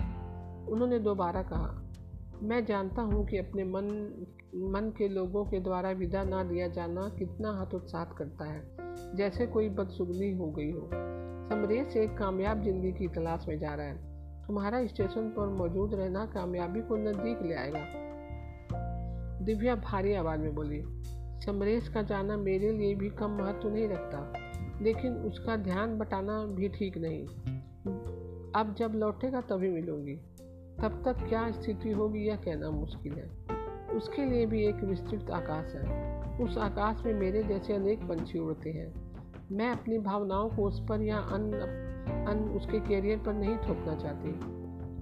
उन्होंने 0.72 0.98
दोबारा 0.98 1.42
कहा, 1.42 1.80
मैं 2.42 2.64
जानता 2.64 3.02
हूँ 3.02 3.26
कि 3.26 3.38
अपने 3.38 3.64
मन 3.64 3.84
मन 4.56 4.92
के 4.98 5.08
लोगों 5.08 5.44
के 5.44 5.60
द्वारा 5.60 5.90
विदा 5.90 6.24
ना 6.24 6.44
दिया 6.44 6.68
जाना 6.68 7.08
कितना 7.08 7.60
हतोत्साह 7.60 8.04
करता 8.04 8.44
है। 8.44 8.76
जैसे 9.16 9.46
कोई 9.46 9.68
बदसुगनी 9.68 10.32
हो 10.32 10.46
गई 10.50 10.70
हो। 10.70 10.90
समरेश 11.50 11.96
एक 11.96 12.18
कामयाब 12.18 12.62
ज़िंदगी 12.62 12.92
की 12.92 13.08
तलाश 13.08 13.46
में 13.48 13.58
जा 13.58 13.74
रहा 13.74 13.86
है। 13.86 14.14
तुम्हारा 14.46 14.86
स्टेशन 14.86 15.28
पर 15.28 15.48
मौजूद 15.48 15.94
रहना 15.94 16.26
कामयाबी 16.26 16.80
को 16.80 16.96
नज़दीक 16.96 17.42
ले 17.42 17.54
आएगा। 17.54 17.84
दिव्या 19.44 19.76
भारी 19.76 20.14
आवाज़ 20.14 20.40
में 20.40 20.54
बोली 20.54 20.82
समरेश 21.46 21.88
का 21.88 22.02
जाना 22.02 22.36
मेरे 22.36 22.72
लिए 22.72 22.94
भी 22.94 23.10
कम 23.10 23.30
महत्व 23.30 23.68
नहीं 23.68 23.88
रखता, 23.88 24.32
लेकिन 24.82 25.12
उसका 25.12 25.56
ध्यान 25.56 25.98
बटाना 25.98 26.44
भी 26.44 26.68
ठीक 26.68 26.98
नहीं। 26.98 27.26
अब 28.52 28.74
जब 28.78 28.92
लौटेगा 28.94 29.40
तभी 29.40 29.68
मिलूँगी। 29.68 30.14
तब 30.80 31.02
तक 31.04 31.28
क्या 31.28 31.50
स्थिति 31.50 31.90
होगी 31.90 32.20
यह 32.20 32.36
कहना 32.36 32.70
मुश्किल 32.70 33.12
है। 33.12 33.30
उसके 33.96 34.24
लिए 34.24 34.46
भी 34.46 34.66
एक 34.66 34.74
विस्तृत 34.74 35.30
आकाश 35.30 35.74
है। 35.74 36.14
उस 36.44 36.58
आकाश 36.58 37.02
में 37.06 37.14
मेरे 37.14 37.42
जैसे 37.42 37.72
अनेक 37.72 38.02
पंछी 38.02 38.38
उड़ते 38.38 38.70
हैं। 38.70 39.12
मैं 39.52 39.70
अपनी 39.70 39.98
भावनाओं 39.98 40.48
को 40.48 40.64
उस 40.64 40.80
पर 40.88 41.02
या 41.02 41.16
अन्य 41.16 41.56
अन 42.28 42.52
उसके 42.56 42.80
कैरियर 42.80 43.18
पर 43.18 43.32
नहीं 43.32 43.56
थोपना 43.56 43.94
चाहती। 43.94 44.30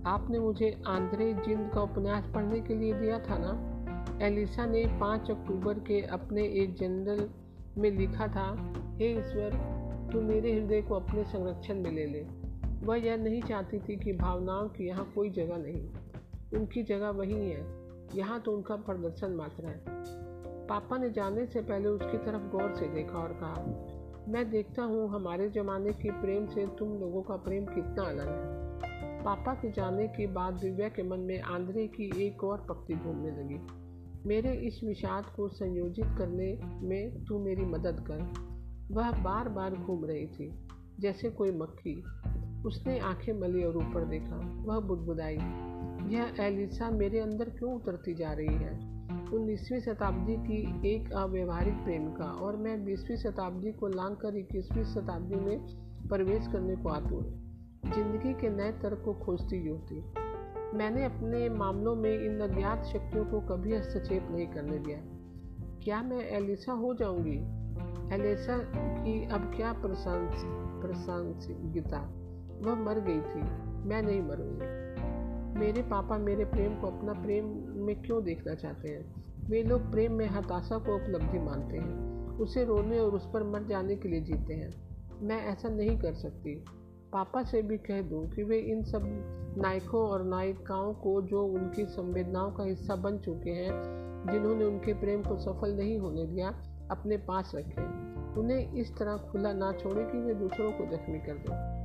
आपने 0.06 0.38
मुझे 0.38 0.82
आंद्रे 0.86 1.32
जिंद 1.32 1.70
का 1.74 1.80
उपन्यास 1.80 2.24
पढ़ने 2.34 2.60
के 2.60 2.74
लिए 2.74 2.94
दिया 2.94 3.18
था 3.18 3.38
ना? 3.38 3.71
एलिसा 4.22 4.66
ने 4.66 4.86
5 5.00 5.30
अक्टूबर 5.30 5.74
के 5.74 6.02
अपने 6.02 6.42
एक 6.42 6.74
जनरल 6.74 7.30
में 7.78 7.90
लिखा 7.90 8.28
था, 8.28 8.74
हे 8.96 9.12
ईश्वर, 9.12 9.50
तू 10.12 10.20
मेरे 10.20 10.52
हृदय 10.52 10.82
को 10.82 10.94
अपने 10.94 11.24
संरक्षण 11.24 11.74
में 11.74 11.92
ले 11.92 12.06
ले। 12.06 12.26
वह 12.86 12.96
यह 12.96 13.16
नहीं 13.16 13.42
चाहती 13.42 13.78
थी 13.78 13.96
कि 13.96 14.12
भावनाओं 14.12 14.68
की 14.68 14.86
यहाँ 14.86 15.12
कोई 15.14 15.30
जगह 15.30 15.56
नहीं। 15.56 15.88
उनकी 16.58 16.82
जगह 16.82 17.10
वही 17.10 17.50
है। 17.50 17.66
यहाँ 18.14 18.40
तो 18.40 18.52
उनका 18.52 18.76
प्रदर्शन 18.76 19.30
मात्र 19.30 19.66
है। 19.66 19.84
पापा 20.66 20.98
ने 20.98 21.10
जाने 21.10 21.46
से 21.46 21.60
पहले 21.60 21.88
उसकी 21.88 22.18
तरफ़ 22.18 22.56
गौर 22.56 22.74
से 22.74 22.88
देखा 22.88 23.18
और 23.18 23.32
कहा, 23.32 23.64
मैं 24.28 24.50
देखता 24.50 24.82
हूँ 24.82 25.08
हमारे 25.08 25.50
ज़माने 25.50 25.92
के 25.92 26.10
प्रेम 26.10 26.46
से 26.46 26.66
तुम 26.66 26.88
लोगों 26.88 27.22
का 27.22 27.36
प्रेम 27.36 27.64
कितना 27.64 28.02
अलग 28.02 28.28
है। 28.28 28.72
पापा 29.22 29.54
के 29.54 29.70
जाने 29.70 30.08
के 30.08 30.26
बाद 30.26 30.54
दिव्या 30.54 30.88
के 30.88 31.02
मन 31.02 31.20
में 31.20 31.40
आंध्रे 31.40 31.86
की 31.86 32.26
एक 32.26 32.44
और 32.44 32.66
पक्ति 32.68 32.94
घूमने 32.94 33.30
लगी। 33.30 33.81
मेरे 34.26 34.52
इस 34.52 34.80
विषाद 34.84 35.26
को 35.26 35.48
संयोजित 35.48 36.06
करने 36.18 36.60
में 36.88 37.24
तू 37.24 37.38
मेरी 37.38 37.64
मदद 37.64 38.04
कर। 38.10 38.20
वह 38.94 39.10
बार 39.10 39.48
बार 39.48 39.74
घूम 39.74 40.04
रही 40.04 40.26
थी, 40.26 40.50
जैसे 41.00 41.30
कोई 41.30 41.50
मक्खी। 41.50 42.02
उसने 42.66 42.98
आँखें 42.98 43.32
मली 43.32 43.64
और 43.64 43.76
ऊपर 43.76 44.04
देखा, 44.04 44.62
वह 44.64 44.80
बुदबुदाई। 44.80 45.36
यह 46.14 46.34
एलिसा 46.40 46.90
मेरे 46.90 47.20
अंदर 47.20 47.48
क्यों 47.48 47.74
उतरती 47.74 48.14
जा 48.14 48.32
रही 48.32 48.54
है? 48.54 48.92
उन्नीसवीं 49.34 49.80
शताब्दी 49.80 50.36
की 50.36 50.90
एक 50.94 51.12
अव्यवहारिक 51.12 51.74
प्रेमिका 51.74 52.24
और 52.24 52.56
मैं 52.56 52.84
बीसवीं 52.84 53.16
शताब्दी 53.16 53.72
को 53.72 53.88
लांग 53.88 54.16
कर 54.16 54.36
इक्कीसवीं 54.36 54.84
शताब्दी 54.84 55.34
में 55.34 55.58
प्रवेश 56.08 56.46
करने 56.46 56.76
को 56.76 56.88
आतुर। 56.88 57.22
ज़िंदगी 57.94 58.32
के 58.32 58.50
नए 58.50 58.72
तर्क 58.72 59.02
को 59.04 59.14
खोजती 59.14 59.66
युवती। 59.66 60.21
मैंने 60.74 61.04
अपने 61.04 61.48
मामलों 61.48 61.96
में 61.96 62.18
इन 62.18 62.40
अज्ञात 62.40 62.84
शक्तियों 62.84 63.24
को 63.24 63.40
कभी 63.40 63.76
हस्तक्षेप 63.76 64.28
नहीं 64.30 64.46
करने 64.46 64.78
दिया। 64.78 64.98
क्या 65.84 66.02
मैं 66.02 66.30
एलिसा 66.30 66.72
हो 66.72 66.94
जाऊँगी? 66.94 67.62
एलिसा 68.14 68.58
की 68.76 69.28
अब 69.30 69.52
क्या 69.56 69.72
प्रशंस 69.72 70.42
प्रशंसिता 70.82 71.98
वह 72.62 72.74
मर 72.74 73.00
गई 73.00 73.20
थी। 73.20 73.72
मैं 73.88 74.02
नहीं 74.02 74.22
मरूँगी। 74.22 74.92
मेरे 75.60 75.82
पापा 75.82 76.18
मेरे 76.18 76.44
प्रेम 76.44 76.80
को 76.80 76.86
अपना 76.86 77.12
प्रेम 77.12 77.44
में 77.68 78.02
क्यों 78.02 78.24
देखना 78.24 78.54
चाहते 78.54 78.88
हैं? 78.88 79.14
वे 79.48 79.62
लोग 79.62 79.90
प्रेम 79.90 80.12
में 80.12 80.26
हताशा 80.26 80.78
को 80.78 80.94
उपलब्धि 80.94 81.38
मानते 81.38 81.76
हैं। 81.76 82.12
उसे 82.28 82.64
रोने 82.64 82.98
और 82.98 83.12
उस 83.12 83.30
पर 83.34 83.42
मर 83.42 83.62
जाने 83.62 83.96
के 83.96 84.08
लिए 84.08 84.20
जीते 84.20 84.54
हैं। 84.54 84.88
मैं 85.22 85.42
ऐसा 85.42 85.68
नहीं 85.68 85.98
कर 85.98 86.14
सकती। 86.14 86.64
पापा 87.12 87.42
से 87.42 87.62
भी 87.62 87.78
कह 87.78 88.02
दूँ 88.02 88.30
कि 88.30 88.42
वे 88.42 88.58
इन 88.58 88.84
सब 88.84 89.02
नायकों 89.58 90.00
और 90.00 90.24
नायिकाओं 90.24 90.94
को 90.94 91.22
जो 91.22 91.44
उनकी 91.44 91.84
संवेदनाओं 91.84 92.52
का 92.52 92.64
हिस्सा 92.64 92.96
बन 92.96 93.18
चुके 93.18 93.50
हैं, 93.50 93.72
जिन्होंने 94.32 94.64
उनके 94.64 94.94
प्रेम 94.94 95.22
को 95.22 95.38
सफल 95.38 95.76
नहीं 95.76 95.98
होने 95.98 96.26
दिया, 96.26 96.48
अपने 96.90 97.16
पास 97.16 97.52
रखें। 97.54 98.12
उन्हें 98.34 98.72
इस 98.72 98.96
तरह 98.98 99.16
खुला 99.16 99.52
ना 99.52 99.72
छोड़े 99.72 100.04
कि 100.04 100.18
वे 100.18 100.34
दूसरों 100.34 100.72
को 100.72 100.84
जख्मी 100.84 101.18
कर 101.18 101.34
दें। 101.34 101.82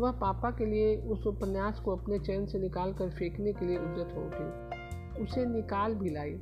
वह 0.00 0.12
पापा 0.12 0.50
के 0.50 0.66
लिए 0.66 0.96
उस 0.96 1.26
उपन्यास 1.26 1.80
को 1.80 1.96
अपने 1.96 2.18
चैन 2.18 2.46
से 2.46 2.58
निकाल 2.58 2.92
कर 2.92 3.10
फेंकने 3.10 3.52
के 3.52 3.66
लिए 3.66 3.78
उद्यत 3.78 4.08
हो 4.16 4.20
उठी। 4.22 5.22
उसे 5.22 5.46
निकाल 5.46 5.94
भी 5.94 6.10
लाई। 6.10 6.40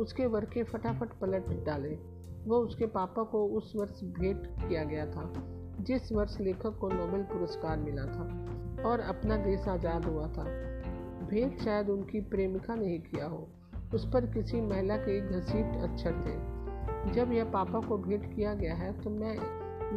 उसके 0.00 0.26
वर्के 0.26 0.62
फटाफट 0.62 1.08
पलट 1.08 1.64
डाले। 1.64 1.98
वह 2.46 2.56
उसके 2.56 2.86
पापा 2.86 3.22
को 3.22 3.46
उस 3.46 3.72
वर्ष 3.76 4.04
भेंट 4.04 4.46
किया 4.46 4.84
गया 4.84 5.06
था। 5.06 5.55
जिस 5.80 6.12
वर्ष 6.12 6.36
लेखक 6.40 6.78
को 6.80 6.88
नोबेल 6.88 7.22
पुरस्कार 7.22 7.76
मिला 7.78 8.04
था 8.04 8.24
और 8.88 9.00
अपना 9.00 9.36
देश 9.36 9.68
आज़ाद 9.68 10.04
हुआ 10.04 10.26
था 10.28 10.44
भेंट 11.26 11.60
शायद 11.60 11.88
उनकी 11.88 12.20
प्रेमिका 12.20 12.74
ने 12.74 12.86
ही 12.86 12.98
किया 12.98 13.26
हो। 13.26 13.48
उस 13.94 14.06
पर 14.12 14.26
किसी 14.26 14.60
महिला 14.60 14.96
के 14.96 15.20
घसीट 15.20 15.76
अक्षर 15.82 16.12
थे। 16.26 17.12
जब 17.12 17.32
यह 17.32 17.44
पापा 17.44 17.80
को 17.80 17.98
भेंट 17.98 18.34
किया 18.36 18.54
गया 18.54 18.74
है 18.74 18.92
तो 19.02 19.10
मैं 19.10 19.36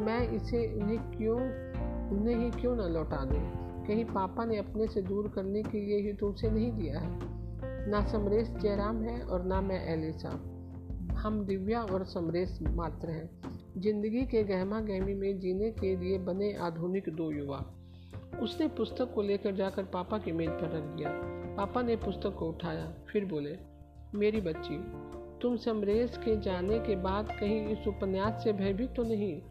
मैं 0.05 0.19
इसे 0.29 0.81
उन्हें 0.81 0.99
क्यों, 1.11 1.39
उन्हें 2.17 2.35
ही 2.35 2.51
क्यों 2.51 2.75
न 2.75 2.79
लौटा 2.79 3.25
दूँ? 3.25 3.41
कहीं 3.87 4.05
पापा 4.05 4.45
ने 4.45 4.57
अपने 4.57 4.87
से 4.87 5.01
दूर 5.01 5.27
करने 5.27 5.63
के 5.63 5.77
लिए 5.77 6.01
ही 6.01 6.13
तो 6.13 6.29
उसे 6.29 6.49
नहीं 6.49 6.71
दिया 6.71 6.99
है। 6.99 7.89
ना 7.89 8.05
समरेश 8.05 8.49
जयराम 8.49 9.01
है 9.01 9.21
और 9.21 9.43
ना 9.43 9.61
मैं 9.61 9.93
एलिसा। 9.93 10.29
हम 11.19 11.45
दिव्या 11.45 11.81
और 11.83 12.05
समरेश 12.05 12.59
मात्र 12.61 13.09
हैं। 13.09 13.48
ज़िंदगी 13.77 14.25
के 14.25 14.43
गहमा 14.43 14.79
गहमी 14.79 15.13
में 15.13 15.39
जीने 15.39 15.69
के 15.71 15.95
लिए 15.95 16.17
बने 16.17 16.53
आधुनिक 16.53 17.09
दो 17.09 17.31
युवा। 17.31 17.57
उसने 18.41 18.67
पुस्तक 18.67 19.13
को 19.13 19.21
लेकर 19.21 19.55
जाकर 19.55 19.83
पापा 19.83 20.17
की 20.17 20.31
मेज 20.31 20.49
पर 20.49 20.71
रख 20.71 20.83
दिया। 20.83 21.09
पापा 21.57 21.81
ने 21.81 21.95
पुस्तक 21.95 22.35
को 22.35 22.49
उठाया, 22.49 22.93
फिर 23.11 23.25
बोले, 23.25 23.55
मेरी 24.15 24.41
बच्ची 24.41 24.77
तुम 25.41 25.57
समरेश 25.57 26.17
के 26.17 26.39
जाने 26.41 26.79
के 26.79 26.95
बाद 26.95 27.27
कहीं 27.39 27.67
इस 27.67 27.87
उपन्यास 27.87 28.43
से 28.43 28.53
भयभीत 28.53 28.93
तो 28.95 29.03
नहीं? 29.03 29.41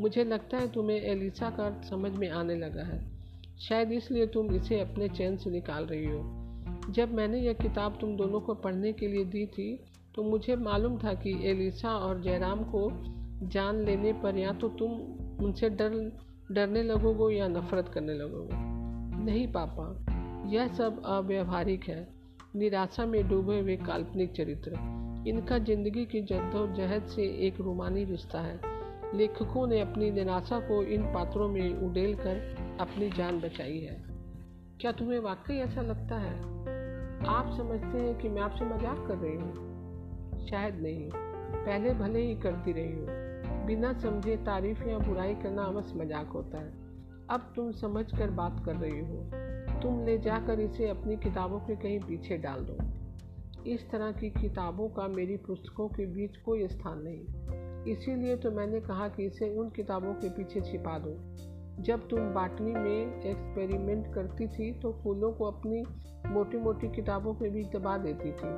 मुझे 0.00 0.24
लगता 0.24 0.58
है 0.58 0.72
तुम्हें 0.72 1.00
एलिसा 1.00 1.50
का 1.50 1.66
अर्थ 1.66 1.88
समझ 1.90 2.12
में 2.12 2.28
आने 2.30 2.54
लगा 2.54 2.82
है। 2.82 3.00
शायद 3.58 3.92
इसलिए 3.92 4.26
तुम 4.26 4.54
इसे 4.56 4.80
अपने 4.80 5.08
चैन 5.08 5.36
से 5.36 5.50
निकाल 5.50 5.84
रही 5.84 6.04
हो। 6.04 6.92
जब 6.92 7.14
मैंने 7.14 7.40
यह 7.40 7.52
किताब 7.52 7.98
तुम 8.00 8.16
दोनों 8.16 8.40
को 8.40 8.54
पढ़ने 8.54 8.92
के 8.92 9.08
लिए 9.08 9.24
दी 9.24 9.46
थी 9.46 9.84
तो 10.14 10.22
मुझे 10.22 10.56
मालूम 10.56 10.98
था 10.98 11.14
कि 11.14 11.32
एलिसा 11.50 11.96
और 11.96 12.20
जयराम 12.22 12.62
को 12.64 12.88
जान 13.42 13.76
लेने 13.76 14.12
पर 14.12 14.36
या 14.36 14.52
तो 14.52 14.68
तुम 14.68 14.92
उनसे 15.44 15.70
डर, 15.70 16.18
डरने 16.52 16.82
लगोगे 16.82 17.36
या 17.36 17.48
नफरत 17.48 17.88
करने 17.88 18.14
लगोगे। 18.14 18.70
नहीं 19.24 19.52
पापा, 19.52 20.04
यह 20.48 20.68
सब 20.68 21.02
अव्यवहारिक 21.04 21.84
है। 21.84 22.08
निराशा 22.56 23.06
में 23.06 23.28
डूबे 23.28 23.60
हुए 23.60 23.76
काल्पनिक 23.76 24.32
चरित्र। 24.32 24.70
इनका 25.26 25.58
ज़िंदगी 25.58 26.04
की 26.06 26.20
जद्दोजहद 26.20 27.06
से 27.06 27.22
एक 27.22 27.60
रोमानी 27.60 28.04
रिश्ता 28.04 28.40
है। 28.40 28.60
लेखकों 29.14 29.66
ने 29.66 29.80
अपनी 29.80 30.10
निराशा 30.10 30.60
को 30.60 30.82
इन 30.82 31.02
पात्रों 31.02 31.48
में 31.48 31.78
उडेल 31.78 32.14
कर 32.14 32.56
अपनी 32.80 33.10
जान 33.10 33.40
बचाई 33.40 33.78
है। 33.78 34.04
क्या 34.80 34.92
तुम्हें 34.92 35.18
वाकई 35.18 35.54
ऐसा 35.54 35.80
लगता 35.80 36.16
है? 36.18 36.40
आप 37.26 37.54
समझते 37.56 37.98
हैं 37.98 38.18
कि 38.18 38.28
मैं 38.28 38.42
आपसे 38.42 38.64
मज़ाक 38.64 39.08
कर 39.08 39.14
रही 39.14 39.36
हूँ? 39.36 39.70
शायद 40.46 40.74
नहीं। 40.74 41.10
पहले 41.64 41.94
भले 41.94 42.20
ही 42.20 42.34
करती 42.34 42.72
रही 42.72 42.92
हूँ। 42.92 43.19
बिना 43.66 43.92
समझे 43.92 44.36
तारीफ़ 44.36 44.82
या 44.84 44.98
बुराई 44.98 45.34
करना 45.34 45.66
बस 45.66 45.92
मज़ाक 45.96 46.28
होता 46.28 46.58
है। 46.58 46.72
अब 47.30 47.52
तुम 47.56 47.72
समझ 47.72 48.04
कर 48.18 48.30
बात 48.30 48.62
कर 48.64 48.76
रही 48.76 49.00
हो। 49.00 49.80
तुम 49.82 50.04
ले 50.04 50.18
जाकर 50.18 50.60
इसे 50.60 50.88
अपनी 50.88 51.16
किताबों 51.16 51.58
के 51.58 51.76
कहीं 51.76 52.00
पीछे 52.00 52.38
डाल 52.38 52.60
दो। 52.60 52.76
इस 53.70 53.90
तरह 53.90 54.12
की 54.12 54.30
किताबों 54.30 54.88
का 54.88 55.08
मेरी 55.08 55.36
पुस्तकों 55.36 55.88
के 55.88 56.06
बीच 56.06 56.36
कोई 56.36 56.68
स्थान 56.68 57.02
नहीं। 57.02 57.92
इसीलिए 57.92 58.36
तो 58.36 58.50
मैंने 58.50 58.80
कहा 58.80 59.08
कि 59.08 59.26
इसे 59.26 59.56
उन 59.56 59.70
किताबों 59.70 60.14
के 60.14 60.28
पीछे 60.28 60.60
छिपा 60.60 60.98
दो। 60.98 61.16
जब 61.82 62.08
तुम 62.08 62.20
बाटनी 62.20 62.72
में 62.72 63.22
एक्सपेरिमेंट 63.22 64.14
करती 64.14 64.48
थी 64.48 64.72
तो 64.72 64.92
फूलों 64.92 65.32
को 65.32 65.44
अपनी 65.44 65.82
मोटी 66.26 66.58
मोटी 66.58 66.88
किताबों 66.88 67.34
के 67.34 67.50
बीच 67.50 67.66
दबा 67.66 67.98
देती 67.98 68.32
थी। 68.32 68.50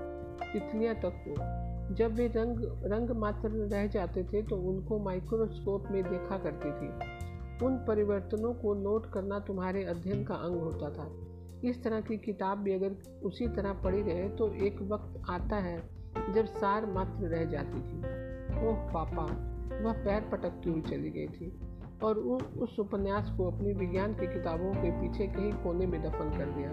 तितलियाँ 0.53 0.94
तक 0.94 1.24
को 1.28 1.34
जब 1.95 2.14
वे 2.14 2.26
रंग 2.26 2.61
रंग 2.93 3.11
मात्र 3.16 3.49
रह 3.49 3.86
जाते 3.86 4.22
थे 4.24 4.43
तो 4.43 4.57
उनको 4.70 4.99
माइक्रोस्कोप 4.99 5.90
में 5.90 6.03
देखा 6.03 6.38
करती 6.38 6.70
थी। 6.70 7.66
उन 7.66 7.76
परिवर्तनों 7.88 8.53
को 8.55 8.74
नोट 8.74 9.11
करना 9.12 9.38
तुम्हारे 9.38 9.84
अध्ययन 9.84 10.24
का 10.24 10.34
अंग 10.36 10.61
होता 10.61 10.90
था। 10.90 11.11
इस 11.64 11.82
तरह 11.84 12.01
की 12.01 12.16
किताब 12.18 12.59
भी 12.59 12.72
अगर 12.74 12.97
उसी 13.24 13.49
तरह 13.49 13.72
पढ़ी 13.72 14.03
रहे 14.03 14.28
तो 14.28 14.53
एक 14.66 14.80
वक्त 14.82 15.30
आता 15.30 15.57
है 15.57 15.76
जब 16.34 16.47
सार 16.47 16.86
मात्र 16.86 17.28
रह 17.28 17.45
जाती 17.45 17.80
थी। 17.80 17.99
ओह 18.68 18.76
पापा, 18.88 19.24
वह 19.84 19.93
पैर 20.05 20.28
पटकती 20.32 20.70
हुई 20.70 20.80
चली 20.80 21.11
गई 21.11 21.26
थी 21.26 21.53
और 22.05 22.18
उस 22.59 22.78
उपन्यास 22.78 23.30
को 23.36 23.51
अपनी 23.51 23.72
विज्ञान 23.74 24.14
की 24.14 24.26
किताबों 24.26 24.72
के 24.74 24.90
पीछे 24.90 25.26
कहीं 25.26 25.53
कोने 25.53 25.86
में 25.86 26.01
दफन 26.03 26.30
कर 26.38 26.51
दिया। 26.57 26.70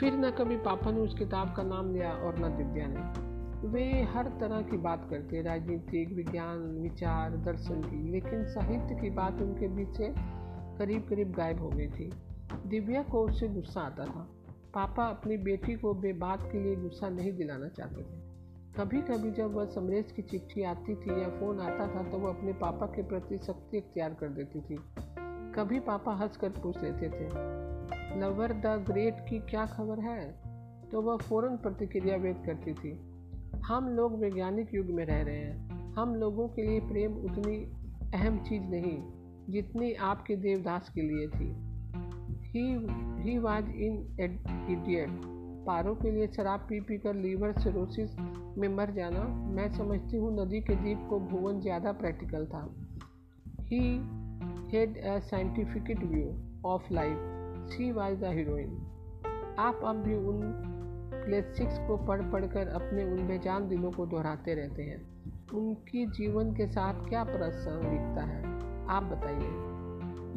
फिर 0.00 0.12
न 0.12 0.30
कभी 0.30 0.56
पापा 0.56 0.90
ने 0.90 1.00
उस 1.00 1.18
किताब 1.18 1.54
का 1.56 1.62
नाम 1.62 1.94
लिया 1.94 2.10
और 2.10 2.38
न 2.38 2.56
दिव्या 2.56 2.86
ने। 2.88 3.32
वे 3.68 4.02
हर 4.02 4.28
तरह 4.28 4.62
की 4.62 4.76
बात 4.76 5.06
करते, 5.10 5.42
राजनीतिक, 5.42 6.12
विज्ञान, 6.12 6.58
विचार, 6.58 7.30
दर्शन 7.30 7.80
की, 7.80 8.10
लेकिन 8.10 8.44
साहित्य 8.44 8.94
की 8.94 9.10
बात 9.10 9.42
उनके 9.42 9.68
बीच 9.68 9.88
से 9.88 10.14
करीब 10.78 11.02
करीब 11.08 11.32
गायब 11.32 11.60
हो 11.60 11.68
गई 11.68 11.86
थी। 11.86 12.12
दिव्या 12.66 13.02
को 13.02 13.20
उससे 13.20 13.48
गुस्सा 13.48 13.80
आता 13.80 14.04
था। 14.04 14.28
पापा 14.74 15.04
अपनी 15.04 15.36
बेटी 15.36 15.74
को 15.74 15.94
बेबात 15.94 16.48
के 16.52 16.60
लिए 16.60 16.76
गुस्सा 16.76 17.08
नहीं 17.08 17.32
दिलाना 17.32 17.68
चाहते 17.68 18.02
थे। 18.02 18.22
कभी 18.76 19.02
कभी 19.02 19.30
जब 19.30 19.54
वह 19.54 19.64
समरेश 19.64 20.12
की 20.12 20.22
चिट्ठी 20.22 20.62
आती 20.62 20.94
थी 20.94 21.22
या 21.22 21.28
फ़ोन 21.28 21.60
आता 21.60 21.86
था 21.86 22.02
तो 22.02 22.18
वह 22.18 22.30
अपने 22.30 22.52
पापा 22.52 22.86
के 22.86 23.02
प्रति 23.02 23.38
सख्ती 23.38 23.78
इख्तियार 23.78 24.14
कर 24.14 24.28
देती 24.28 24.60
थी। 24.60 24.76
कभी 25.52 25.80
पापा 25.80 26.14
हंस 26.14 26.36
कर 26.36 26.48
पूछ 26.48 26.82
लेते 26.82 27.08
थे 27.08 27.26
लवर 28.16 28.52
द 28.52 28.84
ग्रेट 28.90 29.16
की 29.28 29.38
क्या 29.38 29.66
खबर 29.66 30.00
है? 30.00 30.20
तो 30.92 31.02
वह 31.02 31.16
फ़ौरन 31.16 31.56
प्रतिक्रिया 31.56 32.16
व्यक्त 32.16 32.44
करती 32.46 32.74
थी। 32.74 32.92
हम 33.66 33.88
लोग 33.88 34.18
वैज्ञानिक 34.20 34.74
युग 34.74 34.86
में 34.86 35.04
रह 35.04 35.22
रहे 35.22 35.36
हैं। 35.36 35.92
हम 35.92 36.14
लोगों 36.14 36.48
के 36.48 36.62
लिए 36.62 36.80
प्रेम 36.80 37.12
उतनी 37.12 37.56
अहम 38.14 38.38
चीज़ 38.38 38.62
नहीं, 38.62 39.02
जितनी 39.50 39.92
आपके 39.92 40.36
देवदास 40.36 40.90
के 40.94 41.02
लिए 41.02 41.28
थी। 41.28 41.48
ही 43.22 43.38
वाज 43.38 43.68
इन 43.68 43.94
इडियट 44.20 45.08
पारों 45.66 45.94
के 45.94 46.10
लिए 46.10 46.26
शराब 46.26 46.60
पी 46.60 46.80
पी 46.80 46.98
कर 46.98 47.14
लीवर 47.14 47.52
सिरोसिस 47.52 48.16
में 48.58 48.68
मर 48.68 48.90
जाना, 48.90 49.20
मैं 49.54 49.68
समझती 49.72 50.16
हूँ 50.16 50.32
नदी 50.40 50.60
के 50.60 50.76
द्वीप 50.76 51.06
को 51.10 51.20
भुवन 51.20 51.60
ज़्यादा 51.60 51.92
प्रैक्टिकल 51.92 52.46
था। 52.46 52.64
He 53.60 53.84
had 54.72 54.98
a 54.98 55.18
scientific 55.18 55.98
view 55.98 56.26
of 56.66 56.92
life 56.92 57.41
she 57.66 57.92
was 57.92 58.20
the 58.20 58.24
heroine 58.24 58.86
आप 59.58 59.80
अब 59.84 59.96
भी 59.96 60.14
उन 60.14 60.40
क्लेसिक्स 61.24 61.78
को 61.78 61.96
पढ़ 61.96 62.22
पढ़ 62.22 62.46
कर 62.46 62.68
अपने 62.68 63.04
उन 63.04 63.28
बेजान 63.28 63.68
दिलों 63.68 63.90
को 63.90 64.06
दोहराते 64.06 64.54
रहते 64.54 64.82
हैं। 64.82 65.12
उनकी 65.54 66.06
जीवन 66.06 66.52
के 66.52 66.66
साथ 66.66 67.08
क्या 67.08 67.24
दिखता 67.24 68.24
है? 68.24 68.44
आप 68.88 69.02
बताइए। 69.02 69.72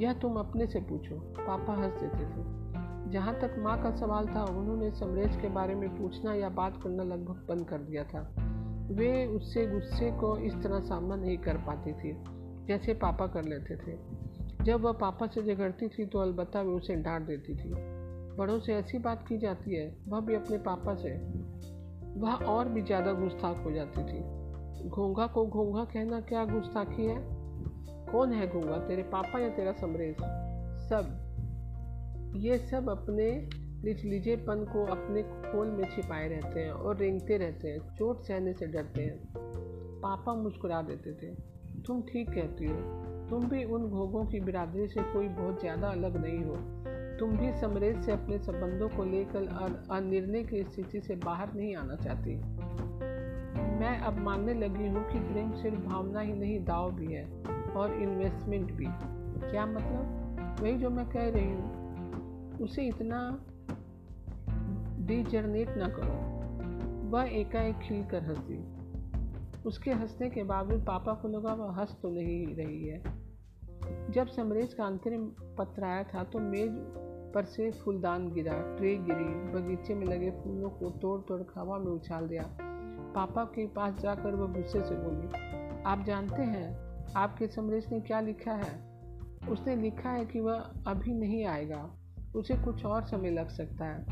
यह 0.04 0.14
तुम 0.14 0.36
अपने 0.36 0.68
से 0.68 0.80
पूछो। 0.80 1.16
पापा 1.16 1.74
हंस 1.74 1.94
देते 1.94 2.26
थे। 2.26 2.66
जहाँ 3.12 3.40
तक 3.40 3.56
माँ 3.60 3.84
का 3.84 3.92
सवाल 3.92 4.26
था, 4.26 4.44
उन्होंने 4.44 4.92
समरेज 4.92 5.36
के 5.36 5.50
बारे 5.50 5.76
में 5.76 5.98
पूछना 5.98 6.34
या 6.34 6.50
बात 6.50 6.84
करना 6.84 7.04
लगभग 7.04 7.46
बंद 7.50 7.68
कर 7.68 7.78
दिया 7.78 8.04
था। 8.04 8.36
वे 8.92 9.26
उससे 9.26 9.68
गुस्से 9.68 10.12
को 10.12 10.38
इस 10.38 10.54
तरह 10.54 10.80
सामना 10.80 11.16
नहीं 11.16 11.38
कर 11.38 11.58
पाती 11.58 11.94
थी, 11.94 12.24
जैसे 12.66 12.94
पापा 12.94 13.28
कर 13.28 13.44
लेते 13.44 13.76
थे। 13.76 13.98
जब 14.66 14.82
वह 14.82 14.92
पापा 14.92 15.28
से 15.28 15.42
झगड़ती 15.44 15.88
थी 15.88 16.06
तो 16.06 16.20
अलबत्ता 16.20 16.62
वे 16.62 16.74
उसे 16.74 16.96
डांट 16.96 17.28
देती 17.28 17.56
थी। 17.56 17.74
बड़ों 18.36 18.60
से 18.60 18.74
ऐसी 18.74 18.98
बात 18.98 19.26
की 19.28 19.38
जाती 19.38 19.76
है, 19.76 19.98
वह 20.08 20.20
भी 20.20 20.36
अपने 20.36 20.58
पापा 20.58 20.96
से। 20.96 21.14
वह 22.20 22.34
और 22.34 22.70
भी 22.70 22.82
ज़्यादा 22.82 23.14
गुस्ताख 23.14 23.66
हो 23.66 23.72
जाती 23.72 24.04
थी। 24.04 24.90
घोंघा 24.90 25.28
को 25.28 25.46
घोंघा 25.46 25.84
कहना 25.84 26.22
क्या 26.22 26.46
गुस्ताखी 26.46 27.06
है? 27.06 27.18
कौन 28.12 28.34
है 28.34 28.48
गूँगा 28.48 28.78
तेरे 28.78 29.04
पापा 29.04 29.40
या 29.40 29.50
तेरा 29.50 29.72
समरेश 29.72 30.16
सब। 30.90 31.22
ये 32.36 32.58
सब 32.58 32.90
अपने 32.90 33.50
निचलीजेपन 33.84 34.66
को 34.66 34.86
अपने 34.86 35.24
खोल 35.24 35.68
में 35.68 35.90
छिपाए 35.90 36.28
रहते 36.28 36.60
हैं 36.60 36.72
और 36.72 36.98
रेंगते 36.98 37.38
रहते 37.38 37.68
हैं, 37.68 37.80
चोट 37.80 38.22
सहने 38.22 38.54
से 38.54 38.68
डरते 38.68 39.02
हैं। 39.02 39.20
पापा 40.02 40.34
मुस्कुरा 40.34 40.82
देते 40.82 41.14
थे। 41.14 41.36
तुम 41.82 42.02
ठीक 42.02 42.30
कहती 42.30 42.66
हो। 42.66 43.15
तुम 43.30 43.48
भी 43.48 43.64
उन 43.64 43.88
भोगों 43.88 44.26
की 44.26 44.40
बिरादरी 44.40 44.88
से 44.88 45.02
कोई 45.02 45.28
बहुत 45.28 45.60
ज़्यादा 45.60 45.88
अलग 45.88 46.18
नहीं 46.18 46.44
हो। 46.44 46.56
तुम 47.20 47.38
भी 47.38 47.54
समरेश 47.54 48.06
से 48.06 48.12
अपने 48.12 48.40
संबंधों 48.40 48.90
को 48.90 49.04
लेकर 49.04 49.48
अनिर्णय 49.92 50.44
की 50.44 50.64
स्थिति 50.64 51.02
से 51.02 51.16
बाहर 51.16 51.54
नहीं 51.54 51.76
आना 51.76 51.96
चाहती। 51.96 52.36
मैं 53.80 54.00
अब 54.00 54.18
मानने 54.18 54.54
लगी 54.54 54.88
हूँ 54.88 55.04
कि 55.12 55.20
प्रेम 55.20 55.52
सिर्फ़ 55.52 55.80
भावना 55.80 56.20
ही 56.20 56.34
नहीं, 56.34 56.66
दाव 56.66 56.92
भी 56.92 57.14
है 57.14 57.26
और 57.76 57.94
इन्वेस्टमेंट 57.94 58.72
भी। 58.72 58.86
क्या 59.52 59.66
मतलब? 59.66 60.58
वही 60.62 60.78
जो 60.78 60.90
मैं 60.90 61.06
कह 61.06 61.30
रही 61.30 61.46
हूँ। 61.46 62.58
उसे 62.62 62.88
इतना 62.88 63.46
डिजर्नेट 65.06 65.78
ना 65.78 65.88
करो। 65.88 66.36
वह 67.10 67.24
एकाएक 67.24 67.76
खिल 67.76 68.04
कर 68.04 68.24
हँसी। 68.24 68.75
उसके 69.66 69.92
हंसने 69.92 70.30
के 70.30 70.44
बावजूद 70.44 70.82
पापा 70.82 71.14
को 71.14 71.28
लगा 71.28 71.54
वह 71.54 71.80
हंस 71.80 71.96
तो 72.02 72.10
नहीं 72.10 72.56
रही 72.56 72.88
है। 72.88 74.12
जब 74.12 74.28
समरेश 74.28 74.74
का 74.74 74.86
अंतरिम 74.86 75.26
पत्र 75.58 75.84
आया 75.84 76.04
था 76.04 76.24
तो 76.24 76.40
मेज 76.40 76.72
पर 77.34 77.46
से 77.46 77.72
फूलदान 77.74 78.28
गिरा, 78.32 78.54
ट्रे 78.78 78.96
गिरी, 78.98 79.26
बगीचे 79.52 79.96
में 79.96 80.06
लगे 80.08 80.30
फूलों 80.32 80.70
को 80.70 80.90
तोड़ 80.90 81.20
तोड़ 81.22 81.42
हवा 81.56 81.78
में 81.78 81.92
उछाल 81.92 82.28
दिया। 82.28 82.44
पापा 83.16 83.44
के 83.46 83.66
पास 83.68 84.00
जाकर 84.02 84.36
वह 84.36 84.54
गुस्से 84.54 84.84
से 84.84 84.96
बोली, 84.96 85.28
आप 85.84 86.04
जानते 86.06 86.42
हैं, 86.42 87.14
आपके 87.16 87.48
समरेश 87.48 87.90
ने 87.92 88.00
क्या 88.00 88.20
लिखा 88.20 88.54
है? 88.54 88.74
उसने 89.50 89.76
लिखा 89.76 90.10
है 90.10 90.26
कि 90.26 90.40
वह 90.40 90.70
अभी 90.88 91.14
नहीं 91.14 91.46
आएगा, 91.46 91.90
उसे 92.36 92.54
कुछ 92.56 92.86
और 92.86 93.04
समय 93.04 93.32
लग 93.32 93.50
सकता 93.50 93.86
है, 93.86 94.04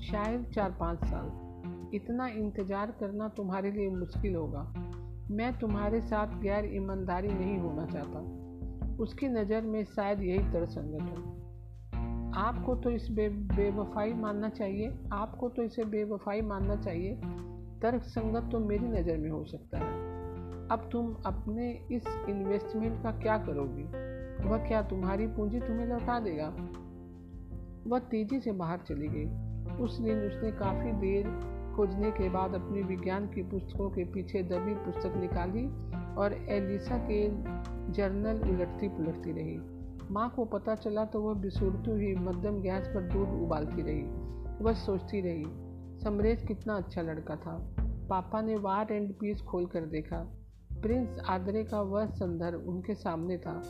शायद 0.00 0.44
चार 0.54 0.76
पाँच 0.80 1.04
साल। 1.04 1.90
इतना 1.94 2.26
इंतज़ार 2.28 2.90
करना 2.90 3.28
तुम्हारे 3.28 3.70
लिए 3.70 3.88
मुश्किल 3.90 4.34
होगा। 4.34 4.62
मैं 5.30 5.58
तुम्हारे 5.58 6.00
साथ 6.00 6.26
गैर 6.26 6.74
ईमानदारी 6.74 7.28
नहीं 7.28 7.58
होना 7.58 7.86
चाहता। 7.86 8.18
उसकी 9.02 9.28
नज़र 9.28 9.60
में 9.60 9.84
शायद 9.84 10.22
यही 10.22 10.38
तरसंगत 10.38 11.02
हो। 11.02 11.34
आपको 12.36 12.74
तो 12.74 12.90
इस 12.90 13.08
बे, 13.10 13.28
बेवफाई 13.28 14.12
मानना 14.12 14.48
चाहिए, 14.48 14.98
आपको 15.12 15.48
तो 15.48 15.62
इसे 15.62 15.84
बेवफाई 15.84 16.40
मानना 16.40 16.76
चाहिए। 16.76 17.14
तर्क 17.82 18.02
संगत 18.02 18.52
तो 18.52 18.58
मेरी 18.58 18.84
नज़र 18.84 19.16
में 19.16 19.30
हो 19.30 19.44
सकता 19.44 19.78
है। 19.78 20.14
अब 20.68 20.88
तुम 20.92 21.14
अपने 21.26 21.72
इस 21.92 22.26
इन्वेस्टमेंट 22.28 23.02
का 23.02 23.10
क्या 23.10 23.38
करोगी? 23.38 23.84
वह 24.48 24.68
क्या 24.68 24.82
तुम्हारी 24.82 25.26
पूंजी 25.26 25.60
तुम्हें 25.60 25.86
लौटा 25.86 26.20
देगा? 26.20 26.48
वह 27.86 27.98
तेज़ी 27.98 28.40
से 28.40 28.52
बाहर 28.52 28.78
चली 28.78 29.08
गई। 29.08 29.26
उस 29.76 30.00
दिन 30.00 30.18
उसने 30.18 30.52
काफ़ी 30.52 30.92
देर 30.92 31.26
खोजने 31.76 32.10
के 32.10 32.28
बाद 32.28 32.54
अपनी 32.54 32.82
विज्ञान 32.82 33.26
की 33.26 33.42
पुस्तकों 33.42 33.90
के 33.90 34.04
पीछे 34.04 34.42
दबी 34.42 34.74
पुस्तक 34.74 35.16
निकाली 35.16 35.66
और 36.14 36.32
एलिसा 36.48 36.98
के 37.10 37.28
जर्नल 37.92 38.40
उलटती 38.50 38.88
पुलटती 38.88 39.32
रही। 39.32 39.58
माँ 40.10 40.28
को 40.36 40.44
पता 40.44 40.74
चला 40.74 41.04
तो 41.04 41.20
वह 41.20 41.34
बिसुरती 41.34 41.90
हुई 41.90 42.14
मध्यम 42.14 42.60
गैस 42.60 42.88
पर 42.88 43.00
दूध 43.02 43.42
उबालती 43.42 43.82
रही। 43.82 44.02
वह 44.64 44.72
सोचती 44.72 45.20
रही, 45.20 45.44
समरेश 46.04 46.42
कितना 46.42 46.74
अच्छा 46.74 47.02
लड़का 47.02 47.36
था। 47.36 47.56
पापा 48.10 48.40
ने 48.42 48.56
वार 48.56 48.92
एंड 48.92 49.12
पीस 49.12 49.42
खोल 49.42 49.66
कर 49.66 49.80
देखा। 49.80 50.18
प्रिंस 50.82 51.18
आंद्रे 51.28 51.64
का 51.64 51.80
वह 51.80 52.06
संदर्भ 52.06 52.68
उनके 52.68 52.94
सामने 52.94 53.38
था, 53.38 53.60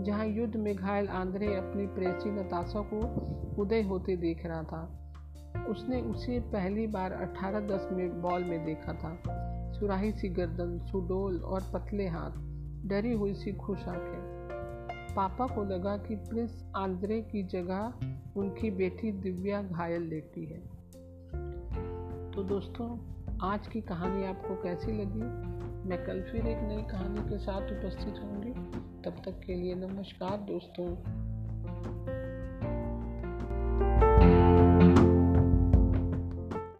जहाँ 0.00 0.26
युद्ध 0.26 0.56
में 0.56 0.74
घायल 0.76 1.08
आंद्रे 1.08 1.54
अपनी 1.54 1.86
प्रेसी 1.86 2.30
नताशा 2.30 2.80
को 2.92 3.62
उदय 3.62 3.82
होते 3.82 4.16
देख 4.16 4.46
रहा 4.46 4.62
था। 4.62 5.01
उसने 5.58 6.00
उसे 6.00 6.40
पहली 6.40 6.86
बार 6.86 7.12
18-10 7.12 7.88
में 7.92 8.22
बॉल 8.22 8.44
में 8.44 8.64
देखा 8.64 8.92
था। 8.92 9.22
सुराही 9.72 10.12
सी 10.12 10.28
गर्दन, 10.28 10.78
सुडोल 10.78 11.38
और 11.38 11.60
पतले 11.74 12.08
हाथ, 12.08 12.30
डरी 12.88 13.12
हुई 13.12 13.34
सी 13.34 13.52
खुश 13.52 13.88
आँखें। 13.88 14.32
पापा 15.16 15.46
को 15.46 15.64
लगा 15.64 15.96
कि 15.96 16.14
प्रिंस 16.16 16.72
आंद्रे 16.76 17.20
की 17.20 17.42
जगह 17.42 17.92
उनकी 18.36 18.70
बेटी 18.70 19.12
दिव्या 19.12 19.62
घायल 19.62 20.02
लेती 20.02 20.46
है। 20.46 20.60
तो 22.30 22.42
दोस्तों, 22.42 22.98
आज 23.42 23.66
की 23.66 23.80
कहानी 23.80 24.24
आपको 24.24 24.62
कैसी 24.62 24.92
लगी? 24.92 25.52
मैं 25.88 26.04
कल 26.06 26.22
फिर 26.22 26.46
एक 26.46 26.62
नई 26.62 26.82
कहानी 26.82 27.30
के 27.30 27.38
साथ 27.38 27.62
उपस्थित 27.62 28.14
होंगी। 28.22 28.50
तब 29.04 29.16
तक 29.24 29.40
के 29.46 29.54
लिए 29.54 29.74
नमस्कार 29.74 30.36
दोस्तों। 30.36 30.96